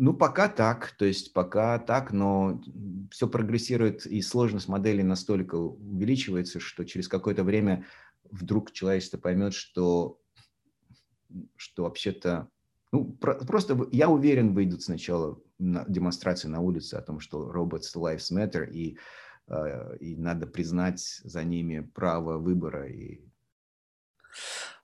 [0.00, 2.62] Ну, пока так, то есть пока так, но
[3.10, 7.84] все прогрессирует, и сложность модели настолько увеличивается, что через какое-то время
[8.30, 10.20] вдруг человечество поймет, что
[11.56, 12.48] что вообще-то,
[12.92, 17.94] ну, про, просто я уверен, выйдут сначала на демонстрации на улице о том, что robots
[17.96, 18.98] lives matter, и,
[19.48, 23.20] э, и надо признать за ними право выбора и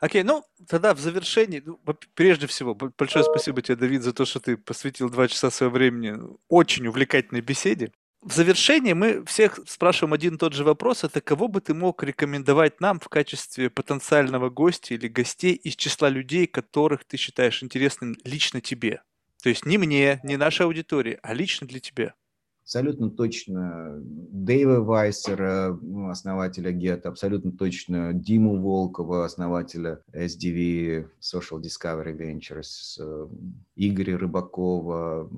[0.01, 1.79] Окей, ну тогда в завершении, ну,
[2.15, 6.19] прежде всего, большое спасибо тебе, Давид, за то, что ты посвятил два часа своего времени
[6.49, 7.93] очень увлекательной беседе
[8.25, 11.05] в завершении мы всех спрашиваем один и тот же вопрос.
[11.05, 16.09] Это кого бы ты мог рекомендовать нам в качестве потенциального гостя или гостей из числа
[16.09, 19.03] людей, которых ты считаешь интересным лично тебе?
[19.43, 22.15] То есть не мне, не нашей аудитории, а лично для тебя.
[22.63, 32.17] Абсолютно точно Дэйва Вайсера, ну, основателя Get, абсолютно точно Диму Волкова, основателя SDV, Social Discovery
[32.17, 33.29] Ventures, э,
[33.77, 35.31] Игоря Рыбакова.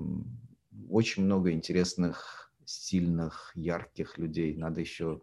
[0.89, 4.55] Очень много интересных сильных, ярких людей.
[4.57, 5.23] Надо еще...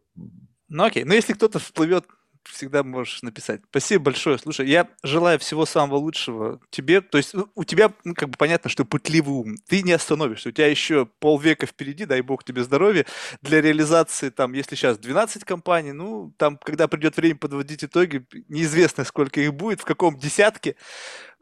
[0.70, 2.06] Ну окей, но если кто-то всплывет
[2.44, 3.62] всегда можешь написать.
[3.70, 4.38] Спасибо большое.
[4.38, 7.02] Слушай, я желаю всего самого лучшего тебе.
[7.02, 9.56] То есть ну, у тебя, ну, как бы понятно, что пытливый ум.
[9.68, 10.50] Ты не остановишься.
[10.50, 13.06] У тебя еще полвека впереди, дай бог тебе здоровья,
[13.42, 19.04] для реализации, там, если сейчас 12 компаний, ну, там, когда придет время подводить итоги, неизвестно,
[19.04, 20.76] сколько их будет, в каком десятке.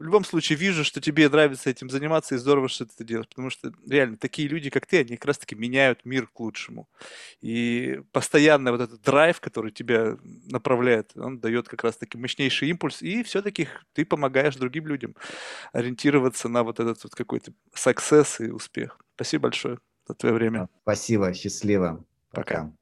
[0.02, 3.28] В любом случае, вижу, что тебе нравится этим заниматься, и здорово, что ты это делаешь,
[3.28, 6.88] потому что реально такие люди, как ты, они как раз-таки меняют мир к лучшему.
[7.40, 10.16] И постоянно вот этот драйв, который тебя
[10.46, 15.14] направляет он дает как раз-таки мощнейший импульс, и все-таки ты помогаешь другим людям
[15.72, 18.98] ориентироваться на вот этот вот какой-то success и успех.
[19.14, 20.68] Спасибо большое за твое время.
[20.82, 22.04] Спасибо, счастливо.
[22.32, 22.42] Пока.
[22.42, 22.72] Пока.